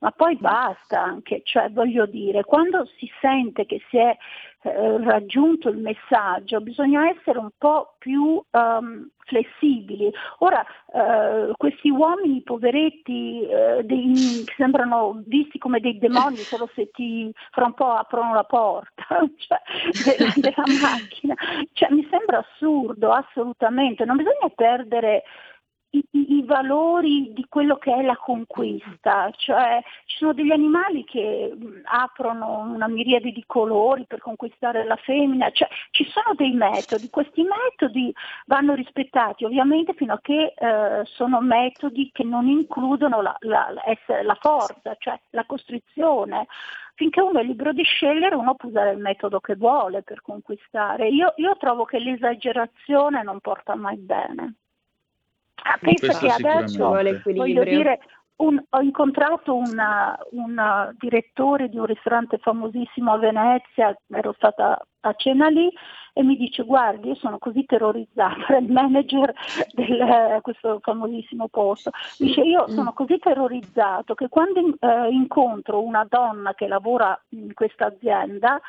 ma 0.00 0.10
poi 0.10 0.36
basta 0.36 1.02
anche, 1.02 1.42
cioè 1.44 1.70
voglio 1.70 2.06
dire, 2.06 2.44
quando 2.44 2.86
si 2.96 3.10
sente 3.20 3.66
che 3.66 3.80
si 3.88 3.98
è 3.98 4.16
eh, 4.62 5.04
raggiunto 5.04 5.68
il 5.68 5.78
messaggio 5.78 6.60
bisogna 6.60 7.08
essere 7.08 7.38
un 7.38 7.50
po' 7.56 7.94
più 7.98 8.42
um, 8.50 9.08
flessibili. 9.26 10.10
Ora, 10.38 10.64
eh, 10.92 11.52
questi 11.56 11.90
uomini 11.90 12.42
poveretti 12.42 13.42
eh, 13.42 13.84
dei, 13.84 14.44
sembrano 14.56 15.22
visti 15.26 15.58
come 15.58 15.80
dei 15.80 15.98
demoni 15.98 16.36
solo 16.36 16.68
se 16.74 16.90
ti 16.90 17.30
fra 17.50 17.66
un 17.66 17.74
po' 17.74 17.92
aprono 17.92 18.34
la 18.34 18.44
porta 18.44 19.06
cioè, 19.36 19.60
della, 20.04 20.32
della 20.34 20.64
macchina. 20.80 21.34
Cioè, 21.72 21.90
mi 21.90 22.06
sembra 22.10 22.38
assurdo, 22.38 23.12
assolutamente. 23.12 24.04
Non 24.04 24.16
bisogna 24.16 24.50
perdere 24.54 25.22
i, 26.10 26.36
i, 26.38 26.42
valori 26.44 27.32
di 27.32 27.46
quello 27.48 27.76
che 27.76 27.94
è 27.94 28.02
la 28.02 28.16
conquista, 28.16 29.30
cioè 29.36 29.82
ci 30.04 30.16
sono 30.18 30.32
degli 30.32 30.50
animali 30.50 31.04
che 31.04 31.52
aprono 31.84 32.58
una 32.74 32.88
miriade 32.88 33.32
di 33.32 33.44
colori 33.46 34.04
per 34.06 34.20
conquistare 34.20 34.84
la 34.84 34.96
femmina, 34.96 35.50
cioè 35.50 35.68
ci 35.90 36.04
sono 36.04 36.34
dei 36.34 36.52
metodi, 36.52 37.10
questi 37.10 37.42
metodi 37.42 38.12
vanno 38.46 38.74
rispettati 38.74 39.44
ovviamente 39.44 39.94
fino 39.94 40.14
a 40.14 40.20
che 40.20 40.54
eh, 40.56 41.04
sono 41.04 41.40
metodi 41.40 42.10
che 42.12 42.24
non 42.24 42.48
includono 42.48 43.22
la, 43.22 43.36
la, 43.40 43.72
la, 43.72 44.38
forza, 44.40 44.94
cioè 44.98 45.18
la 45.30 45.44
costrizione 45.46 46.46
finché 46.94 47.20
uno 47.20 47.38
è 47.38 47.42
libero 47.42 47.72
di 47.72 47.82
scegliere 47.82 48.34
uno 48.34 48.54
può 48.54 48.68
usare 48.68 48.92
il 48.92 48.98
metodo 48.98 49.38
che 49.38 49.54
vuole 49.54 50.02
per 50.02 50.22
conquistare. 50.22 51.08
Io, 51.08 51.34
io 51.36 51.56
trovo 51.58 51.84
che 51.84 51.98
l'esagerazione 51.98 53.22
non 53.22 53.40
porta 53.40 53.74
mai 53.74 53.96
bene. 53.96 54.54
Ah, 55.68 55.78
pensa 55.80 56.16
che 56.18 56.28
adesso, 56.28 56.88
voglio 56.88 57.64
dire, 57.64 57.98
un, 58.36 58.62
ho 58.68 58.80
incontrato 58.80 59.56
un 59.56 60.94
direttore 60.98 61.68
di 61.68 61.78
un 61.78 61.86
ristorante 61.86 62.38
famosissimo 62.38 63.12
a 63.12 63.18
Venezia, 63.18 63.96
ero 64.08 64.32
stata 64.36 64.80
a 65.00 65.14
cena 65.14 65.48
lì 65.48 65.70
e 66.12 66.22
mi 66.22 66.36
dice 66.36 66.62
guardi 66.62 67.08
io 67.08 67.14
sono 67.14 67.38
così 67.38 67.64
terrorizzata, 67.64 68.56
il 68.58 68.70
manager 68.70 69.32
di 69.72 69.98
eh, 69.98 70.38
questo 70.40 70.78
famosissimo 70.82 71.48
posto, 71.48 71.90
dice 72.18 72.42
io 72.42 72.66
mm. 72.68 72.74
sono 72.74 72.92
così 72.92 73.18
terrorizzato 73.18 74.14
che 74.14 74.28
quando 74.28 74.60
eh, 74.60 75.08
incontro 75.10 75.82
una 75.82 76.06
donna 76.08 76.54
che 76.54 76.66
lavora 76.68 77.18
in 77.30 77.54
questa 77.54 77.86
azienda 77.86 78.60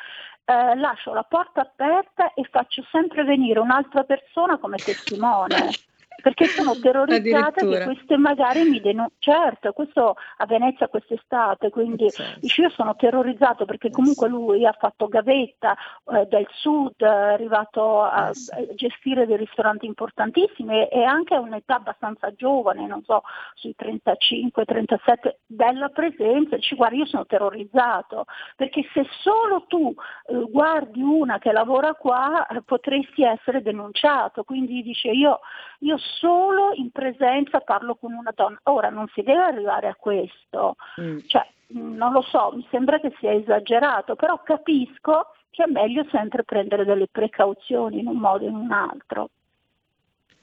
eh, 0.44 0.74
lascio 0.76 1.12
la 1.12 1.24
porta 1.24 1.60
aperta 1.60 2.32
e 2.34 2.44
faccio 2.50 2.82
sempre 2.90 3.24
venire 3.24 3.60
un'altra 3.60 4.04
persona 4.04 4.58
come 4.58 4.76
testimone 4.76 5.68
perché 6.20 6.46
sono 6.46 6.74
terrorizzata 6.80 7.66
che 7.66 7.84
queste 7.84 8.16
magari 8.16 8.62
mi 8.64 8.80
denunciano. 8.80 9.12
Certo, 9.18 9.72
questo 9.72 10.16
a 10.38 10.46
Venezia 10.46 10.88
quest'estate, 10.88 11.70
quindi 11.70 12.08
dice, 12.40 12.62
io 12.62 12.70
sono 12.70 12.96
terrorizzato 12.96 13.64
perché 13.64 13.90
comunque 13.90 14.28
lui 14.28 14.64
ha 14.66 14.74
fatto 14.78 15.06
gavetta 15.08 15.76
eh, 16.12 16.26
del 16.26 16.46
sud, 16.50 16.94
è 16.98 17.06
arrivato 17.06 18.02
a, 18.02 18.28
a 18.28 18.32
gestire 18.74 19.26
dei 19.26 19.36
ristoranti 19.36 19.86
importantissimi 19.86 20.88
e 20.88 21.02
anche 21.02 21.34
a 21.34 21.40
un'età 21.40 21.76
abbastanza 21.76 22.32
giovane, 22.32 22.86
non 22.86 23.02
so, 23.04 23.22
sui 23.54 23.74
35-37 23.78 25.36
della 25.46 25.88
presenza, 25.88 26.56
dice 26.56 26.76
guarda 26.76 26.96
io 26.96 27.06
sono 27.06 27.26
terrorizzato 27.26 28.24
perché 28.56 28.84
se 28.92 29.06
solo 29.20 29.64
tu 29.66 29.94
eh, 30.26 30.44
guardi 30.50 31.02
una 31.02 31.38
che 31.38 31.52
lavora 31.52 31.94
qua 31.94 32.46
eh, 32.46 32.62
potresti 32.62 33.22
essere 33.22 33.62
denunciato, 33.62 34.44
quindi 34.44 34.82
dice 34.82 35.08
io, 35.08 35.40
io 35.80 35.98
solo 36.18 36.72
in 36.74 36.90
presenza 36.90 37.60
parlo 37.60 37.96
con 37.96 38.12
una 38.12 38.32
donna. 38.34 38.58
Ora 38.64 38.88
non 38.88 39.06
si 39.14 39.22
deve 39.22 39.42
arrivare 39.42 39.88
a 39.88 39.94
questo, 39.94 40.76
mm. 41.00 41.18
cioè, 41.26 41.46
non 41.68 42.12
lo 42.12 42.22
so, 42.22 42.52
mi 42.54 42.66
sembra 42.70 43.00
che 43.00 43.12
sia 43.18 43.32
esagerato, 43.32 44.16
però 44.16 44.40
capisco 44.42 45.32
che 45.50 45.64
è 45.64 45.70
meglio 45.70 46.06
sempre 46.10 46.44
prendere 46.44 46.84
delle 46.84 47.08
precauzioni 47.10 48.00
in 48.00 48.06
un 48.06 48.18
modo 48.18 48.44
o 48.44 48.48
in 48.48 48.54
un 48.54 48.72
altro. 48.72 49.30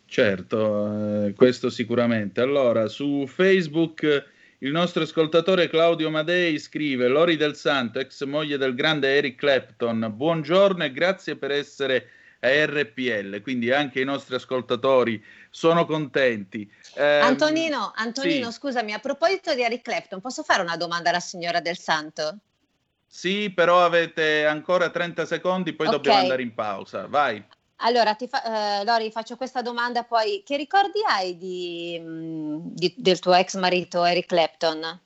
Certo, 0.06 1.26
eh, 1.26 1.34
questo 1.34 1.70
sicuramente. 1.70 2.42
Allora, 2.42 2.88
su 2.88 3.26
Facebook 3.26 4.34
il 4.60 4.72
nostro 4.72 5.04
ascoltatore 5.04 5.68
Claudio 5.68 6.10
Madei 6.10 6.58
scrive 6.60 7.08
Lori 7.08 7.36
del 7.36 7.56
Santo, 7.56 8.00
ex 8.00 8.24
moglie 8.24 8.58
del 8.58 8.74
grande 8.74 9.16
Eric 9.16 9.36
Clapton, 9.36 10.14
buongiorno 10.16 10.84
e 10.84 10.92
grazie 10.92 11.36
per 11.36 11.52
essere 11.52 12.08
a 12.46 12.66
RPL, 12.66 13.42
quindi 13.42 13.72
anche 13.72 14.02
i 14.02 14.06
nostri 14.06 14.36
ascoltatori 14.36 15.24
sono 15.50 15.86
contenti. 15.86 16.70
Eh, 16.96 17.20
Antonino, 17.20 17.92
Antonino 17.96 18.52
sì. 18.52 18.58
scusami, 18.58 18.94
a 18.94 19.00
proposito 19.00 19.54
di 19.54 19.62
Eric 19.62 19.82
Clapton, 19.82 20.22
posso 20.22 20.44
fare 20.44 20.62
una 20.62 20.78
domanda 20.78 21.10
alla 21.10 21.20
signora 21.20 21.60
Del 21.60 21.78
Santo? 21.78 22.38
Sì, 23.08 23.50
però 23.50 23.84
avete 23.84 24.46
ancora 24.46 24.90
30 24.90 25.26
secondi, 25.26 25.74
poi 25.74 25.88
okay. 25.88 25.98
dobbiamo 25.98 26.20
andare 26.22 26.42
in 26.42 26.54
pausa. 26.54 27.08
Vai. 27.08 27.44
Allora, 27.78 28.16
fa, 28.16 28.80
eh, 28.80 28.84
Lori, 28.86 29.12
faccio 29.12 29.36
questa 29.38 29.62
domanda 29.62 30.04
poi. 30.04 30.44
Che 30.46 30.58
ricordi 30.58 31.00
hai 31.08 31.38
di, 31.38 31.98
mm, 32.02 32.58
di, 32.72 32.94
del 32.98 33.20
tuo 33.20 33.34
ex 33.34 33.56
marito 33.58 34.04
Eric 34.04 34.28
Clapton? 34.28 35.00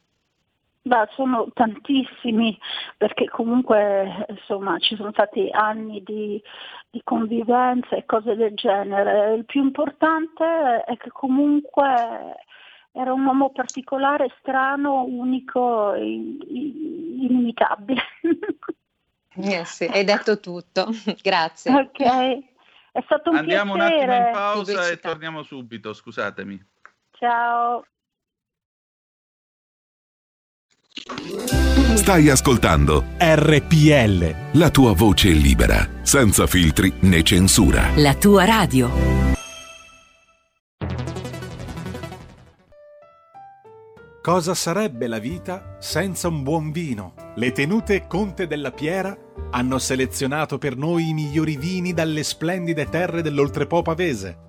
Beh, 0.82 1.10
sono 1.14 1.50
tantissimi 1.54 2.58
perché 2.98 3.28
comunque 3.28 4.26
insomma 4.30 4.80
ci 4.80 4.96
sono 4.96 5.12
stati 5.12 5.50
anni 5.52 6.02
di, 6.04 6.42
di, 6.90 7.02
convivenza 7.04 7.98
e 7.98 8.06
cose 8.06 8.36
del 8.36 8.56
genere. 8.56 9.36
Il 9.36 9.46
più 9.46 9.62
importante 9.62 10.84
è 10.86 10.96
che 10.96 11.10
comunque 11.12 12.38
era 12.94 13.12
un 13.14 13.26
uomo 13.26 13.52
particolare, 13.52 14.34
strano, 14.40 15.04
unico, 15.04 15.94
inimitabile. 15.96 18.02
Eh 19.36 19.64
sì, 19.66 19.86
hai 19.86 20.04
detto 20.04 20.40
tutto, 20.40 20.88
grazie. 21.22 21.72
Ok, 21.74 22.02
è 22.92 23.02
stato 23.04 23.30
un 23.30 23.36
Andiamo 23.38 23.74
piacere. 23.74 24.04
un 24.04 24.12
attimo 24.12 24.28
in 24.28 24.34
pausa 24.34 24.88
e 24.88 24.98
torniamo 24.98 25.44
subito, 25.44 25.94
scusatemi. 25.94 26.60
Ciao. 27.12 27.86
Stai 31.96 32.30
ascoltando 32.30 33.06
RPL. 33.18 34.36
La 34.54 34.70
tua 34.70 34.94
voce 34.94 35.30
libera, 35.30 35.88
senza 36.02 36.46
filtri 36.48 36.94
né 37.02 37.24
censura. 37.24 37.90
La 37.96 38.14
tua 38.14 38.46
radio. 38.46 39.28
Cosa 44.22 44.54
sarebbe 44.54 45.08
la 45.08 45.18
vita 45.18 45.78
senza 45.80 46.28
un 46.28 46.44
buon 46.44 46.72
vino? 46.72 47.14
Le 47.36 47.52
tenute 47.52 48.06
Conte 48.06 48.48
della 48.48 48.72
Piera 48.72 49.18
hanno 49.52 49.80
selezionato 49.80 50.58
per 50.58 50.76
noi 50.76 51.10
i 51.10 51.14
migliori 51.14 51.58
vini 51.58 51.94
dalle 51.94 52.24
splendide 52.24 52.90
terre 52.90 53.22
dell'Oltrepo 53.24 53.82
Pavese. 53.82 54.49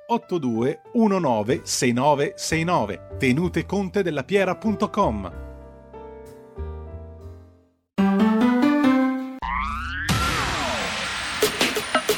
82 0.11 0.77
19 0.93 1.61
6969 1.63 2.99
tenutecontedellapiera.com 3.19 5.50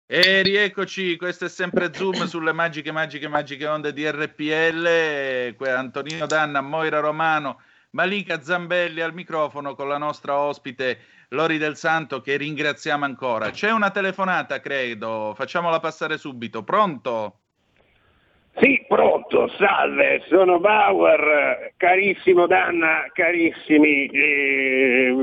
E 0.05 0.43
rieccoci, 0.43 1.17
questo 1.17 1.47
è 1.47 1.49
sempre 1.49 1.91
Zoom 1.95 2.27
sulle 2.27 2.53
magiche, 2.53 2.93
magiche, 2.93 3.29
magiche 3.29 3.67
onde 3.67 3.95
di 3.95 4.07
RPL. 4.07 5.57
Antonino 5.67 6.27
Danna, 6.27 6.61
Moira 6.61 7.01
Romano, 7.01 7.63
Malika 7.93 8.43
Zambelli 8.43 9.01
al 9.01 9.15
microfono 9.15 9.75
con 9.75 9.89
la 9.89 9.97
nostra 9.97 10.37
ospite 10.37 10.99
Lori 11.31 11.57
del 11.57 11.79
Santo 11.79 12.21
che 12.21 12.37
ringraziamo 12.37 13.07
ancora. 13.07 13.51
C'è 13.51 13.73
una 13.73 13.91
telefonata, 13.91 14.61
credo, 14.61 15.33
facciamola 15.35 15.81
passare 15.81 16.19
subito. 16.19 16.63
Pronto? 16.63 17.41
Sì, 18.59 18.83
pronto, 18.89 19.49
salve, 19.59 20.23
sono 20.29 20.59
Bauer, 20.59 21.75
carissimo 21.77 22.47
Danna, 22.47 23.05
carissimi 23.13 24.07
eh, 24.07 25.15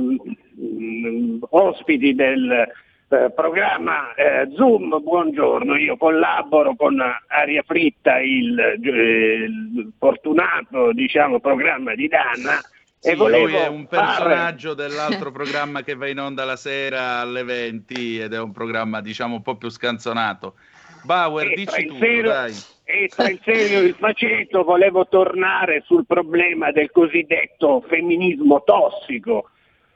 ospiti 1.50 2.14
del 2.14 2.52
eh, 2.52 3.32
programma 3.32 4.14
eh, 4.14 4.50
Zoom, 4.56 5.02
buongiorno, 5.02 5.76
io 5.78 5.98
collaboro 5.98 6.76
con 6.76 7.02
Aria 7.28 7.64
Fritta, 7.66 8.20
il, 8.20 8.80
il 8.80 9.92
fortunato 9.98 10.92
diciamo, 10.94 11.40
programma 11.40 11.96
di 11.96 12.08
Danna. 12.08 12.60
Sì, 13.00 13.10
e 13.10 13.16
volevo 13.16 13.48
lui 13.48 13.56
è 13.56 13.68
un 13.68 13.88
personaggio 13.88 14.76
fare... 14.76 14.88
dell'altro 14.88 15.32
programma 15.32 15.82
che 15.82 15.96
va 15.96 16.08
in 16.08 16.20
onda 16.20 16.46
la 16.46 16.56
sera 16.56 17.22
alle 17.22 17.44
20 17.44 18.20
ed 18.20 18.34
è 18.34 18.40
un 18.40 18.52
programma 18.52 19.02
diciamo 19.02 19.36
un 19.36 19.42
po' 19.42 19.56
più 19.56 19.70
scanzonato. 19.70 20.54
Bauer, 21.04 21.52
e 21.52 21.56
dici 21.56 21.86
tutto, 21.86 22.00
serio, 22.00 22.32
dai. 22.32 22.54
E 22.86 23.08
tra 23.08 23.30
il 23.30 23.40
serio 23.44 23.80
e 23.80 23.84
il 23.84 23.96
faceto 23.96 24.64
volevo 24.64 25.08
tornare 25.08 25.84
sul 25.86 26.06
problema 26.06 26.72
del 26.72 26.92
cosiddetto 26.92 27.82
femminismo 27.88 28.64
tossico, 28.64 29.50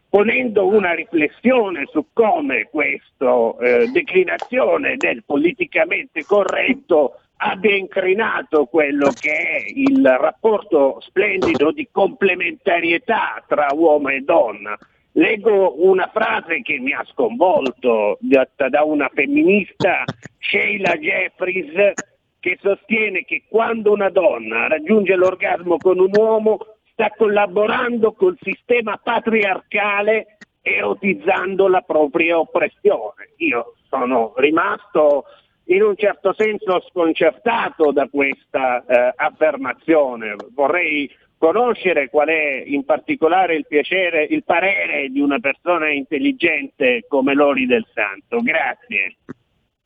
ponendo 0.09 0.67
una 0.67 0.93
riflessione 0.93 1.85
su 1.91 2.07
come 2.13 2.69
questa 2.71 3.55
eh, 3.59 3.87
declinazione 3.91 4.95
del 4.97 5.23
politicamente 5.25 6.23
corretto 6.23 7.19
abbia 7.37 7.75
incrinato 7.75 8.65
quello 8.65 9.11
che 9.11 9.31
è 9.31 9.63
il 9.67 10.03
rapporto 10.19 10.99
splendido 11.01 11.71
di 11.71 11.87
complementarietà 11.91 13.43
tra 13.47 13.67
uomo 13.73 14.09
e 14.09 14.21
donna. 14.21 14.77
Leggo 15.17 15.83
una 15.83 16.11
frase 16.13 16.61
che 16.61 16.77
mi 16.77 16.93
ha 16.93 17.03
sconvolto, 17.05 18.19
detta 18.19 18.69
da 18.69 18.83
una 18.83 19.09
femminista, 19.11 20.03
Sheila 20.37 20.95
Jeffries, 20.95 21.93
che 22.39 22.59
sostiene 22.61 23.23
che 23.23 23.45
quando 23.49 23.93
una 23.93 24.09
donna 24.09 24.67
raggiunge 24.67 25.15
l'orgasmo 25.15 25.77
con 25.77 25.97
un 25.97 26.11
uomo 26.15 26.59
sta 26.91 27.11
collaborando 27.17 28.11
col 28.13 28.37
sistema 28.41 28.99
patriarcale 29.01 30.37
erotizzando 30.61 31.67
la 31.67 31.81
propria 31.81 32.37
oppressione. 32.37 33.31
Io 33.37 33.73
sono 33.89 34.33
rimasto 34.35 35.23
in 35.65 35.81
un 35.81 35.95
certo 35.97 36.35
senso 36.37 36.79
sconcertato 36.89 37.91
da 37.91 38.07
questa 38.07 38.85
eh, 38.85 39.13
affermazione. 39.15 40.35
Vorrei 40.53 41.09
conoscere 41.37 42.09
qual 42.09 42.29
è 42.29 42.63
in 42.65 42.83
particolare 42.83 43.55
il 43.55 43.67
piacere, 43.67 44.23
il 44.23 44.43
parere 44.43 45.09
di 45.09 45.19
una 45.19 45.39
persona 45.39 45.89
intelligente 45.89 47.05
come 47.07 47.33
Lori 47.33 47.65
del 47.65 47.85
Santo. 47.93 48.41
Grazie. 48.41 49.17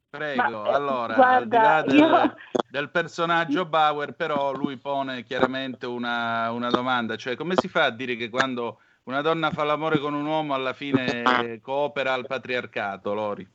Prego, 0.10 0.42
Ma, 0.42 0.70
eh, 0.70 0.74
allora, 0.74 1.14
guarda, 1.14 1.76
al 1.76 1.86
di 1.86 1.98
là 1.98 2.08
del, 2.18 2.26
io- 2.26 2.36
del 2.70 2.90
personaggio 2.90 3.66
Bauer, 3.66 4.14
però 4.14 4.52
lui 4.52 4.76
pone 4.76 5.24
chiaramente 5.24 5.86
una, 5.86 6.52
una 6.52 6.70
domanda, 6.70 7.16
cioè 7.16 7.36
come 7.36 7.56
si 7.56 7.70
fa 7.70 7.86
a 7.86 7.92
dire 7.92 8.18
che 8.18 8.30
quando 8.30 8.80
una 9.04 9.22
donna 9.22 9.52
fa 9.52 9.64
l'amore 9.64 10.00
con 10.00 10.14
un 10.14 10.26
uomo 10.26 10.54
alla 10.54 10.74
fine 10.74 11.60
coopera 11.62 12.14
al 12.14 12.28
patriarcato, 12.28 13.14
Lori? 13.14 13.48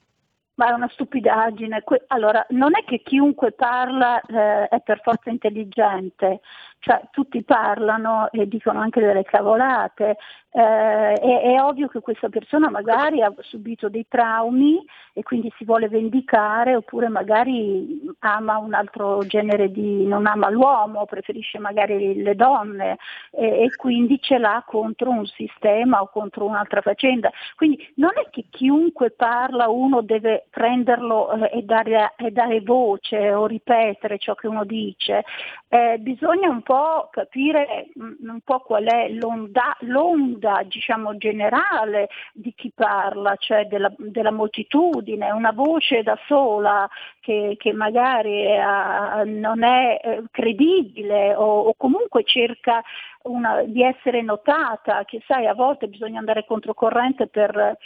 Ma 0.55 0.71
è 0.71 0.73
una 0.73 0.89
stupidaggine. 0.89 1.85
Allora, 2.07 2.45
non 2.51 2.71
è 2.75 2.85
che 2.85 3.03
chiunque 3.03 3.53
parla 3.53 4.19
eh, 4.23 4.69
è 4.69 4.81
per 4.81 5.03
forza 5.03 5.29
intelligente, 5.29 6.41
cioè 6.79 7.01
tutti 7.11 7.43
parlano 7.43 8.31
e 8.31 8.47
dicono 8.47 8.81
anche 8.81 9.01
delle 9.01 9.25
cavolate. 9.25 10.17
Eh, 10.51 11.13
è, 11.13 11.41
è 11.43 11.63
ovvio 11.63 11.89
che 11.89 12.01
questa 12.01 12.31
persona 12.31 12.71
magari 12.71 13.21
ha 13.21 13.33
subito 13.41 13.91
dei 13.91 14.07
traumi 14.09 14.83
e 15.13 15.23
quindi 15.23 15.53
si 15.59 15.65
vuole 15.65 15.89
vendicare 15.89 16.75
oppure 16.75 17.09
magari 17.09 18.01
ama 18.21 18.57
un 18.57 18.73
altro 18.73 19.19
genere 19.27 19.71
di, 19.71 20.07
non 20.07 20.27
ama 20.27 20.49
l'uomo, 20.49 21.05
preferisce 21.05 21.59
magari 21.59 22.23
le 22.23 22.35
donne 22.35 22.97
e, 23.33 23.65
e 23.65 23.77
quindi 23.77 24.19
ce 24.21 24.39
l'ha 24.39 24.63
contro 24.67 25.11
un 25.11 25.27
sistema 25.27 26.01
o 26.01 26.09
contro 26.09 26.47
un'altra 26.47 26.81
faccenda. 26.81 27.31
Quindi 27.55 27.93
non 27.97 28.13
è 28.15 28.31
che 28.31 28.47
chiunque 28.49 29.11
parla 29.11 29.69
uno 29.69 30.01
deve 30.01 30.47
prenderlo 30.49 31.33
eh, 31.33 31.59
e, 31.59 31.63
dare, 31.63 32.15
e 32.17 32.31
dare 32.31 32.61
voce 32.63 33.33
o 33.33 33.47
ripetere 33.47 34.17
ciò 34.19 34.35
che 34.35 34.47
uno 34.47 34.65
dice, 34.65 35.25
Eh, 35.69 35.99
bisogna 35.99 36.49
un 36.49 36.63
po' 36.67 37.09
capire 37.13 37.91
mm, 37.97 38.29
un 38.29 38.41
po' 38.41 38.59
qual 38.59 38.87
è 38.87 39.09
l'onda, 39.11 39.77
l'onda 39.83 40.63
diciamo, 40.67 41.17
generale 41.17 42.09
di 42.33 42.53
chi 42.57 42.73
parla, 42.75 43.37
cioè 43.37 43.67
della, 43.67 43.93
della 43.97 44.33
moltitudine, 44.33 45.31
una 45.31 45.53
voce 45.53 46.03
da 46.03 46.19
sola 46.27 46.89
che, 47.21 47.55
che 47.57 47.73
magari 47.73 48.43
eh, 48.47 49.25
non 49.27 49.63
è 49.63 50.01
eh, 50.03 50.23
credibile 50.33 51.37
o, 51.37 51.61
o 51.69 51.75
comunque 51.77 52.25
cerca 52.25 52.83
una- 53.23 53.63
di 53.63 53.85
essere 53.85 54.23
notata, 54.23 55.05
che 55.05 55.23
sai 55.25 55.47
a 55.47 55.55
volte 55.55 55.87
bisogna 55.87 56.19
andare 56.19 56.45
controcorrente 56.45 57.29
per, 57.29 57.77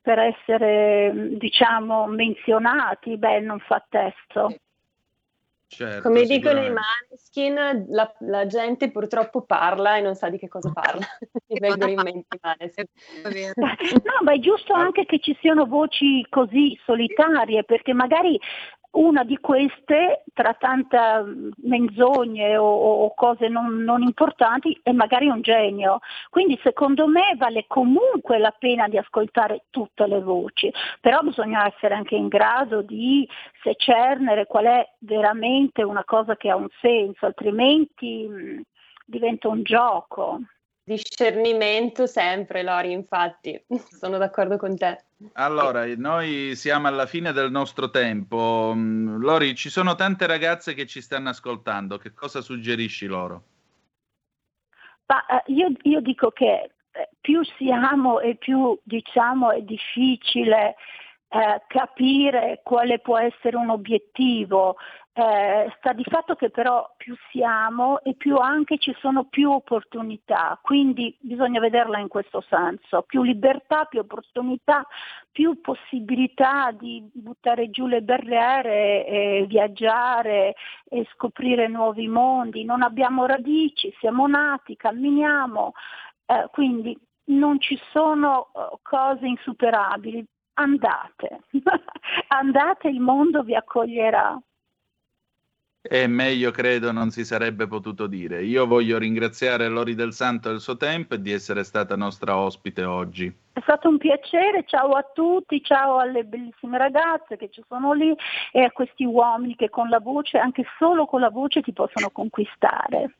per 0.00 0.18
essere 0.18 1.12
diciamo 1.36 2.06
menzionati, 2.06 3.18
beh 3.18 3.40
non 3.40 3.58
fa 3.58 3.84
testo. 3.86 4.54
Certo, 5.72 6.02
Come 6.02 6.24
dicono 6.24 6.64
i. 6.64 6.72
Maneskin, 6.72 7.86
la, 7.90 8.12
la 8.18 8.46
gente 8.46 8.90
purtroppo 8.90 9.42
parla 9.42 9.98
e 9.98 10.00
non 10.00 10.16
sa 10.16 10.28
di 10.28 10.36
che 10.36 10.48
cosa 10.48 10.72
parla. 10.72 11.06
Mi 11.46 11.60
vengono 11.60 11.90
in 11.92 12.00
mente 12.02 12.36
i 12.36 12.38
Maneskin. 12.42 12.86
No, 14.02 14.24
ma 14.24 14.32
è 14.32 14.38
giusto 14.40 14.72
anche 14.72 15.06
che 15.06 15.20
ci 15.20 15.36
siano 15.40 15.66
voci 15.66 16.26
così 16.28 16.76
solitarie, 16.84 17.62
perché 17.62 17.92
magari 17.92 18.36
una 18.92 19.22
di 19.22 19.38
queste, 19.38 20.24
tra 20.34 20.54
tante 20.54 20.98
menzogne 21.62 22.56
o, 22.56 22.64
o 22.64 23.14
cose 23.14 23.48
non, 23.48 23.82
non 23.82 24.02
importanti, 24.02 24.78
è 24.82 24.92
magari 24.92 25.28
un 25.28 25.42
genio. 25.42 26.00
Quindi 26.28 26.58
secondo 26.62 27.06
me 27.06 27.34
vale 27.36 27.64
comunque 27.68 28.38
la 28.38 28.54
pena 28.56 28.88
di 28.88 28.96
ascoltare 28.98 29.64
tutte 29.70 30.06
le 30.06 30.20
voci, 30.20 30.72
però 31.00 31.20
bisogna 31.20 31.66
essere 31.66 31.94
anche 31.94 32.16
in 32.16 32.28
grado 32.28 32.82
di 32.82 33.28
secernere 33.62 34.46
qual 34.46 34.64
è 34.64 34.92
veramente 34.98 35.82
una 35.82 36.04
cosa 36.04 36.36
che 36.36 36.50
ha 36.50 36.56
un 36.56 36.68
senso, 36.80 37.26
altrimenti 37.26 38.26
mh, 38.26 38.62
diventa 39.06 39.48
un 39.48 39.62
gioco. 39.62 40.40
Discernimento 40.90 42.08
sempre, 42.08 42.64
Lori, 42.64 42.90
infatti, 42.90 43.64
sono 43.96 44.18
d'accordo 44.18 44.56
con 44.56 44.76
te. 44.76 45.04
Allora, 45.34 45.86
noi 45.94 46.56
siamo 46.56 46.88
alla 46.88 47.06
fine 47.06 47.30
del 47.30 47.52
nostro 47.52 47.90
tempo. 47.90 48.72
Mm, 48.74 49.20
Lori, 49.22 49.54
ci 49.54 49.70
sono 49.70 49.94
tante 49.94 50.26
ragazze 50.26 50.74
che 50.74 50.86
ci 50.86 51.00
stanno 51.00 51.28
ascoltando. 51.28 51.96
Che 51.96 52.12
cosa 52.12 52.40
suggerisci 52.40 53.06
loro? 53.06 53.42
Ma 55.06 55.24
eh, 55.26 55.52
io, 55.52 55.68
io 55.82 56.00
dico 56.00 56.32
che 56.32 56.72
eh, 56.90 57.08
più 57.20 57.40
siamo 57.56 58.18
e 58.18 58.34
più 58.34 58.76
diciamo 58.82 59.52
è 59.52 59.62
difficile 59.62 60.74
eh, 61.28 61.62
capire 61.68 62.62
quale 62.64 62.98
può 62.98 63.16
essere 63.16 63.56
un 63.56 63.70
obiettivo. 63.70 64.74
Eh, 65.12 65.72
sta 65.78 65.92
di 65.92 66.04
fatto 66.04 66.36
che 66.36 66.50
però 66.50 66.94
più 66.96 67.16
siamo 67.32 68.00
e 68.02 68.14
più 68.14 68.36
anche 68.36 68.78
ci 68.78 68.94
sono 69.00 69.24
più 69.24 69.50
opportunità, 69.50 70.56
quindi 70.62 71.16
bisogna 71.20 71.58
vederla 71.58 71.98
in 71.98 72.06
questo 72.06 72.40
senso, 72.48 73.02
più 73.02 73.22
libertà, 73.24 73.86
più 73.86 74.00
opportunità, 74.00 74.86
più 75.32 75.60
possibilità 75.60 76.70
di 76.70 77.10
buttare 77.12 77.70
giù 77.70 77.88
le 77.88 78.02
barriere 78.02 79.04
e 79.04 79.46
viaggiare 79.48 80.54
e 80.88 81.04
scoprire 81.12 81.66
nuovi 81.66 82.06
mondi. 82.06 82.64
Non 82.64 82.82
abbiamo 82.82 83.26
radici, 83.26 83.92
siamo 83.98 84.28
nati, 84.28 84.76
camminiamo, 84.76 85.72
eh, 86.26 86.48
quindi 86.52 86.96
non 87.30 87.60
ci 87.60 87.78
sono 87.90 88.50
eh, 88.54 88.78
cose 88.82 89.26
insuperabili. 89.26 90.24
Andate, 90.54 91.40
andate, 92.28 92.88
il 92.88 93.00
mondo 93.00 93.42
vi 93.42 93.54
accoglierà. 93.54 94.38
E 95.82 96.06
meglio 96.06 96.50
credo 96.50 96.92
non 96.92 97.10
si 97.10 97.24
sarebbe 97.24 97.66
potuto 97.66 98.06
dire. 98.06 98.42
Io 98.44 98.66
voglio 98.66 98.98
ringraziare 98.98 99.66
Lori 99.68 99.94
del 99.94 100.12
Santo 100.12 100.50
del 100.50 100.60
suo 100.60 100.76
tempo 100.76 101.14
e 101.14 101.22
di 101.22 101.32
essere 101.32 101.64
stata 101.64 101.96
nostra 101.96 102.36
ospite 102.36 102.84
oggi. 102.84 103.34
È 103.52 103.60
stato 103.62 103.88
un 103.88 103.96
piacere, 103.96 104.64
ciao 104.66 104.92
a 104.92 105.02
tutti, 105.14 105.62
ciao 105.64 105.98
alle 105.98 106.24
bellissime 106.24 106.76
ragazze 106.76 107.38
che 107.38 107.48
ci 107.50 107.64
sono 107.66 107.94
lì 107.94 108.14
e 108.52 108.62
a 108.62 108.70
questi 108.72 109.04
uomini 109.04 109.56
che 109.56 109.70
con 109.70 109.88
la 109.88 110.00
voce, 110.00 110.36
anche 110.36 110.66
solo 110.78 111.06
con 111.06 111.20
la 111.20 111.30
voce, 111.30 111.62
ti 111.62 111.72
possono 111.72 112.10
conquistare. 112.10 113.16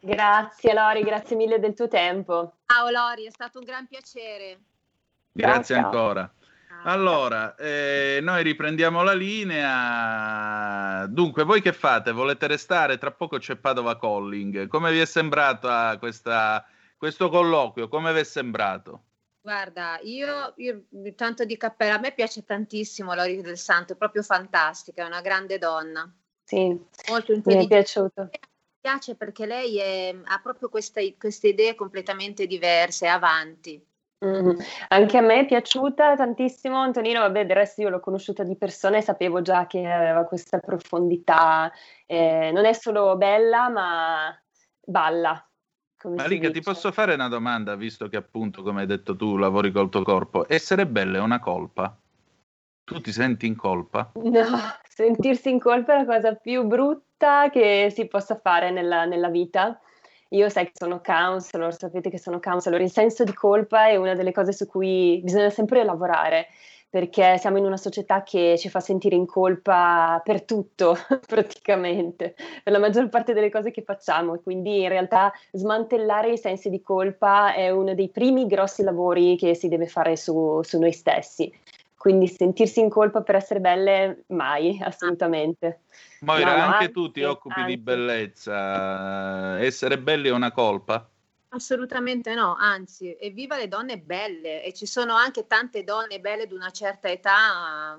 Grazie 0.00 0.74
Lori, 0.74 1.02
grazie 1.02 1.36
mille 1.36 1.60
del 1.60 1.74
tuo 1.74 1.86
tempo. 1.86 2.54
Ciao 2.66 2.90
Lori, 2.90 3.24
è 3.24 3.30
stato 3.30 3.60
un 3.60 3.64
gran 3.64 3.86
piacere. 3.86 4.58
Grazie 5.30 5.76
ciao. 5.76 5.84
ancora. 5.84 6.32
Allora, 6.82 7.54
eh, 7.54 8.18
noi 8.22 8.42
riprendiamo 8.42 9.02
la 9.02 9.14
linea. 9.14 11.06
Dunque, 11.06 11.44
voi 11.44 11.62
che 11.62 11.72
fate? 11.72 12.12
Volete 12.12 12.46
restare? 12.46 12.98
Tra 12.98 13.12
poco 13.12 13.38
c'è 13.38 13.56
Padova 13.56 13.98
Calling. 13.98 14.66
Come 14.66 14.92
vi 14.92 15.00
è 15.00 15.06
sembrato 15.06 15.68
ah, 15.68 15.96
questa, 15.98 16.66
questo 16.96 17.28
colloquio? 17.28 17.88
Come 17.88 18.12
vi 18.12 18.20
è 18.20 18.24
sembrato? 18.24 19.04
Guarda, 19.40 19.98
io, 20.02 20.54
io 20.56 20.86
tanto 21.14 21.44
di 21.44 21.58
cappella, 21.58 21.96
a 21.96 21.98
me 21.98 22.12
piace 22.12 22.44
tantissimo 22.44 23.14
Lori 23.14 23.42
del 23.42 23.58
Santo, 23.58 23.92
è 23.92 23.96
proprio 23.96 24.22
fantastica, 24.22 25.02
è 25.02 25.06
una 25.06 25.20
grande 25.20 25.58
donna. 25.58 26.10
Sì, 26.42 26.66
molto 27.08 27.32
mi 27.32 27.32
è 27.32 27.34
intelligente. 27.36 27.74
piaciuto. 27.74 28.22
Mi 28.22 28.38
piace 28.80 29.16
perché 29.16 29.44
lei 29.44 29.78
è- 29.78 30.16
ha 30.24 30.40
proprio 30.40 30.70
queste, 30.70 31.16
queste 31.18 31.48
idee 31.48 31.74
completamente 31.74 32.46
diverse, 32.46 33.06
avanti. 33.06 33.82
Mhm. 34.24 34.56
Anche 34.88 35.18
a 35.18 35.20
me 35.20 35.40
è 35.40 35.46
piaciuta 35.46 36.16
tantissimo 36.16 36.78
Antonino, 36.78 37.20
vabbè, 37.20 37.44
del 37.44 37.56
resto 37.56 37.82
io 37.82 37.90
l'ho 37.90 38.00
conosciuta 38.00 38.42
di 38.42 38.56
persona 38.56 38.96
e 38.96 39.02
sapevo 39.02 39.42
già 39.42 39.66
che 39.66 39.86
aveva 39.86 40.24
questa 40.24 40.58
profondità, 40.58 41.70
eh, 42.06 42.50
non 42.52 42.64
è 42.64 42.72
solo 42.72 43.16
bella, 43.16 43.68
ma 43.68 44.42
balla, 44.80 45.46
Malika, 46.10 46.50
ti 46.50 46.60
posso 46.60 46.92
fare 46.92 47.14
una 47.14 47.28
domanda, 47.28 47.76
visto 47.76 48.08
che 48.08 48.16
appunto, 48.16 48.62
come 48.62 48.82
hai 48.82 48.86
detto 48.86 49.16
tu, 49.16 49.36
lavori 49.36 49.72
col 49.72 49.88
tuo 49.88 50.02
corpo. 50.02 50.46
Essere 50.48 50.86
bella 50.86 51.18
è 51.18 51.20
una 51.20 51.40
colpa? 51.40 51.96
Tu 52.84 53.00
ti 53.00 53.10
senti 53.10 53.46
in 53.46 53.56
colpa? 53.56 54.12
No, 54.16 54.44
sentirsi 54.86 55.48
in 55.48 55.58
colpa 55.58 55.94
è 55.94 55.98
la 55.98 56.04
cosa 56.04 56.34
più 56.34 56.64
brutta 56.64 57.48
che 57.50 57.90
si 57.90 58.06
possa 58.06 58.36
fare 58.36 58.70
nella, 58.70 59.06
nella 59.06 59.30
vita. 59.30 59.80
Io 60.34 60.48
sai 60.48 60.64
che 60.64 60.72
sono 60.74 61.00
counselor, 61.00 61.76
sapete 61.76 62.10
che 62.10 62.18
sono 62.18 62.40
counselor, 62.40 62.80
il 62.80 62.90
senso 62.90 63.22
di 63.22 63.32
colpa 63.32 63.86
è 63.86 63.94
una 63.96 64.14
delle 64.14 64.32
cose 64.32 64.52
su 64.52 64.66
cui 64.66 65.20
bisogna 65.22 65.48
sempre 65.48 65.84
lavorare, 65.84 66.48
perché 66.90 67.38
siamo 67.38 67.58
in 67.58 67.64
una 67.64 67.76
società 67.76 68.24
che 68.24 68.56
ci 68.58 68.68
fa 68.68 68.80
sentire 68.80 69.14
in 69.14 69.26
colpa 69.26 70.20
per 70.24 70.42
tutto, 70.42 70.96
praticamente, 71.26 72.34
per 72.64 72.72
la 72.72 72.80
maggior 72.80 73.08
parte 73.10 73.32
delle 73.32 73.48
cose 73.48 73.70
che 73.70 73.82
facciamo, 73.82 74.40
quindi 74.40 74.82
in 74.82 74.88
realtà 74.88 75.32
smantellare 75.52 76.32
i 76.32 76.38
sensi 76.38 76.68
di 76.68 76.82
colpa 76.82 77.54
è 77.54 77.70
uno 77.70 77.94
dei 77.94 78.08
primi 78.08 78.46
grossi 78.46 78.82
lavori 78.82 79.36
che 79.36 79.54
si 79.54 79.68
deve 79.68 79.86
fare 79.86 80.16
su, 80.16 80.60
su 80.64 80.80
noi 80.80 80.92
stessi. 80.92 81.52
Quindi 82.04 82.28
sentirsi 82.28 82.80
in 82.80 82.90
colpa 82.90 83.22
per 83.22 83.36
essere 83.36 83.60
belle, 83.60 84.24
mai, 84.26 84.78
assolutamente. 84.84 85.84
Moira, 86.20 86.54
No, 86.54 86.64
anche 86.74 86.90
tu 86.90 87.10
ti 87.10 87.22
occupi 87.22 87.64
di 87.64 87.72
anzi. 87.72 87.76
bellezza. 87.78 89.58
Essere 89.58 89.98
belli 89.98 90.28
è 90.28 90.32
una 90.32 90.52
colpa? 90.52 91.08
Assolutamente 91.48 92.34
no, 92.34 92.56
anzi, 92.58 93.16
evviva 93.18 93.56
le 93.56 93.68
donne 93.68 93.98
belle 93.98 94.62
e 94.62 94.74
ci 94.74 94.84
sono 94.84 95.14
anche 95.14 95.46
tante 95.46 95.82
donne 95.82 96.20
belle 96.20 96.46
di 96.46 96.52
una 96.52 96.68
certa 96.68 97.08
età, 97.08 97.98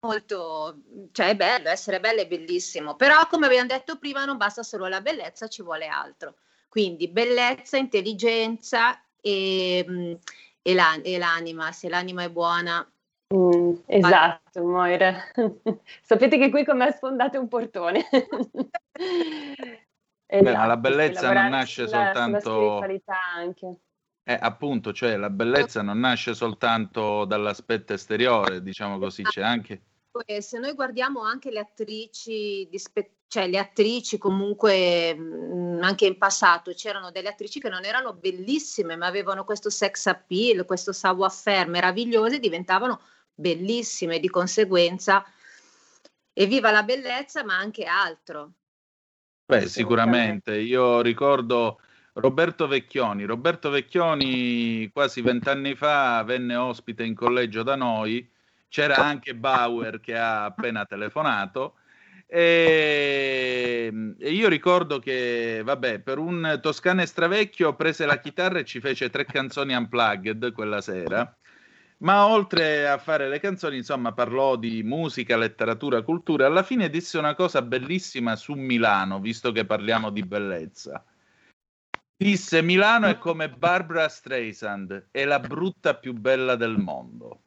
molto, 0.00 0.76
cioè 1.12 1.28
è 1.28 1.34
bello, 1.34 1.70
essere 1.70 1.98
belle 1.98 2.24
è 2.24 2.26
bellissimo, 2.26 2.94
però 2.94 3.26
come 3.26 3.46
abbiamo 3.46 3.68
detto 3.68 3.96
prima 3.96 4.26
non 4.26 4.36
basta 4.36 4.62
solo 4.62 4.86
la 4.86 5.00
bellezza, 5.00 5.48
ci 5.48 5.62
vuole 5.62 5.86
altro. 5.86 6.34
Quindi 6.68 7.08
bellezza, 7.08 7.78
intelligenza 7.78 9.00
e, 9.18 9.82
mm, 9.88 10.12
e 10.60 10.74
la- 10.74 11.00
e 11.00 11.16
l'anima, 11.16 11.72
se 11.72 11.88
l'anima 11.88 12.22
è 12.22 12.28
buona. 12.28 12.86
Mm, 13.34 13.72
esatto, 13.86 14.62
Moira. 14.64 15.14
Sapete 16.02 16.38
che 16.38 16.48
qui 16.50 16.64
con 16.64 16.76
me 16.76 16.92
sfondate 16.92 17.38
un 17.38 17.48
portone. 17.48 18.04
Beh, 20.28 20.38
Esatto, 20.38 20.66
la 20.66 20.74
sì, 20.74 20.80
bellezza 20.80 21.32
non 21.32 21.48
nasce 21.50 21.86
sulla- 21.86 22.12
sulla 22.12 22.40
soltanto... 22.40 22.80
anche. 23.36 23.76
Eh, 24.28 24.38
appunto, 24.40 24.92
cioè 24.92 25.16
la 25.16 25.30
bellezza 25.30 25.82
non 25.82 26.00
nasce 26.00 26.34
soltanto 26.34 27.24
dall'aspetto 27.24 27.92
esteriore, 27.92 28.60
diciamo 28.62 28.98
così, 28.98 29.22
c'è 29.22 29.42
anche... 29.42 29.82
E 30.24 30.40
se 30.40 30.58
noi 30.58 30.72
guardiamo 30.72 31.20
anche 31.22 31.50
le 31.50 31.60
attrici, 31.60 32.66
di 32.70 32.78
spe- 32.78 33.16
cioè 33.28 33.46
le 33.48 33.58
attrici 33.58 34.16
comunque 34.18 35.14
mh, 35.14 35.80
anche 35.82 36.06
in 36.06 36.16
passato 36.16 36.72
c'erano 36.72 37.10
delle 37.10 37.28
attrici 37.28 37.60
che 37.60 37.68
non 37.68 37.84
erano 37.84 38.14
bellissime, 38.14 38.96
ma 38.96 39.06
avevano 39.06 39.44
questo 39.44 39.68
sex 39.68 40.06
appeal, 40.06 40.64
questo 40.64 40.92
savoir-faire 40.92 41.68
meravigliose, 41.68 42.38
diventavano 42.38 42.98
bellissime 43.36 44.18
di 44.18 44.28
conseguenza. 44.28 45.24
Evviva 46.32 46.70
la 46.70 46.82
bellezza, 46.82 47.44
ma 47.44 47.56
anche 47.56 47.84
altro. 47.84 48.52
Beh, 49.44 49.68
sicuramente. 49.68 50.58
Io 50.58 51.00
ricordo 51.02 51.80
Roberto 52.14 52.66
Vecchioni. 52.66 53.24
Roberto 53.24 53.70
Vecchioni 53.70 54.90
quasi 54.92 55.20
vent'anni 55.20 55.76
fa 55.76 56.22
venne 56.24 56.56
ospite 56.56 57.04
in 57.04 57.14
collegio 57.14 57.62
da 57.62 57.76
noi. 57.76 58.28
C'era 58.68 58.96
anche 58.96 59.34
Bauer 59.36 60.00
che 60.00 60.16
ha 60.16 60.44
appena 60.44 60.84
telefonato. 60.84 61.76
E, 62.26 63.92
e 64.18 64.30
io 64.32 64.48
ricordo 64.48 64.98
che, 64.98 65.62
vabbè, 65.64 66.00
per 66.00 66.18
un 66.18 66.58
Toscane 66.60 67.06
Stravecchio 67.06 67.76
prese 67.76 68.04
la 68.04 68.18
chitarra 68.18 68.58
e 68.58 68.64
ci 68.64 68.80
fece 68.80 69.10
tre 69.10 69.24
canzoni 69.24 69.74
unplugged 69.74 70.52
quella 70.52 70.80
sera. 70.80 71.36
Ma 71.98 72.26
oltre 72.26 72.88
a 72.88 72.98
fare 72.98 73.28
le 73.28 73.40
canzoni, 73.40 73.78
insomma, 73.78 74.12
parlò 74.12 74.56
di 74.56 74.82
musica, 74.82 75.36
letteratura, 75.36 76.02
cultura. 76.02 76.46
Alla 76.46 76.62
fine 76.62 76.90
disse 76.90 77.16
una 77.16 77.34
cosa 77.34 77.62
bellissima 77.62 78.36
su 78.36 78.52
Milano, 78.52 79.18
visto 79.18 79.50
che 79.52 79.64
parliamo 79.64 80.10
di 80.10 80.22
bellezza. 80.22 81.02
Disse: 82.14 82.62
Milano 82.62 83.06
è 83.06 83.16
come 83.18 83.48
Barbara 83.48 84.08
Streisand, 84.08 85.08
è 85.10 85.24
la 85.24 85.38
brutta 85.38 85.94
più 85.94 86.12
bella 86.12 86.54
del 86.56 86.76
mondo. 86.76 87.40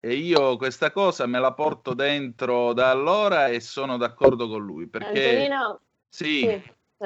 E 0.00 0.14
io 0.16 0.58
questa 0.58 0.90
cosa 0.90 1.26
me 1.26 1.38
la 1.38 1.52
porto 1.52 1.94
dentro 1.94 2.74
da 2.74 2.90
allora 2.90 3.48
e 3.48 3.60
sono 3.60 3.96
d'accordo 3.96 4.48
con 4.48 4.62
lui 4.62 4.86
perché 4.86 5.44
Antonino, 5.44 5.80
sì, 6.10 6.46
Eh, 6.46 6.62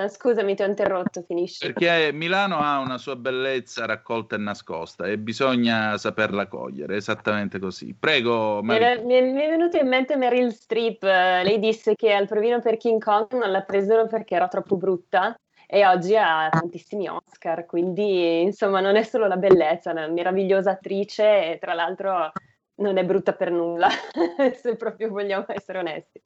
scusami, 0.09 0.55
ti 0.55 0.63
ho 0.63 0.67
interrotto, 0.67 1.23
finisci. 1.23 1.73
perché 1.73 2.13
Milano 2.13 2.59
ha 2.59 2.79
una 2.79 2.99
sua 2.99 3.17
bellezza 3.17 3.87
raccolta 3.87 4.37
e 4.37 4.39
nascosta 4.39 5.07
e 5.07 5.19
bisogna 5.19 5.97
saperla 5.97 6.47
cogliere, 6.47 6.97
esattamente 6.97 7.59
così. 7.59 7.95
Prego, 7.99 8.61
Mi 8.61 8.69
Maria. 8.69 8.93
è, 8.93 9.03
mi 9.05 9.15
è- 9.15 9.23
mi 9.23 9.41
è 9.41 9.49
venuto 9.49 9.77
in 9.79 9.89
mente 9.89 10.17
Meryl 10.17 10.53
Streep, 10.53 11.03
eh, 11.03 11.43
lei 11.43 11.59
disse 11.59 11.95
che 11.95 12.13
al 12.13 12.27
provino 12.27 12.61
per 12.61 12.77
King 12.77 13.03
Kong 13.03 13.33
non 13.33 13.51
la 13.51 13.63
presero 13.63 14.07
perché 14.07 14.35
era 14.35 14.49
troppo 14.49 14.77
brutta 14.77 15.39
e 15.67 15.85
oggi 15.87 16.17
ha 16.17 16.49
tantissimi 16.51 17.09
Oscar, 17.09 17.67
quindi 17.67 18.41
insomma 18.43 18.81
non 18.81 18.97
è 18.97 19.03
solo 19.03 19.27
la 19.27 19.37
bellezza, 19.37 19.91
è 19.91 19.93
una 19.93 20.07
meravigliosa 20.09 20.71
attrice 20.71 21.53
e 21.53 21.59
tra 21.59 21.75
l'altro 21.75 22.31
non 22.77 22.97
è 22.97 23.05
brutta 23.05 23.33
per 23.33 23.51
nulla, 23.51 23.89
se 24.55 24.77
proprio 24.77 25.09
vogliamo 25.09 25.45
essere 25.49 25.79
onesti. 25.79 26.23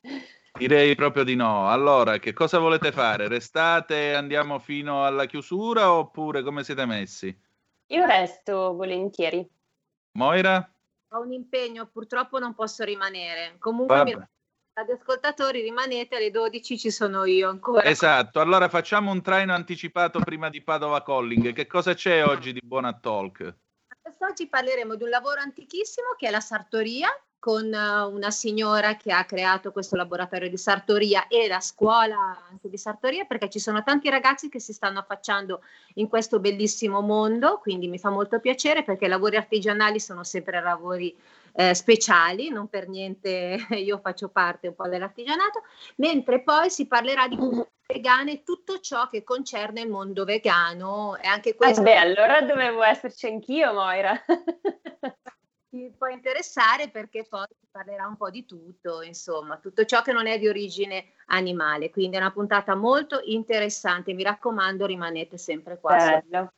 Direi 0.58 0.94
proprio 0.94 1.24
di 1.24 1.34
no. 1.34 1.68
Allora, 1.68 2.18
che 2.18 2.32
cosa 2.32 2.58
volete 2.58 2.92
fare? 2.92 3.26
Restate 3.26 4.10
e 4.10 4.12
andiamo 4.12 4.58
fino 4.58 5.04
alla 5.04 5.26
chiusura 5.26 5.92
oppure 5.92 6.42
come 6.42 6.62
siete 6.62 6.84
messi? 6.84 7.36
Io 7.86 8.04
resto 8.06 8.74
volentieri. 8.74 9.48
Moira? 10.12 10.70
Ho 11.14 11.20
un 11.20 11.32
impegno, 11.32 11.86
purtroppo 11.86 12.38
non 12.38 12.54
posso 12.54 12.84
rimanere. 12.84 13.56
Comunque, 13.58 14.04
mi 14.04 14.16
ascoltatori, 14.74 15.60
rimanete 15.60 16.16
alle 16.16 16.30
12, 16.30 16.78
ci 16.78 16.90
sono 16.90 17.24
io 17.24 17.48
ancora. 17.48 17.84
Esatto, 17.84 18.40
allora 18.40 18.68
facciamo 18.68 19.10
un 19.10 19.20
traino 19.20 19.52
anticipato 19.52 20.20
prima 20.20 20.48
di 20.48 20.62
Padova 20.62 21.02
Calling. 21.02 21.52
Che 21.52 21.66
cosa 21.66 21.92
c'è 21.92 22.24
oggi 22.24 22.52
di 22.52 22.60
buona 22.62 22.98
talk? 22.98 23.54
Quest'oggi 24.00 24.48
parleremo 24.48 24.94
di 24.94 25.02
un 25.02 25.10
lavoro 25.10 25.40
antichissimo 25.40 26.14
che 26.16 26.28
è 26.28 26.30
la 26.30 26.40
sartoria, 26.40 27.08
con 27.42 27.74
eh, 27.74 28.02
una 28.02 28.30
signora 28.30 28.94
che 28.94 29.10
ha 29.10 29.24
creato 29.24 29.72
questo 29.72 29.96
laboratorio 29.96 30.48
di 30.48 30.56
sartoria 30.56 31.26
e 31.26 31.48
la 31.48 31.58
scuola 31.58 32.40
anche 32.48 32.68
di 32.68 32.78
sartoria, 32.78 33.24
perché 33.24 33.50
ci 33.50 33.58
sono 33.58 33.82
tanti 33.82 34.08
ragazzi 34.08 34.48
che 34.48 34.60
si 34.60 34.72
stanno 34.72 35.00
affacciando 35.00 35.60
in 35.94 36.06
questo 36.06 36.38
bellissimo 36.38 37.00
mondo, 37.00 37.58
quindi 37.58 37.88
mi 37.88 37.98
fa 37.98 38.10
molto 38.10 38.38
piacere 38.38 38.84
perché 38.84 39.06
i 39.06 39.08
lavori 39.08 39.34
artigianali 39.34 39.98
sono 39.98 40.22
sempre 40.22 40.62
lavori 40.62 41.18
eh, 41.54 41.74
speciali, 41.74 42.48
non 42.48 42.68
per 42.68 42.86
niente 42.88 43.58
io 43.74 43.98
faccio 43.98 44.28
parte 44.28 44.68
un 44.68 44.76
po' 44.76 44.86
dell'artigianato, 44.86 45.62
mentre 45.96 46.42
poi 46.44 46.70
si 46.70 46.86
parlerà 46.86 47.26
di 47.26 47.36
cucina 47.36 47.66
vegana 47.88 48.30
e 48.30 48.44
tutto 48.44 48.78
ciò 48.78 49.08
che 49.08 49.24
concerne 49.24 49.80
il 49.80 49.88
mondo 49.88 50.24
vegano 50.24 51.16
e 51.16 51.26
anche 51.26 51.50
Ah, 51.50 51.54
questo 51.56 51.82
beh, 51.82 51.96
allora 51.96 52.40
dovevo 52.40 52.84
esserci 52.84 53.26
anch'io, 53.26 53.72
Moira. 53.72 54.14
ti 55.72 55.90
può 55.96 56.06
interessare 56.08 56.90
perché 56.90 57.24
poi 57.26 57.46
si 57.48 57.66
parlerà 57.70 58.06
un 58.06 58.18
po' 58.18 58.28
di 58.28 58.44
tutto, 58.44 59.00
insomma, 59.00 59.56
tutto 59.56 59.86
ciò 59.86 60.02
che 60.02 60.12
non 60.12 60.26
è 60.26 60.38
di 60.38 60.46
origine 60.46 61.12
animale. 61.28 61.88
Quindi 61.88 62.16
è 62.16 62.20
una 62.20 62.30
puntata 62.30 62.74
molto 62.74 63.22
interessante. 63.24 64.12
Mi 64.12 64.22
raccomando, 64.22 64.84
rimanete 64.84 65.38
sempre 65.38 65.80
qua. 65.80 65.96
Bello. 65.96 66.52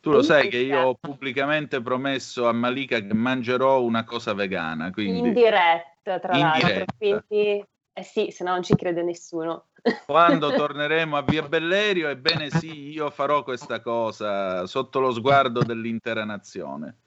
Tu 0.00 0.10
lo 0.10 0.22
sai 0.22 0.48
che 0.48 0.58
io 0.58 0.80
ho 0.80 0.94
pubblicamente 0.94 1.80
promesso 1.80 2.48
a 2.48 2.52
Malika 2.52 2.98
che 2.98 3.14
mangerò 3.14 3.82
una 3.82 4.04
cosa 4.04 4.34
vegana, 4.34 4.90
quindi 4.90 5.28
In 5.28 5.32
diretta, 5.32 6.18
tra 6.18 6.34
In 6.34 6.40
l'altro, 6.40 6.68
diretta. 6.68 6.94
quindi 6.96 7.64
eh 7.92 8.02
sì, 8.02 8.30
se 8.30 8.44
no 8.44 8.50
non 8.50 8.62
ci 8.62 8.74
crede 8.74 9.02
nessuno. 9.02 9.66
quando 10.06 10.52
torneremo 10.52 11.16
a 11.16 11.22
Via 11.22 11.42
Bellerio, 11.42 12.08
ebbene 12.08 12.50
sì, 12.50 12.90
io 12.90 13.10
farò 13.10 13.42
questa 13.42 13.80
cosa 13.80 14.66
sotto 14.66 14.98
lo 15.00 15.12
sguardo 15.12 15.62
dell'intera 15.62 16.24
nazione. 16.24 16.98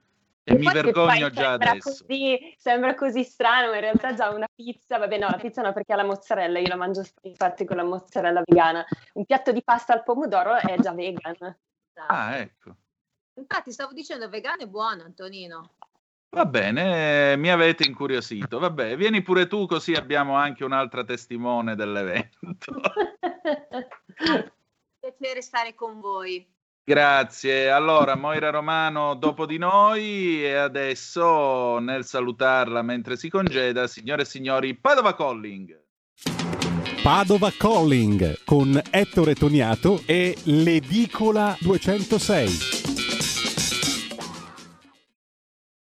E 0.50 0.58
mi 0.58 0.72
vergogno 0.72 1.30
già 1.30 1.50
sembra 1.50 1.72
adesso. 1.72 2.06
Così, 2.06 2.56
sembra 2.58 2.96
così 2.96 3.24
strano, 3.24 3.70
ma 3.70 3.76
in 3.76 3.82
realtà 3.82 4.14
già 4.14 4.30
una 4.30 4.48
pizza, 4.54 4.98
vabbè 4.98 5.20
no, 5.20 5.28
la 5.30 5.38
pizza 5.38 5.62
no 5.62 5.72
perché 5.74 5.94
ha 5.94 5.96
la 5.96 6.04
mozzarella, 6.04 6.58
io 6.58 6.68
la 6.68 6.76
mangio 6.76 7.04
infatti 7.22 7.66
con 7.66 7.78
la 7.78 7.84
mozzarella 7.84 8.42
vegana. 8.44 8.84
Un 9.14 9.26
piatto 9.26 9.52
di 9.52 9.64
pasta 9.64 9.94
al 9.94 10.04
pomodoro 10.04 10.56
è 10.56 10.76
già 10.80 10.94
vegan. 10.94 11.56
Ah, 12.08 12.38
ecco. 12.38 12.76
Infatti 13.36 13.72
stavo 13.72 13.94
dicendo 13.94 14.28
vegano 14.28 14.64
è 14.64 14.68
buono, 14.68 15.04
Antonino. 15.04 15.74
Va 16.32 16.46
bene, 16.46 17.36
mi 17.38 17.50
avete 17.50 17.86
incuriosito. 17.86 18.60
Vabbè, 18.60 18.96
vieni 18.96 19.22
pure 19.22 19.48
tu 19.48 19.66
così 19.66 19.94
abbiamo 19.94 20.36
anche 20.36 20.64
un'altra 20.64 21.04
testimone 21.04 21.76
dell'evento. 21.76 22.38
Piacere 25.00 25.42
stare 25.42 25.74
con 25.74 26.00
voi. 26.00 26.48
Grazie. 26.90 27.70
Allora, 27.70 28.16
Moira 28.16 28.50
Romano 28.50 29.14
dopo 29.14 29.46
di 29.46 29.60
noi 29.60 30.44
e 30.44 30.56
adesso 30.56 31.78
nel 31.78 32.04
salutarla 32.04 32.82
mentre 32.82 33.16
si 33.16 33.30
congeda, 33.30 33.86
signore 33.86 34.24
e 34.24 34.26
signori, 34.26 34.74
Padova 34.74 35.14
Calling. 35.14 35.80
Padova 37.04 37.52
Calling 37.56 38.44
con 38.44 38.82
Ettore 38.90 39.36
Toniato 39.36 40.02
e 40.08 40.36
l'Edicola 40.46 41.56
206. 41.60 42.50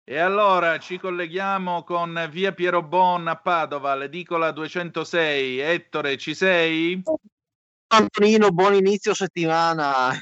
E 0.05 0.17
allora 0.17 0.77
ci 0.77 0.97
colleghiamo 0.97 1.83
con 1.83 2.25
via 2.31 2.53
Piero 2.53 2.81
Bon 2.81 3.27
a 3.27 3.35
Padova, 3.35 3.95
l'edicola 3.95 4.51
206. 4.51 5.59
Ettore, 5.59 6.15
ci 6.15 6.33
sei? 6.33 7.03
Antonino, 7.87 8.47
buon 8.51 8.75
inizio 8.75 9.13
settimana. 9.13 10.17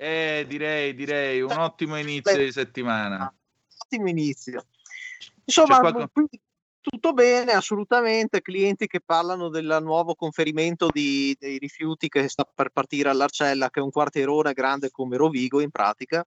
Eh, 0.00 0.44
direi, 0.46 0.94
direi, 0.94 1.40
un 1.40 1.50
ottimo 1.58 1.98
inizio 1.98 2.36
di 2.36 2.52
settimana. 2.52 3.34
Ottimo 3.78 4.08
inizio. 4.08 4.64
Insomma, 5.44 6.08
qui 6.12 6.28
tutto 6.80 7.12
bene, 7.12 7.50
assolutamente. 7.50 8.40
Clienti 8.40 8.86
che 8.86 9.00
parlano 9.04 9.48
del 9.48 9.78
nuovo 9.82 10.14
conferimento 10.14 10.88
di- 10.88 11.36
dei 11.36 11.58
rifiuti 11.58 12.08
che 12.08 12.28
sta 12.28 12.44
per 12.44 12.70
partire 12.70 13.08
all'Arcella, 13.08 13.70
che 13.70 13.80
è 13.80 13.82
un 13.82 13.90
quartierone 13.90 14.52
grande 14.52 14.92
come 14.92 15.16
Rovigo 15.16 15.60
in 15.60 15.70
pratica. 15.70 16.24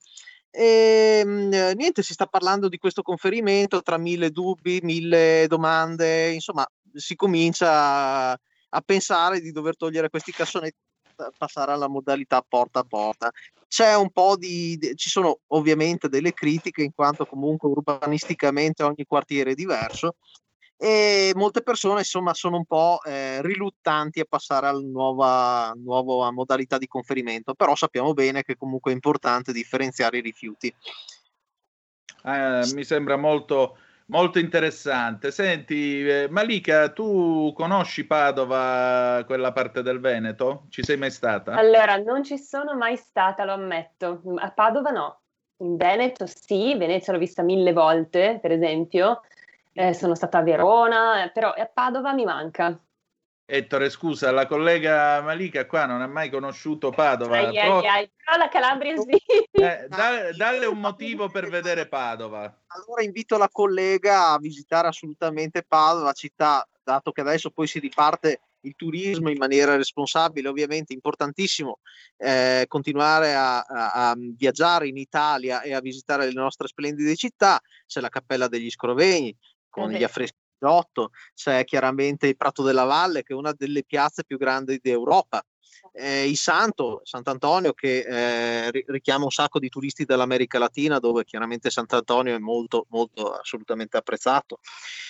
E 0.49 1.23
mh, 1.25 1.71
niente, 1.77 2.03
si 2.03 2.11
sta 2.11 2.25
parlando 2.25 2.67
di 2.67 2.77
questo 2.77 3.01
conferimento 3.03 3.81
tra 3.81 3.97
mille 3.97 4.31
dubbi, 4.31 4.81
mille 4.83 5.45
domande, 5.47 6.31
insomma, 6.31 6.69
si 6.93 7.15
comincia 7.15 8.31
a, 8.31 8.81
pensare 8.83 9.39
di 9.39 9.51
dover 9.53 9.77
togliere 9.77 10.09
questi 10.09 10.33
cassonetti 10.33 10.89
passare 11.37 11.71
alla 11.71 11.87
modalità 11.87 12.43
porta 12.47 12.79
a 12.79 12.83
porta. 12.83 13.31
C'è 13.67 13.95
un 13.95 14.09
po' 14.11 14.35
di, 14.35 14.77
ci 14.95 15.09
sono 15.09 15.39
ovviamente 15.47 16.09
delle 16.09 16.33
critiche 16.33 16.83
in 16.83 16.93
quanto 16.93 17.25
comunque 17.25 17.69
urbanisticamente 17.69 18.83
ogni 18.83 19.05
quartiere 19.05 19.51
è 19.51 19.55
diverso 19.55 20.15
e 20.83 21.31
molte 21.35 21.61
persone 21.61 21.99
insomma 21.99 22.33
sono 22.33 22.57
un 22.57 22.65
po' 22.65 23.01
eh, 23.03 23.39
riluttanti 23.43 24.19
a 24.19 24.25
passare 24.27 24.65
alla 24.65 24.81
nuova, 24.81 25.71
nuova 25.75 26.31
modalità 26.31 26.79
di 26.79 26.87
conferimento, 26.87 27.53
però 27.53 27.75
sappiamo 27.75 28.13
bene 28.13 28.41
che 28.41 28.57
comunque 28.57 28.89
è 28.89 28.95
importante 28.95 29.53
differenziare 29.53 30.17
i 30.17 30.21
rifiuti. 30.21 30.73
Eh, 32.23 32.71
mi 32.73 32.83
sembra 32.83 33.15
molto, 33.15 33.77
molto 34.11 34.39
interessante. 34.39 35.31
Senti, 35.31 36.07
eh, 36.07 36.27
Malika, 36.29 36.91
tu 36.91 37.51
conosci 37.55 38.05
Padova, 38.05 39.23
quella 39.25 39.51
parte 39.51 39.81
del 39.81 39.99
Veneto? 39.99 40.65
Ci 40.69 40.83
sei 40.83 40.97
mai 40.97 41.11
stata? 41.11 41.53
Allora, 41.53 41.95
non 41.97 42.23
ci 42.23 42.37
sono 42.37 42.75
mai 42.75 42.97
stata, 42.97 43.43
lo 43.43 43.53
ammetto. 43.53 44.21
A 44.37 44.51
Padova 44.51 44.91
no. 44.91 45.19
In 45.57 45.77
Veneto 45.77 46.25
sì, 46.27 46.75
Venezia 46.75 47.13
l'ho 47.13 47.19
vista 47.19 47.41
mille 47.41 47.73
volte, 47.73 48.39
per 48.41 48.51
esempio. 48.51 49.21
Eh, 49.73 49.93
sono 49.93 50.15
stata 50.15 50.39
a 50.39 50.43
Verona, 50.43 51.23
eh, 51.23 51.31
però 51.31 51.51
a 51.51 51.65
Padova 51.65 52.13
mi 52.13 52.25
manca. 52.25 52.77
Ettore, 53.53 53.89
scusa, 53.89 54.31
la 54.31 54.47
collega 54.47 55.21
Malika 55.21 55.65
qua 55.65 55.85
non 55.85 56.01
ha 56.01 56.07
mai 56.07 56.29
conosciuto 56.29 56.89
Padova. 56.89 57.35
Ai, 57.37 57.59
ai, 57.59 57.85
ai, 57.85 58.11
però 58.15 58.37
la 58.37 58.47
Calabria 58.47 58.95
sì. 58.95 59.09
eh, 59.51 59.87
da- 59.89 60.31
dalle 60.31 60.65
un 60.67 60.79
motivo 60.79 61.27
per 61.29 61.49
vedere 61.49 61.85
Padova. 61.85 62.43
Allora 62.67 63.03
invito 63.03 63.37
la 63.37 63.49
collega 63.51 64.29
a 64.29 64.37
visitare 64.37 64.87
assolutamente 64.87 65.63
Padova, 65.67 66.13
città, 66.13 66.65
dato 66.81 67.11
che 67.11 67.19
adesso 67.19 67.49
poi 67.49 67.67
si 67.67 67.79
riparte 67.79 68.39
il 68.61 68.73
turismo 68.77 69.29
in 69.29 69.37
maniera 69.37 69.75
responsabile, 69.75 70.47
ovviamente 70.47 70.93
importantissimo 70.93 71.79
eh, 72.15 72.63
continuare 72.69 73.33
a, 73.33 73.59
a- 73.59 74.11
a 74.11 74.15
viaggiare 74.17 74.87
in 74.87 74.95
Italia 74.95 75.61
e 75.61 75.73
a 75.73 75.81
visitare 75.81 76.25
le 76.25 76.31
nostre 76.31 76.69
splendide 76.69 77.17
città. 77.17 77.59
C'è 77.85 77.99
la 77.99 78.07
Cappella 78.07 78.47
degli 78.47 78.69
Scrovegni 78.69 79.35
con 79.67 79.91
Eh 79.93 79.97
gli 79.97 80.03
affreschi 80.03 80.39
di 80.61 80.67
Giotto, 80.67 81.09
c'è 81.33 81.63
chiaramente 81.65 82.27
il 82.27 82.37
Prato 82.37 82.61
della 82.61 82.83
Valle 82.83 83.23
che 83.23 83.33
è 83.33 83.35
una 83.35 83.53
delle 83.53 83.83
piazze 83.83 84.23
più 84.23 84.37
grandi 84.37 84.79
d'Europa. 84.81 85.43
Eh, 85.93 86.29
il 86.29 86.37
Santo, 86.37 87.01
Sant'Antonio, 87.03 87.73
che 87.73 87.99
eh, 87.99 88.71
ri- 88.71 88.85
richiama 88.87 89.25
un 89.25 89.31
sacco 89.31 89.59
di 89.59 89.67
turisti 89.67 90.05
dall'America 90.05 90.59
Latina, 90.59 90.99
dove 90.99 91.25
chiaramente 91.25 91.69
Sant'Antonio 91.69 92.35
è 92.35 92.39
molto, 92.39 92.85
molto 92.89 93.33
assolutamente 93.33 93.97
apprezzato. 93.97 94.59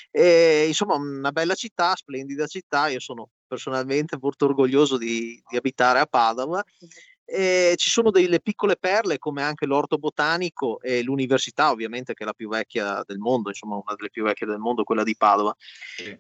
E, 0.10 0.66
insomma, 0.68 0.96
una 0.96 1.32
bella 1.32 1.56
città, 1.56 1.96
splendida 1.96 2.48
città. 2.48 2.88
Io 2.88 3.00
sono 3.00 3.30
personalmente 3.46 4.18
molto 4.20 4.46
orgoglioso 4.46 4.98
di, 4.98 5.42
di 5.48 5.58
abitare 5.58 6.00
a 6.00 6.06
Padova. 6.06 6.64
E 7.34 7.76
ci 7.78 7.90
sono 7.90 8.12
delle 8.12 8.42
piccole 8.42 8.76
perle 8.76 9.18
come 9.18 9.42
anche 9.42 9.66
l'orto 9.66 9.98
botanico 9.98 10.82
e 10.82 11.02
l'università, 11.02 11.72
ovviamente, 11.72 12.14
che 12.14 12.24
è 12.24 12.26
la 12.26 12.34
più 12.34 12.50
vecchia 12.50 13.04
del 13.06 13.20
mondo, 13.20 13.48
insomma, 13.48 13.76
una 13.76 13.96
delle 13.96 14.10
più 14.10 14.26
vecchie 14.26 14.46
del 14.46 14.58
mondo, 14.58 14.84
quella 14.84 15.04
di 15.04 15.16
Padova. 15.16 15.56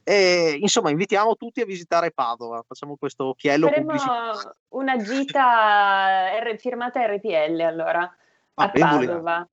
E, 0.06 0.58
insomma, 0.58 0.90
invitiamo 0.90 1.36
tutti 1.36 1.60
a 1.60 1.66
visitare 1.66 2.12
Padova. 2.12 2.64
Facciamo 2.66 2.96
questo 2.96 3.26
occhiello 3.26 3.68
Faremo 3.68 3.94
una 4.70 4.96
gita 5.02 6.40
R- 6.40 6.58
firmata 6.58 7.06
RPL 7.06 7.60
allora 7.60 8.04
a 8.04 8.64
Ah, 8.64 8.72
volendo. 8.74 9.06
Padova. 9.06 9.50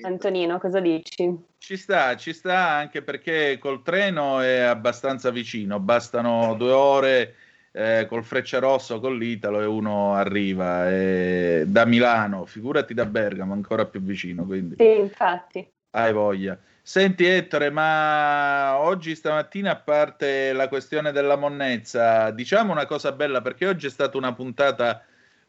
Antonino, 0.00 0.58
cosa 0.58 0.80
dici? 0.80 1.38
Ci 1.58 1.76
sta, 1.76 2.16
ci 2.16 2.32
sta 2.32 2.68
anche 2.68 3.02
perché 3.02 3.58
col 3.60 3.82
treno 3.82 4.40
è 4.40 4.60
abbastanza 4.60 5.30
vicino, 5.30 5.78
bastano 5.78 6.54
due 6.54 6.72
ore 6.72 7.34
eh, 7.72 8.06
col 8.08 8.22
Frecciarosso, 8.22 9.00
con 9.00 9.16
l'Italo 9.16 9.60
e 9.60 9.64
uno 9.64 10.14
arriva 10.14 10.90
e 10.90 11.64
da 11.66 11.84
Milano, 11.86 12.44
figurati 12.44 12.94
da 12.94 13.06
Bergamo, 13.06 13.54
ancora 13.54 13.86
più 13.86 14.00
vicino, 14.00 14.44
quindi 14.44 14.76
Sì, 14.78 14.98
infatti. 14.98 15.66
hai 15.90 16.12
voglia. 16.12 16.58
Senti 16.84 17.24
Ettore, 17.24 17.70
ma 17.70 18.76
oggi 18.78 19.14
stamattina, 19.14 19.70
a 19.70 19.76
parte 19.76 20.52
la 20.52 20.68
questione 20.68 21.12
della 21.12 21.36
monnezza, 21.36 22.30
diciamo 22.32 22.72
una 22.72 22.86
cosa 22.86 23.12
bella 23.12 23.40
perché 23.40 23.68
oggi 23.68 23.86
è 23.86 23.90
stata 23.90 24.16
una 24.18 24.32
puntata 24.34 25.04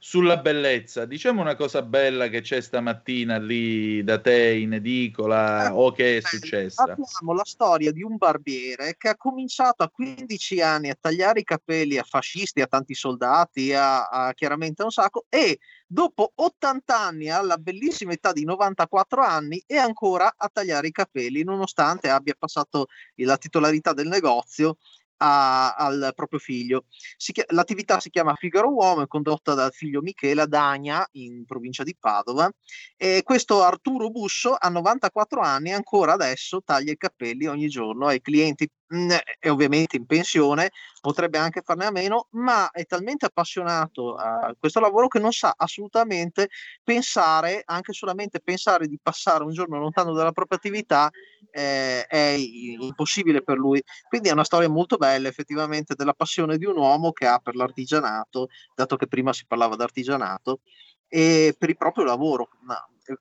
sulla 0.05 0.35
bellezza. 0.35 1.05
Diciamo 1.05 1.39
una 1.39 1.55
cosa 1.55 1.81
bella 1.81 2.27
che 2.27 2.41
c'è 2.41 2.59
stamattina 2.59 3.37
lì 3.37 4.03
da 4.03 4.19
te 4.19 4.51
in 4.51 4.73
edicola 4.73 5.73
o 5.73 5.93
che 5.93 6.17
è 6.17 6.21
successa. 6.21 6.83
Abbiamo 6.83 7.33
la 7.33 7.45
storia 7.45 7.89
di 7.93 8.03
un 8.03 8.17
barbiere 8.17 8.95
che 8.97 9.07
ha 9.07 9.15
cominciato 9.15 9.81
a 9.81 9.89
15 9.89 10.61
anni 10.61 10.89
a 10.89 10.97
tagliare 10.99 11.39
i 11.39 11.45
capelli 11.45 11.97
a 11.97 12.03
fascisti, 12.03 12.59
a 12.59 12.67
tanti 12.67 12.93
soldati, 12.93 13.73
a, 13.73 14.09
a 14.09 14.33
chiaramente 14.33 14.83
un 14.83 14.91
sacco, 14.91 15.25
e 15.29 15.59
dopo 15.87 16.33
80 16.35 16.99
anni, 16.99 17.29
alla 17.29 17.55
bellissima 17.55 18.11
età 18.11 18.33
di 18.33 18.43
94 18.43 19.21
anni, 19.21 19.63
è 19.65 19.77
ancora 19.77 20.33
a 20.35 20.49
tagliare 20.51 20.87
i 20.87 20.91
capelli, 20.91 21.43
nonostante 21.43 22.09
abbia 22.09 22.35
passato 22.37 22.87
la 23.15 23.37
titolarità 23.37 23.93
del 23.93 24.09
negozio 24.09 24.75
a- 25.17 25.73
al 25.75 26.11
proprio 26.15 26.39
figlio. 26.39 26.85
Si 27.17 27.33
l'attività 27.49 27.99
si 27.99 28.09
chiama 28.09 28.35
Figaro 28.35 28.69
Uomo, 28.73 29.03
è 29.03 29.07
condotta 29.07 29.53
dal 29.53 29.71
figlio 29.73 30.01
Michele 30.01 30.41
ad 30.41 30.53
Agna, 30.53 31.07
in 31.13 31.45
provincia 31.45 31.83
di 31.83 31.95
Padova, 31.99 32.49
e 32.97 33.21
questo 33.23 33.61
Arturo 33.63 34.09
Busso 34.09 34.55
ha 34.57 34.69
94 34.69 35.41
anni 35.41 35.71
ancora 35.71 36.13
adesso 36.13 36.61
taglia 36.63 36.91
i 36.91 36.97
capelli 36.97 37.45
ogni 37.47 37.67
giorno 37.67 38.07
ai 38.07 38.21
clienti. 38.21 38.69
Mm, 38.93 39.11
È 39.39 39.49
ovviamente 39.49 39.97
in 39.97 40.05
pensione, 40.05 40.71
potrebbe 41.01 41.37
anche 41.37 41.61
farne 41.61 41.85
a 41.85 41.91
meno, 41.91 42.27
ma 42.31 42.69
è 42.71 42.85
talmente 42.85 43.25
appassionato 43.25 44.15
a 44.15 44.55
questo 44.57 44.79
lavoro 44.79 45.07
che 45.07 45.19
non 45.19 45.31
sa 45.31 45.53
assolutamente 45.55 46.49
pensare, 46.83 47.63
anche 47.65 47.93
solamente 47.93 48.39
pensare 48.39 48.87
di 48.87 48.99
passare 49.01 49.43
un 49.43 49.51
giorno 49.51 49.77
lontano 49.79 50.13
dalla 50.13 50.31
propria 50.31 50.57
attività 50.57 51.09
eh, 51.51 52.05
è 52.05 52.35
impossibile 52.37 53.43
per 53.43 53.57
lui. 53.57 53.81
Quindi 54.07 54.29
è 54.29 54.31
una 54.31 54.43
storia 54.43 54.69
molto 54.69 54.97
bella 54.97 55.27
effettivamente 55.27 55.93
della 55.95 56.13
passione 56.13 56.57
di 56.57 56.65
un 56.65 56.77
uomo 56.77 57.11
che 57.11 57.27
ha 57.27 57.39
per 57.39 57.55
l'artigianato, 57.55 58.47
dato 58.73 58.95
che 58.95 59.07
prima 59.07 59.33
si 59.33 59.45
parlava 59.45 59.75
d'artigianato, 59.75 60.61
e 61.07 61.55
per 61.57 61.69
il 61.69 61.77
proprio 61.77 62.05
lavoro. 62.05 62.49
Ma, 62.61 62.75
eh, 63.05 63.17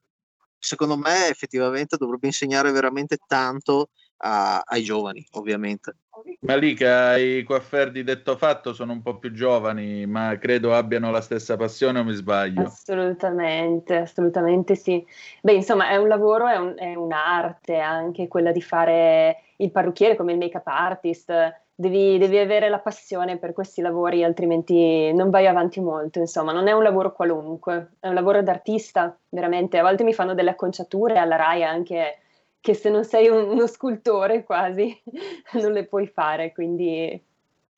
secondo 0.59 0.97
me 0.97 1.29
effettivamente 1.29 1.97
dovrebbe 1.97 2.27
insegnare 2.27 2.71
veramente 2.73 3.19
tanto 3.27 3.91
a, 4.23 4.63
ai 4.65 4.83
giovani, 4.83 5.25
ovviamente. 5.33 5.97
Malika, 6.41 7.17
i 7.17 7.43
coaffer 7.43 7.91
di 7.91 8.05
detto 8.05 8.37
fatto 8.37 8.73
sono 8.73 8.93
un 8.93 9.03
po' 9.03 9.19
più 9.19 9.33
giovani, 9.33 10.07
ma 10.07 10.37
credo 10.39 10.75
abbiano 10.75 11.11
la 11.11 11.21
stessa 11.21 11.57
passione 11.57 11.99
o 11.99 12.05
mi 12.05 12.13
sbaglio? 12.13 12.63
Assolutamente, 12.63 13.97
assolutamente 13.97 14.75
sì. 14.75 15.05
Beh, 15.41 15.55
insomma, 15.55 15.89
è 15.89 15.97
un 15.97 16.09
lavoro, 16.09 16.47
è, 16.47 16.57
un, 16.57 16.75
è 16.77 16.95
un'arte 16.95 17.79
anche 17.79 18.29
quella 18.29 18.53
di 18.53 18.63
fare 18.63 19.39
il 19.57 19.71
parrucchiere 19.71 20.17
come 20.17 20.33
il 20.33 20.39
make-up 20.39 20.67
artist. 20.67 21.33
Devi, 21.75 22.19
devi, 22.19 22.39
avere 22.39 22.69
la 22.69 22.79
passione 22.79 23.39
per 23.39 23.53
questi 23.53 23.81
lavori, 23.81 24.23
altrimenti 24.23 25.13
non 25.13 25.31
vai 25.31 25.47
avanti 25.47 25.81
molto. 25.81 26.21
Insomma, 26.21 26.53
non 26.53 26.69
è 26.69 26.73
un 26.73 26.83
lavoro 26.83 27.13
qualunque, 27.13 27.95
è 27.99 28.09
un 28.09 28.15
lavoro 28.15 28.43
d'artista, 28.43 29.17
veramente. 29.29 29.79
A 29.79 29.83
volte 29.83 30.05
mi 30.05 30.13
fanno 30.13 30.35
delle 30.35 30.51
acconciature 30.51 31.19
alla 31.19 31.37
RAI 31.37 31.65
anche 31.65 32.19
che 32.63 32.75
se 32.75 32.91
non 32.91 33.05
sei 33.05 33.27
un, 33.29 33.49
uno 33.49 33.67
scultore 33.67 34.45
quasi 34.45 35.03
non 35.61 35.73
le 35.73 35.85
puoi 35.85 36.07
fare, 36.07 36.53
quindi 36.53 37.21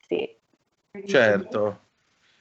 sì. 0.06 0.28
Certo. 1.06 1.81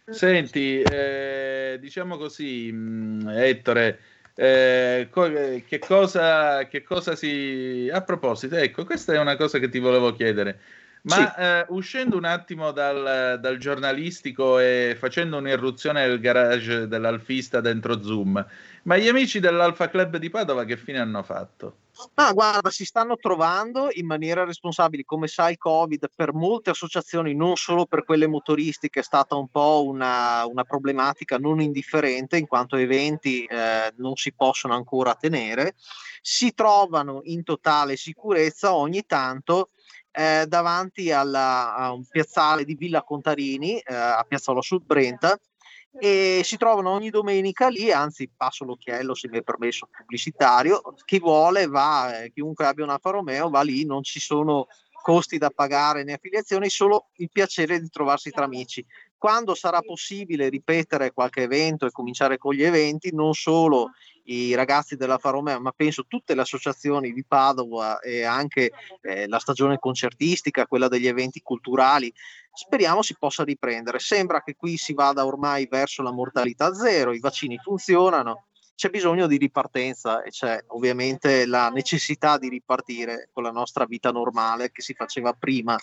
Senti, 0.06 0.82
eh, 0.82 1.78
diciamo 1.80 2.18
così, 2.18 2.70
mh, 2.70 3.24
mm, 3.24 3.30
Ettore, 3.30 4.00
eh, 4.36 5.08
co- 5.10 5.32
che, 5.66 5.80
cosa, 5.80 6.68
che 6.68 6.84
cosa 6.84 7.16
si... 7.16 7.90
A 7.92 8.02
proposito, 8.02 8.58
ecco, 8.58 8.84
questa 8.84 9.14
è 9.14 9.20
una 9.20 9.38
cosa 9.38 9.58
che 9.60 9.70
ti 9.70 9.80
volevo 9.80 10.12
chiedere. 10.14 10.60
Ma 11.04 11.34
sì. 11.34 11.42
eh, 11.42 11.66
uscendo 11.70 12.18
un 12.18 12.26
attimo 12.26 12.72
dal, 12.72 13.40
dal, 13.40 13.58
giornalistico 13.58 14.60
e 14.60 14.96
facendo 15.00 15.38
un'irruzione 15.38 16.06
nel 16.06 16.20
garage 16.20 16.88
dell'Alfista 16.90 17.62
dentro 17.62 18.02
Zoom, 18.04 18.46
ma 18.84 18.98
gli 18.98 19.08
amici 19.08 19.40
dell'Alfa 19.40 19.90
Club 19.90 20.18
di 20.18 20.30
Padova 20.30 20.66
che 20.66 20.76
fine 20.78 21.00
hanno 21.00 21.24
fatto? 21.24 21.78
Ah, 22.16 22.34
guarda, 22.34 22.70
si 22.72 22.86
stanno 22.86 23.18
trovando 23.18 23.90
in 23.92 24.06
maniera 24.06 24.44
responsabile. 24.44 25.04
Come 25.04 25.28
sai, 25.28 25.52
il 25.54 25.58
Covid 25.58 26.10
per 26.16 26.34
molte 26.34 26.72
associazioni, 26.72 27.36
non 27.36 27.56
solo 27.56 27.86
per 27.86 28.04
quelle 28.04 28.28
motoristiche, 28.28 29.02
è 29.02 29.04
stata 29.04 29.36
un 29.36 29.48
po' 29.48 29.84
una, 29.86 30.46
una 30.46 30.64
problematica 30.64 31.38
non 31.38 31.62
indifferente, 31.62 32.38
in 32.38 32.48
quanto 32.48 32.78
eventi 32.78 33.46
eh, 33.46 33.94
non 33.98 34.16
si 34.16 34.34
possono 34.34 34.74
ancora 34.74 35.16
tenere. 35.16 35.76
Si 36.22 36.54
trovano 36.54 37.22
in 37.26 37.44
totale 37.44 37.96
sicurezza 37.96 38.74
ogni 38.74 39.06
tanto 39.06 39.70
eh, 40.12 40.46
davanti 40.48 41.12
alla, 41.12 41.76
a 41.76 41.92
un 41.92 42.06
piazzale 42.06 42.66
di 42.66 42.76
Villa 42.76 43.04
Contarini, 43.04 43.78
eh, 43.80 43.94
a 43.94 44.24
Piazzolo 44.28 44.62
Sud 44.62 44.84
Brenta, 44.86 45.38
e 46.00 46.42
si 46.44 46.58
trovano 46.58 46.92
ogni 46.92 47.10
domenica 47.10 47.68
lì, 47.68 47.92
anzi 47.92 48.30
passo 48.36 48.66
l'occhiello 48.66 49.14
se 49.14 49.30
mi 49.30 49.38
è 49.38 49.44
permesso 49.44 49.88
pubblicitario, 49.92 50.82
chi 51.06 51.20
vuole 51.20 51.68
va, 51.68 52.24
eh, 52.24 52.32
chiunque 52.32 52.66
abbia 52.66 52.84
un 52.84 52.90
Alfa 52.90 53.12
Romeo 53.12 53.50
va 53.50 53.62
lì, 53.62 53.86
non 53.86 54.04
ci 54.04 54.20
sono 54.20 54.68
costi 55.04 55.38
da 55.38 55.50
pagare 55.50 56.06
né 56.06 56.14
affiliazioni, 56.14 56.70
solo 56.70 57.10
il 57.18 57.30
piacere 57.30 57.82
di 57.82 57.90
trovarsi 57.90 58.32
tra 58.32 58.46
amici. 58.46 58.86
Quando 59.18 59.54
sarà 59.54 59.82
possibile 59.82 60.48
ripetere 60.48 61.12
qualche 61.12 61.42
evento 61.42 61.86
e 61.86 61.92
cominciare 61.92 62.38
con 62.38 62.54
gli 62.54 62.64
eventi, 62.64 63.14
non 63.14 63.34
solo 63.34 63.92
i 64.26 64.56
ragazzi 64.56 64.96
della 64.96 65.18
Faromeo, 65.18 65.60
ma 65.60 65.74
penso 65.76 66.06
tutte 66.08 66.36
le 66.36 66.42
associazioni 66.42 67.12
di 67.12 67.26
Padova 67.26 68.00
e 68.00 68.24
anche 68.24 68.72
eh, 69.02 69.28
la 69.28 69.40
stagione 69.40 69.78
concertistica, 69.78 70.68
quella 70.68 70.88
degli 70.88 71.08
eventi 71.08 71.42
culturali, 71.42 72.14
speriamo 72.54 73.02
si 73.02 73.18
possa 73.20 73.44
riprendere. 73.44 74.00
Sembra 74.00 74.42
che 74.42 74.56
qui 74.56 74.78
si 74.78 74.94
vada 74.94 75.26
ormai 75.26 75.68
verso 75.70 76.02
la 76.02 76.12
mortalità 76.12 76.74
zero, 76.74 77.14
i 77.14 77.20
vaccini 77.20 77.58
funzionano, 77.58 78.46
c'è 78.76 78.90
bisogno 78.90 79.28
di 79.28 79.38
ripartenza 79.38 80.24
e 80.24 80.30
c'è 80.30 80.64
ovviamente 80.68 81.46
la 81.46 81.70
necessità 81.70 82.38
di 82.38 82.50
ripartire 82.50 83.30
con 83.32 83.44
la 83.44 83.52
nostra 83.52 83.86
vita 83.86 84.12
normale 84.12 84.72
che 84.72 84.82
si 84.82 84.94
faceva 84.94 85.34
prima. 85.34 85.78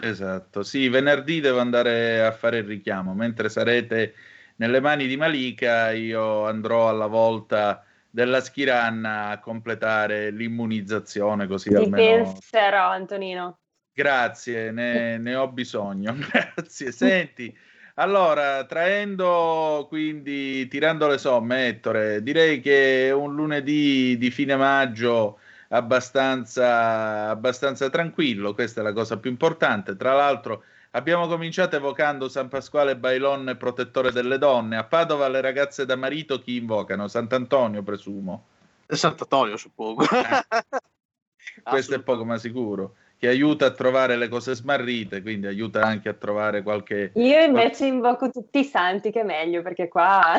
Esatto, 0.00 0.62
sì, 0.62 0.88
venerdì 0.88 1.40
devo 1.40 1.58
andare 1.58 2.24
a 2.24 2.32
fare 2.32 2.58
il 2.58 2.64
richiamo, 2.64 3.14
mentre 3.14 3.48
sarete 3.48 4.14
nelle 4.56 4.80
mani 4.80 5.06
di 5.06 5.16
Malika 5.16 5.90
io 5.90 6.46
andrò 6.46 6.88
alla 6.88 7.06
volta 7.06 7.84
della 8.10 8.40
Schiranna 8.40 9.28
a 9.28 9.40
completare 9.40 10.30
l'immunizzazione 10.30 11.46
così 11.46 11.70
Ti 11.70 11.76
almeno... 11.76 12.24
penserò 12.24 12.90
Antonino. 12.90 13.58
Grazie, 13.92 14.70
ne, 14.70 15.18
ne 15.18 15.34
ho 15.34 15.48
bisogno, 15.48 16.14
grazie. 16.30 16.92
Senti, 16.92 17.56
allora, 17.98 18.64
traendo 18.64 19.86
quindi, 19.88 20.68
tirando 20.68 21.08
le 21.08 21.18
somme, 21.18 21.66
Ettore, 21.66 22.22
direi 22.22 22.60
che 22.60 23.10
un 23.14 23.34
lunedì 23.34 24.16
di 24.18 24.30
fine 24.30 24.56
maggio 24.56 25.38
abbastanza, 25.68 27.28
abbastanza 27.28 27.90
tranquillo, 27.90 28.54
questa 28.54 28.80
è 28.80 28.84
la 28.84 28.92
cosa 28.92 29.18
più 29.18 29.30
importante. 29.30 29.96
Tra 29.96 30.14
l'altro 30.14 30.62
Abbiamo 30.92 31.26
cominciato 31.26 31.76
evocando 31.76 32.30
San 32.30 32.48
Pasquale 32.48 32.96
Bailon, 32.96 33.56
protettore 33.58 34.10
delle 34.10 34.38
donne. 34.38 34.78
A 34.78 34.84
Padova 34.84 35.28
le 35.28 35.42
ragazze 35.42 35.84
da 35.84 35.96
marito 35.96 36.40
chi 36.40 36.56
invocano? 36.56 37.08
Sant'Antonio, 37.08 37.82
presumo. 37.82 38.46
Sant'Antonio, 38.86 39.58
suppongo. 39.58 40.02
Eh. 40.04 40.08
Questo 41.62 41.94
è 41.94 42.00
poco 42.00 42.24
ma 42.24 42.38
sicuro 42.38 42.94
che 43.18 43.26
aiuta 43.26 43.66
a 43.66 43.70
trovare 43.72 44.16
le 44.16 44.28
cose 44.28 44.54
smarrite, 44.54 45.22
quindi 45.22 45.48
aiuta 45.48 45.82
anche 45.82 46.08
a 46.08 46.14
trovare 46.14 46.62
qualche... 46.62 47.10
Io 47.16 47.42
invece 47.42 47.86
invoco 47.86 48.30
tutti 48.30 48.60
i 48.60 48.64
santi, 48.64 49.10
che 49.10 49.20
è 49.20 49.24
meglio, 49.24 49.60
perché 49.60 49.88
qua 49.88 50.36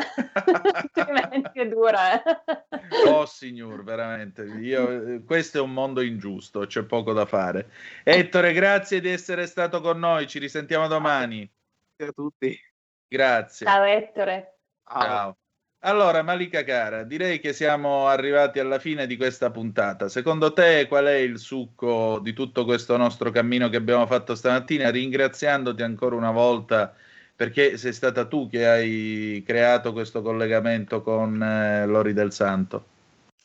altrimenti 0.94 1.60
è 1.60 1.68
dura. 1.68 2.22
Eh. 2.22 3.08
oh 3.08 3.26
signor, 3.26 3.84
veramente, 3.84 4.44
Io, 4.44 5.22
questo 5.24 5.58
è 5.58 5.60
un 5.60 5.74
mondo 5.74 6.00
ingiusto, 6.00 6.60
c'è 6.60 6.82
poco 6.84 7.12
da 7.12 7.26
fare. 7.26 7.70
Ettore, 8.02 8.54
grazie 8.54 9.00
di 9.00 9.10
essere 9.10 9.46
stato 9.46 9.82
con 9.82 9.98
noi, 9.98 10.26
ci 10.26 10.38
risentiamo 10.38 10.88
domani. 10.88 11.48
Grazie 11.94 12.06
a 12.06 12.12
tutti. 12.12 12.58
Grazie. 13.06 13.66
Ciao 13.66 13.82
Ettore. 13.82 14.58
Ciao. 14.88 15.39
Allora, 15.82 16.22
Malika 16.22 16.62
cara, 16.62 17.04
direi 17.04 17.40
che 17.40 17.54
siamo 17.54 18.06
arrivati 18.06 18.58
alla 18.58 18.78
fine 18.78 19.06
di 19.06 19.16
questa 19.16 19.50
puntata. 19.50 20.10
Secondo 20.10 20.52
te 20.52 20.86
qual 20.86 21.06
è 21.06 21.14
il 21.14 21.38
succo 21.38 22.18
di 22.18 22.34
tutto 22.34 22.66
questo 22.66 22.98
nostro 22.98 23.30
cammino 23.30 23.70
che 23.70 23.78
abbiamo 23.78 24.06
fatto 24.06 24.34
stamattina? 24.34 24.90
Ringraziandoti 24.90 25.82
ancora 25.82 26.16
una 26.16 26.32
volta 26.32 26.94
perché 27.34 27.78
sei 27.78 27.94
stata 27.94 28.26
tu 28.26 28.46
che 28.50 28.68
hai 28.68 29.42
creato 29.46 29.94
questo 29.94 30.20
collegamento 30.20 31.00
con 31.00 31.42
eh, 31.42 31.86
Lori 31.86 32.12
del 32.12 32.32
Santo. 32.32 32.84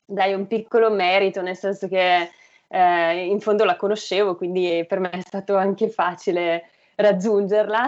Dai, 0.05 0.33
un 0.33 0.45
piccolo 0.47 0.91
merito, 0.91 1.41
nel 1.41 1.55
senso 1.55 1.87
che 1.87 2.29
eh, 2.67 3.25
in 3.25 3.39
fondo 3.39 3.63
la 3.63 3.77
conoscevo, 3.77 4.35
quindi 4.35 4.83
per 4.85 4.99
me 4.99 5.09
è 5.11 5.21
stato 5.21 5.55
anche 5.55 5.87
facile 5.87 6.71
raggiungerla 6.95 7.85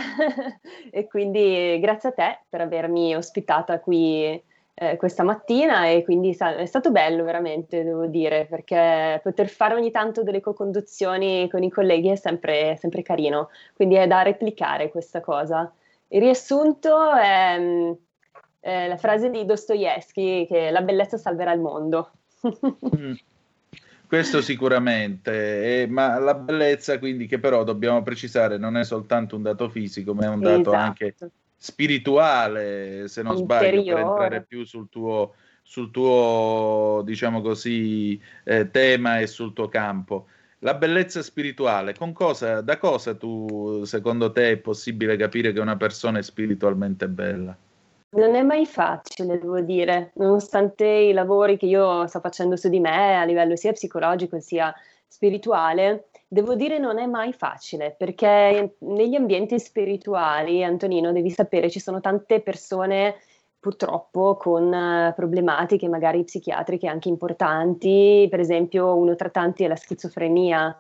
e 0.92 1.08
quindi 1.08 1.80
grazie 1.80 2.10
a 2.10 2.12
te 2.12 2.40
per 2.50 2.62
avermi 2.62 3.16
ospitata 3.16 3.80
qui 3.80 4.42
eh, 4.80 4.96
questa 4.96 5.24
mattina 5.24 5.88
e 5.88 6.04
quindi 6.04 6.36
è 6.38 6.66
stato 6.66 6.92
bello 6.92 7.24
veramente, 7.24 7.84
devo 7.84 8.06
dire, 8.06 8.46
perché 8.46 9.20
poter 9.24 9.48
fare 9.48 9.74
ogni 9.74 9.90
tanto 9.90 10.22
delle 10.22 10.40
co-conduzioni 10.40 11.50
con 11.50 11.64
i 11.64 11.72
colleghi 11.72 12.10
è 12.10 12.16
sempre, 12.16 12.78
sempre 12.78 13.02
carino, 13.02 13.50
quindi 13.74 13.96
è 13.96 14.06
da 14.06 14.22
replicare 14.22 14.92
questa 14.92 15.20
cosa. 15.20 15.72
Il 16.10 16.22
riassunto 16.22 17.12
è, 17.12 17.58
mm, 17.60 17.92
è 18.60 18.88
la 18.88 18.98
frase 18.98 19.32
di 19.32 19.46
Dostoevsky 19.46 20.46
che 20.46 20.70
la 20.70 20.82
bellezza 20.82 21.18
salverà 21.18 21.54
il 21.54 21.60
mondo. 21.60 22.12
Questo 24.08 24.42
sicuramente, 24.42 25.82
eh, 25.82 25.88
ma 25.88 26.18
la 26.18 26.34
bellezza 26.34 26.98
quindi 26.98 27.28
che 27.28 27.40
però 27.40 27.66
dobbiamo 27.66 28.02
precisare 28.04 28.58
non 28.58 28.78
è 28.78 28.86
soltanto 28.86 29.36
un 29.36 29.42
dato 29.42 29.68
fisico, 29.68 30.14
ma 30.14 30.24
è 30.24 30.30
un 30.30 30.40
dato 30.40 30.62
esatto. 30.62 30.76
anche 30.76 31.16
spirituale, 31.58 33.10
se 33.10 33.22
non 33.22 33.36
Interiore. 33.36 33.70
sbaglio, 33.70 33.96
per 33.96 34.04
entrare 34.06 34.46
più 34.46 34.64
sul 34.64 34.88
tuo, 34.90 35.34
sul 35.62 35.92
tuo 35.92 37.02
diciamo 37.04 37.42
così, 37.42 38.18
eh, 38.46 38.72
tema 38.72 39.20
e 39.20 39.28
sul 39.28 39.52
tuo 39.52 39.68
campo. 39.68 40.28
La 40.60 40.74
bellezza 40.76 41.22
spirituale, 41.22 41.94
con 41.94 42.14
cosa, 42.14 42.62
da 42.62 42.78
cosa 42.78 43.14
tu, 43.14 43.84
secondo 43.84 44.32
te, 44.32 44.52
è 44.52 44.58
possibile 44.58 45.18
capire 45.18 45.52
che 45.52 45.60
una 45.60 45.76
persona 45.76 46.20
è 46.20 46.24
spiritualmente 46.24 47.10
bella? 47.10 47.56
Non 48.18 48.34
è 48.34 48.42
mai 48.42 48.66
facile, 48.66 49.38
devo 49.38 49.62
dire, 49.62 50.12
nonostante 50.16 50.86
i 50.86 51.14
lavori 51.14 51.56
che 51.56 51.68
io 51.68 52.08
sto 52.08 52.20
facendo 52.20 52.56
su 52.56 52.68
di 52.68 52.80
me 52.80 53.16
a 53.16 53.24
livello 53.24 53.56
sia 53.56 53.74
psicologico 53.74 54.40
sia 54.40 54.74
spirituale, 55.08 56.08
devo 56.28 56.56
dire 56.56 56.80
non 56.80 56.98
è 56.98 57.06
mai 57.06 57.32
facile 57.32 57.94
perché 57.96 58.78
negli 58.80 59.14
ambienti 59.14 59.60
spirituali, 59.60 60.64
Antonino, 60.64 61.12
devi 61.12 61.30
sapere, 61.30 61.70
ci 61.70 61.80
sono 61.80 62.02
tante 62.02 62.42
persone 62.42 63.18
purtroppo 63.60 64.36
con 64.36 64.64
uh, 64.66 65.14
problematiche 65.14 65.88
magari 65.88 66.24
psichiatriche 66.24 66.88
anche 66.88 67.10
importanti, 67.10 68.26
per 68.32 68.40
esempio 68.40 68.96
uno 68.96 69.16
tra 69.16 69.30
tanti 69.30 69.64
è 69.64 69.68
la 69.68 69.76
schizofrenia 69.76 70.76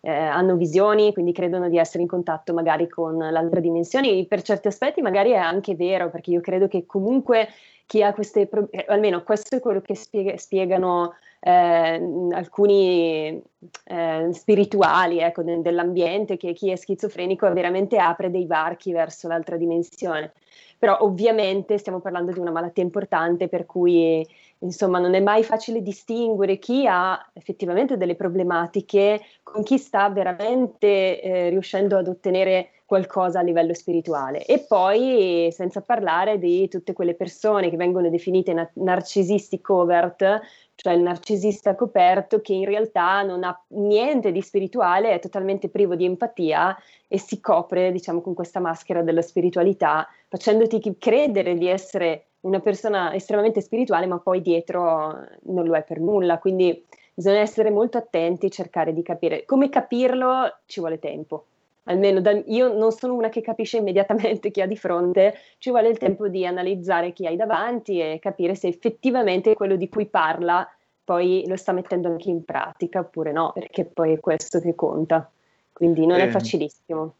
eh, 0.00 0.10
hanno 0.10 0.56
visioni, 0.56 1.12
quindi 1.12 1.32
credono 1.32 1.68
di 1.68 1.78
essere 1.78 2.02
in 2.02 2.08
contatto 2.08 2.52
magari 2.52 2.88
con 2.88 3.16
l'altra 3.16 3.60
dimensione. 3.60 4.24
Per 4.26 4.42
certi 4.42 4.68
aspetti 4.68 5.02
magari 5.02 5.30
è 5.30 5.36
anche 5.36 5.74
vero, 5.74 6.10
perché 6.10 6.30
io 6.30 6.40
credo 6.40 6.68
che 6.68 6.86
comunque 6.86 7.48
chi 7.86 8.02
ha 8.02 8.12
queste, 8.12 8.46
pro- 8.46 8.68
eh, 8.70 8.84
almeno 8.88 9.22
questo 9.22 9.56
è 9.56 9.60
quello 9.60 9.80
che 9.80 9.96
spiega, 9.96 10.36
spiegano 10.36 11.14
eh, 11.40 12.28
alcuni 12.32 13.42
eh, 13.84 14.28
spirituali 14.32 15.18
ecco, 15.18 15.42
de- 15.42 15.60
dell'ambiente, 15.60 16.36
che 16.36 16.52
chi 16.52 16.70
è 16.70 16.76
schizofrenico 16.76 17.52
veramente 17.52 17.98
apre 17.98 18.30
dei 18.30 18.46
varchi 18.46 18.92
verso 18.92 19.28
l'altra 19.28 19.56
dimensione. 19.56 20.32
Però 20.78 20.98
ovviamente 21.00 21.76
stiamo 21.78 22.00
parlando 22.00 22.32
di 22.32 22.38
una 22.38 22.52
malattia 22.52 22.82
importante 22.82 23.48
per 23.48 23.66
cui 23.66 24.26
insomma 24.60 24.98
non 24.98 25.14
è 25.14 25.20
mai 25.20 25.44
facile 25.44 25.82
distinguere 25.82 26.58
chi 26.58 26.86
ha 26.86 27.30
effettivamente 27.32 27.96
delle 27.96 28.14
problematiche 28.14 29.20
con 29.42 29.62
chi 29.62 29.78
sta 29.78 30.08
veramente 30.10 31.20
eh, 31.20 31.48
riuscendo 31.50 31.96
ad 31.96 32.08
ottenere 32.08 32.70
qualcosa 32.90 33.38
a 33.38 33.42
livello 33.42 33.72
spirituale. 33.72 34.44
E 34.44 34.64
poi 34.66 35.48
senza 35.52 35.80
parlare 35.80 36.40
di 36.40 36.66
tutte 36.66 36.92
quelle 36.92 37.14
persone 37.14 37.70
che 37.70 37.76
vengono 37.76 38.10
definite 38.10 38.52
na- 38.52 38.68
narcisisti 38.74 39.60
covert, 39.60 40.40
cioè 40.74 40.94
il 40.94 41.02
narcisista 41.02 41.76
coperto 41.76 42.40
che 42.40 42.52
in 42.52 42.64
realtà 42.64 43.22
non 43.22 43.44
ha 43.44 43.64
niente 43.68 44.32
di 44.32 44.42
spirituale, 44.42 45.12
è 45.12 45.20
totalmente 45.20 45.68
privo 45.68 45.94
di 45.94 46.04
empatia 46.04 46.76
e 47.06 47.16
si 47.16 47.40
copre, 47.40 47.92
diciamo, 47.92 48.20
con 48.20 48.34
questa 48.34 48.58
maschera 48.58 49.02
della 49.02 49.22
spiritualità, 49.22 50.08
facendoti 50.26 50.96
credere 50.98 51.54
di 51.54 51.68
essere 51.68 52.29
una 52.40 52.60
persona 52.60 53.14
estremamente 53.14 53.60
spirituale, 53.60 54.06
ma 54.06 54.18
poi 54.18 54.40
dietro 54.40 55.26
non 55.42 55.66
lo 55.66 55.74
è 55.74 55.82
per 55.82 56.00
nulla. 56.00 56.38
Quindi 56.38 56.84
bisogna 57.14 57.40
essere 57.40 57.70
molto 57.70 57.98
attenti 57.98 58.46
e 58.46 58.50
cercare 58.50 58.92
di 58.92 59.02
capire. 59.02 59.44
Come 59.44 59.68
capirlo 59.68 60.58
ci 60.66 60.80
vuole 60.80 60.98
tempo. 60.98 61.44
Almeno 61.84 62.20
da, 62.20 62.30
io 62.30 62.72
non 62.72 62.92
sono 62.92 63.14
una 63.14 63.30
che 63.30 63.40
capisce 63.40 63.78
immediatamente 63.78 64.50
chi 64.50 64.60
ha 64.60 64.66
di 64.66 64.76
fronte, 64.76 65.34
ci 65.58 65.70
vuole 65.70 65.88
il 65.88 65.98
tempo 65.98 66.28
di 66.28 66.46
analizzare 66.46 67.12
chi 67.12 67.26
hai 67.26 67.36
davanti 67.36 68.00
e 68.00 68.18
capire 68.20 68.54
se 68.54 68.68
effettivamente 68.68 69.54
quello 69.54 69.76
di 69.76 69.88
cui 69.88 70.06
parla 70.06 70.66
poi 71.02 71.44
lo 71.48 71.56
sta 71.56 71.72
mettendo 71.72 72.06
anche 72.06 72.30
in 72.30 72.44
pratica 72.44 73.00
oppure 73.00 73.32
no, 73.32 73.50
perché 73.52 73.84
poi 73.84 74.12
è 74.12 74.20
questo 74.20 74.60
che 74.60 74.76
conta. 74.76 75.28
Quindi 75.72 76.06
non 76.06 76.20
eh, 76.20 76.24
è 76.24 76.28
facilissimo. 76.28 77.14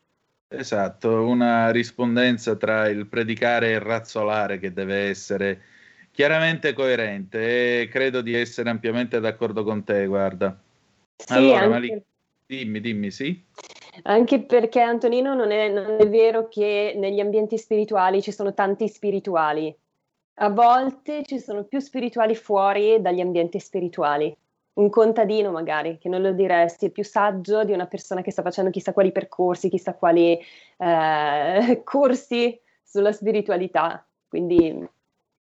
Esatto, 0.52 1.26
una 1.26 1.70
rispondenza 1.70 2.56
tra 2.56 2.88
il 2.88 3.06
predicare 3.06 3.68
e 3.68 3.74
il 3.74 3.80
razzolare 3.80 4.58
che 4.58 4.72
deve 4.72 5.08
essere 5.08 5.62
chiaramente 6.10 6.72
coerente 6.72 7.82
e 7.82 7.88
credo 7.88 8.20
di 8.20 8.34
essere 8.34 8.68
ampiamente 8.68 9.20
d'accordo 9.20 9.62
con 9.62 9.84
te, 9.84 10.06
guarda. 10.06 10.60
Sì, 11.14 11.32
allora, 11.34 11.58
anche... 11.58 11.68
Malik, 11.68 12.02
dimmi, 12.46 12.80
dimmi, 12.80 13.10
sì. 13.12 13.44
Anche 14.02 14.40
perché 14.40 14.80
Antonino 14.80 15.34
non 15.34 15.52
è, 15.52 15.68
non 15.68 16.00
è 16.00 16.08
vero 16.08 16.48
che 16.48 16.94
negli 16.96 17.20
ambienti 17.20 17.56
spirituali 17.56 18.20
ci 18.20 18.32
sono 18.32 18.52
tanti 18.52 18.88
spirituali. 18.88 19.72
A 20.40 20.48
volte 20.48 21.22
ci 21.24 21.38
sono 21.38 21.62
più 21.62 21.78
spirituali 21.78 22.34
fuori 22.34 23.00
dagli 23.00 23.20
ambienti 23.20 23.60
spirituali 23.60 24.36
un 24.74 24.88
contadino 24.88 25.50
magari, 25.50 25.98
che 25.98 26.08
non 26.08 26.22
lo 26.22 26.32
diresti, 26.32 26.86
è 26.86 26.90
più 26.90 27.04
saggio 27.04 27.64
di 27.64 27.72
una 27.72 27.86
persona 27.86 28.22
che 28.22 28.30
sta 28.30 28.42
facendo 28.42 28.70
chissà 28.70 28.92
quali 28.92 29.12
percorsi, 29.12 29.68
chissà 29.68 29.94
quali 29.94 30.38
eh, 30.76 31.80
corsi 31.84 32.58
sulla 32.82 33.12
spiritualità. 33.12 34.06
Quindi... 34.28 34.88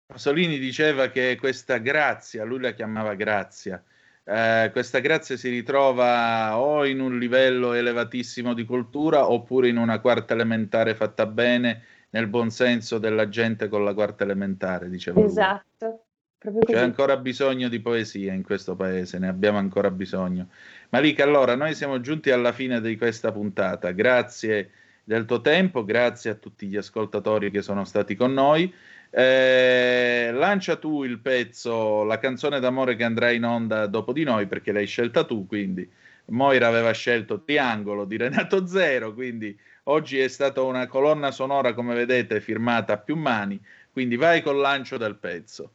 Pasolini 0.06 0.58
diceva 0.58 1.08
che 1.08 1.36
questa 1.38 1.78
grazia, 1.78 2.44
lui 2.44 2.60
la 2.60 2.72
chiamava 2.72 3.14
grazia, 3.14 3.82
eh, 4.24 4.70
questa 4.72 4.98
grazia 4.98 5.36
si 5.36 5.48
ritrova 5.48 6.58
o 6.58 6.84
in 6.84 7.00
un 7.00 7.18
livello 7.18 7.72
elevatissimo 7.72 8.52
di 8.54 8.64
cultura 8.64 9.30
oppure 9.30 9.68
in 9.68 9.76
una 9.76 10.00
quarta 10.00 10.34
elementare 10.34 10.94
fatta 10.94 11.26
bene 11.26 11.82
nel 12.10 12.26
buon 12.26 12.50
senso 12.50 12.98
della 12.98 13.28
gente 13.28 13.68
con 13.68 13.84
la 13.84 13.94
quarta 13.94 14.24
elementare, 14.24 14.88
diceva. 14.88 15.20
Esatto. 15.22 15.86
Lui. 15.86 15.98
C'è 16.42 16.78
ancora 16.78 17.18
bisogno 17.18 17.68
di 17.68 17.80
poesia 17.80 18.32
in 18.32 18.42
questo 18.42 18.74
paese, 18.74 19.18
ne 19.18 19.28
abbiamo 19.28 19.58
ancora 19.58 19.90
bisogno. 19.90 20.48
Malika, 20.88 21.22
allora, 21.22 21.54
noi 21.54 21.74
siamo 21.74 22.00
giunti 22.00 22.30
alla 22.30 22.52
fine 22.52 22.80
di 22.80 22.96
questa 22.96 23.30
puntata. 23.30 23.90
Grazie 23.90 24.70
del 25.04 25.26
tuo 25.26 25.42
tempo, 25.42 25.84
grazie 25.84 26.30
a 26.30 26.34
tutti 26.34 26.66
gli 26.66 26.78
ascoltatori 26.78 27.50
che 27.50 27.60
sono 27.60 27.84
stati 27.84 28.14
con 28.14 28.32
noi. 28.32 28.72
Eh, 29.10 30.30
lancia 30.32 30.76
tu 30.76 31.04
il 31.04 31.18
pezzo, 31.18 32.04
la 32.04 32.18
canzone 32.18 32.58
d'amore 32.58 32.96
che 32.96 33.04
andrà 33.04 33.30
in 33.32 33.44
onda 33.44 33.86
dopo 33.86 34.14
di 34.14 34.24
noi, 34.24 34.46
perché 34.46 34.72
l'hai 34.72 34.86
scelta 34.86 35.24
tu, 35.24 35.46
quindi 35.46 35.86
Moira 36.26 36.68
aveva 36.68 36.92
scelto 36.92 37.42
Triangolo 37.42 38.06
di 38.06 38.16
Renato 38.16 38.66
Zero, 38.66 39.12
quindi 39.12 39.54
oggi 39.84 40.18
è 40.18 40.28
stata 40.28 40.62
una 40.62 40.86
colonna 40.86 41.32
sonora, 41.32 41.74
come 41.74 41.94
vedete, 41.94 42.40
firmata 42.40 42.94
a 42.94 42.98
più 42.98 43.16
mani, 43.16 43.60
quindi 43.92 44.16
vai 44.16 44.40
col 44.40 44.56
lancio 44.56 44.96
del 44.96 45.16
pezzo. 45.16 45.72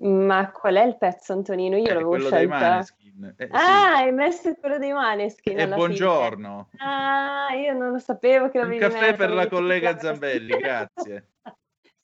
Ma 0.00 0.50
qual 0.52 0.76
è 0.76 0.84
il 0.84 0.96
pezzo, 0.96 1.32
Antonino? 1.32 1.76
Io 1.76 1.86
eh, 1.86 1.92
l'avevo 1.92 2.10
quello 2.10 2.28
scelta. 2.28 2.78
Eh, 2.78 3.48
ah, 3.50 3.96
sì. 3.96 4.02
hai 4.02 4.12
messo 4.12 4.54
quello 4.54 4.78
dei 4.78 4.92
Maneskin. 4.92 5.58
E 5.58 5.62
eh, 5.62 5.68
buongiorno. 5.68 6.68
Fine. 6.70 6.82
Ah, 6.82 7.48
io 7.54 7.72
non 7.72 7.90
lo 7.90 7.98
sapevo 7.98 8.48
che 8.48 8.58
l'avevi 8.58 8.82
Un 8.82 8.90
caffè 8.90 9.14
per 9.14 9.30
la 9.30 9.48
collega 9.48 9.98
Zambelli, 9.98 10.56
grazie. 10.56 11.30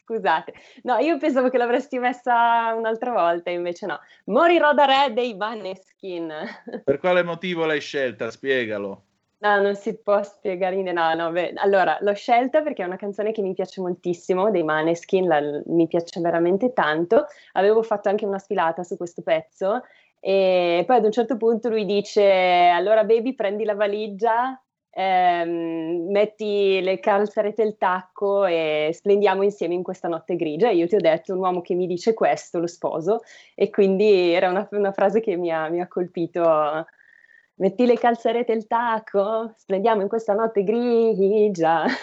Scusate, 0.05 0.53
no, 0.83 0.99
io 0.99 1.17
pensavo 1.17 1.49
che 1.49 1.57
l'avresti 1.57 1.99
messa 1.99 2.75
un'altra 2.75 3.13
volta, 3.13 3.51
invece 3.51 3.87
no. 3.87 4.01
Morirò 4.27 4.75
da 4.75 4.85
re 4.85 5.15
dei 5.15 5.35
Maneskin. 5.35 6.33
Per 6.85 6.99
quale 6.99 7.23
motivo 7.23 7.65
l'hai 7.65 7.81
scelta? 7.81 8.31
Spiegalo. 8.31 9.05
No, 9.45 9.61
non 9.61 9.75
si 9.75 9.95
può 9.99 10.23
spiegare 10.23 10.77
in 10.77 10.87
no, 10.95 11.13
no, 11.15 11.31
beh, 11.31 11.53
allora 11.57 11.99
l'ho 12.01 12.15
scelta 12.15 12.63
perché 12.63 12.83
è 12.83 12.87
una 12.87 12.97
canzone 12.97 13.31
che 13.31 13.43
mi 13.43 13.53
piace 13.53 13.83
moltissimo, 13.83 14.51
dei 14.51 14.63
Maneskin, 14.63 15.27
la, 15.29 15.39
mi 15.67 15.87
piace 15.87 16.19
veramente 16.21 16.73
tanto. 16.73 17.27
Avevo 17.53 17.83
fatto 17.83 18.09
anche 18.09 18.25
una 18.25 18.39
sfilata 18.39 18.83
su 18.85 18.97
questo 18.97 19.21
pezzo 19.21 19.83
e 20.19 20.83
poi 20.87 20.97
ad 20.97 21.05
un 21.05 21.13
certo 21.13 21.37
punto 21.37 21.69
lui 21.69 21.85
dice 21.85 22.71
allora 22.73 23.05
baby 23.05 23.35
prendi 23.35 23.65
la 23.65 23.75
valigia, 23.75 24.59
ehm, 24.91 26.07
metti 26.11 26.81
le 26.81 26.99
calzarete 26.99 27.61
e 27.63 27.67
il 27.67 27.77
tacco 27.77 28.47
e 28.47 28.89
splendiamo 28.95 29.43
insieme 29.43 29.75
in 29.75 29.83
questa 29.83 30.09
notte 30.09 30.37
grigia. 30.37 30.71
E 30.71 30.77
io 30.77 30.87
ti 30.87 30.95
ho 30.97 31.01
detto 31.01 31.35
un 31.35 31.41
uomo 31.41 31.61
che 31.61 31.75
mi 31.75 31.87
dice 31.87 32.15
questo 32.15 32.59
lo 32.61 32.67
sposo 32.67 33.21
e 33.55 33.69
quindi 33.69 34.33
era 34.33 34.49
una, 34.49 34.67
una 34.71 34.93
frase 34.93 35.21
che 35.21 35.37
mi 35.37 35.51
ha, 35.53 35.69
mi 35.69 35.83
ha 35.83 35.87
colpito 35.87 36.87
metti 37.57 37.87
le 37.87 37.97
calzarete 37.97 38.53
e 38.53 38.57
il 38.57 38.67
tacco, 38.67 39.55
splendiamo 39.57 40.03
in 40.03 40.09
questa 40.09 40.35
notte 40.35 40.65
grigia. 40.65 41.85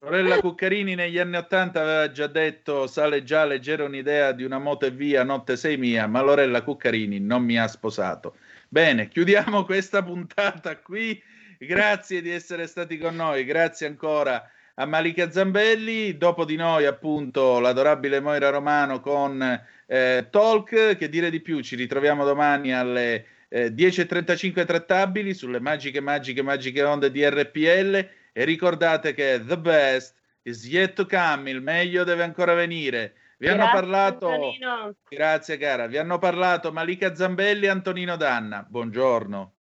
Lorella 0.00 0.40
Cuccarini 0.40 0.94
negli 0.94 1.18
anni 1.18 1.36
Ottanta 1.36 1.80
aveva 1.80 2.10
già 2.10 2.26
detto 2.26 2.86
sale 2.88 3.22
già 3.22 3.44
leggera 3.44 3.84
un'idea 3.84 4.32
di 4.32 4.42
una 4.42 4.58
moto 4.58 4.86
e 4.86 4.90
via, 4.90 5.22
notte 5.22 5.56
sei 5.56 5.76
mia, 5.76 6.06
ma 6.06 6.22
Lorella 6.22 6.62
Cuccarini 6.62 7.20
non 7.20 7.44
mi 7.44 7.56
ha 7.56 7.68
sposato. 7.68 8.36
Bene, 8.68 9.08
chiudiamo 9.08 9.64
questa 9.66 10.02
puntata 10.02 10.76
qui. 10.78 11.20
Grazie 11.58 12.20
di 12.20 12.30
essere 12.30 12.66
stati 12.66 12.98
con 12.98 13.14
noi, 13.14 13.44
grazie 13.44 13.86
ancora 13.86 14.42
a 14.74 14.86
Malika 14.86 15.30
Zambelli. 15.30 16.16
Dopo 16.16 16.44
di 16.44 16.56
noi, 16.56 16.86
appunto, 16.86 17.60
l'adorabile 17.60 18.20
Moira 18.20 18.50
Romano 18.50 18.98
con 19.00 19.40
eh, 19.86 20.26
Talk. 20.30 20.96
Che 20.96 21.08
dire 21.08 21.30
di 21.30 21.40
più? 21.40 21.60
Ci 21.60 21.76
ritroviamo 21.76 22.24
domani 22.24 22.74
alle 22.74 23.26
eh, 23.52 23.68
10.35 23.68 24.64
trattabili 24.64 25.34
sulle 25.34 25.60
magiche, 25.60 26.00
magiche, 26.00 26.40
magiche 26.42 26.82
onde 26.82 27.10
di 27.10 27.28
RPL 27.28 28.08
e 28.32 28.44
ricordate 28.44 29.12
che 29.12 29.42
the 29.46 29.58
best 29.58 30.14
is 30.44 30.66
yet 30.66 30.94
to 30.94 31.06
come, 31.06 31.50
il 31.50 31.60
meglio 31.60 32.02
deve 32.02 32.22
ancora 32.22 32.54
venire. 32.54 33.12
Vi 33.36 33.46
grazie, 33.46 33.62
hanno 33.62 33.72
parlato, 33.72 34.28
Antonino. 34.28 34.94
grazie 35.08 35.58
cara, 35.58 35.86
vi 35.86 35.98
hanno 35.98 36.18
parlato 36.18 36.72
Malika 36.72 37.14
Zambelli 37.14 37.66
e 37.66 37.68
Antonino 37.68 38.16
Danna. 38.16 38.66
Buongiorno. 38.66 39.52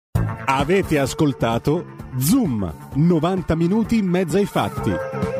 Avete 0.44 0.98
ascoltato 0.98 1.96
Zoom, 2.18 2.90
90 2.94 3.56
minuti 3.56 3.98
in 3.98 4.06
mezzo 4.06 4.36
ai 4.36 4.46
fatti. 4.46 5.39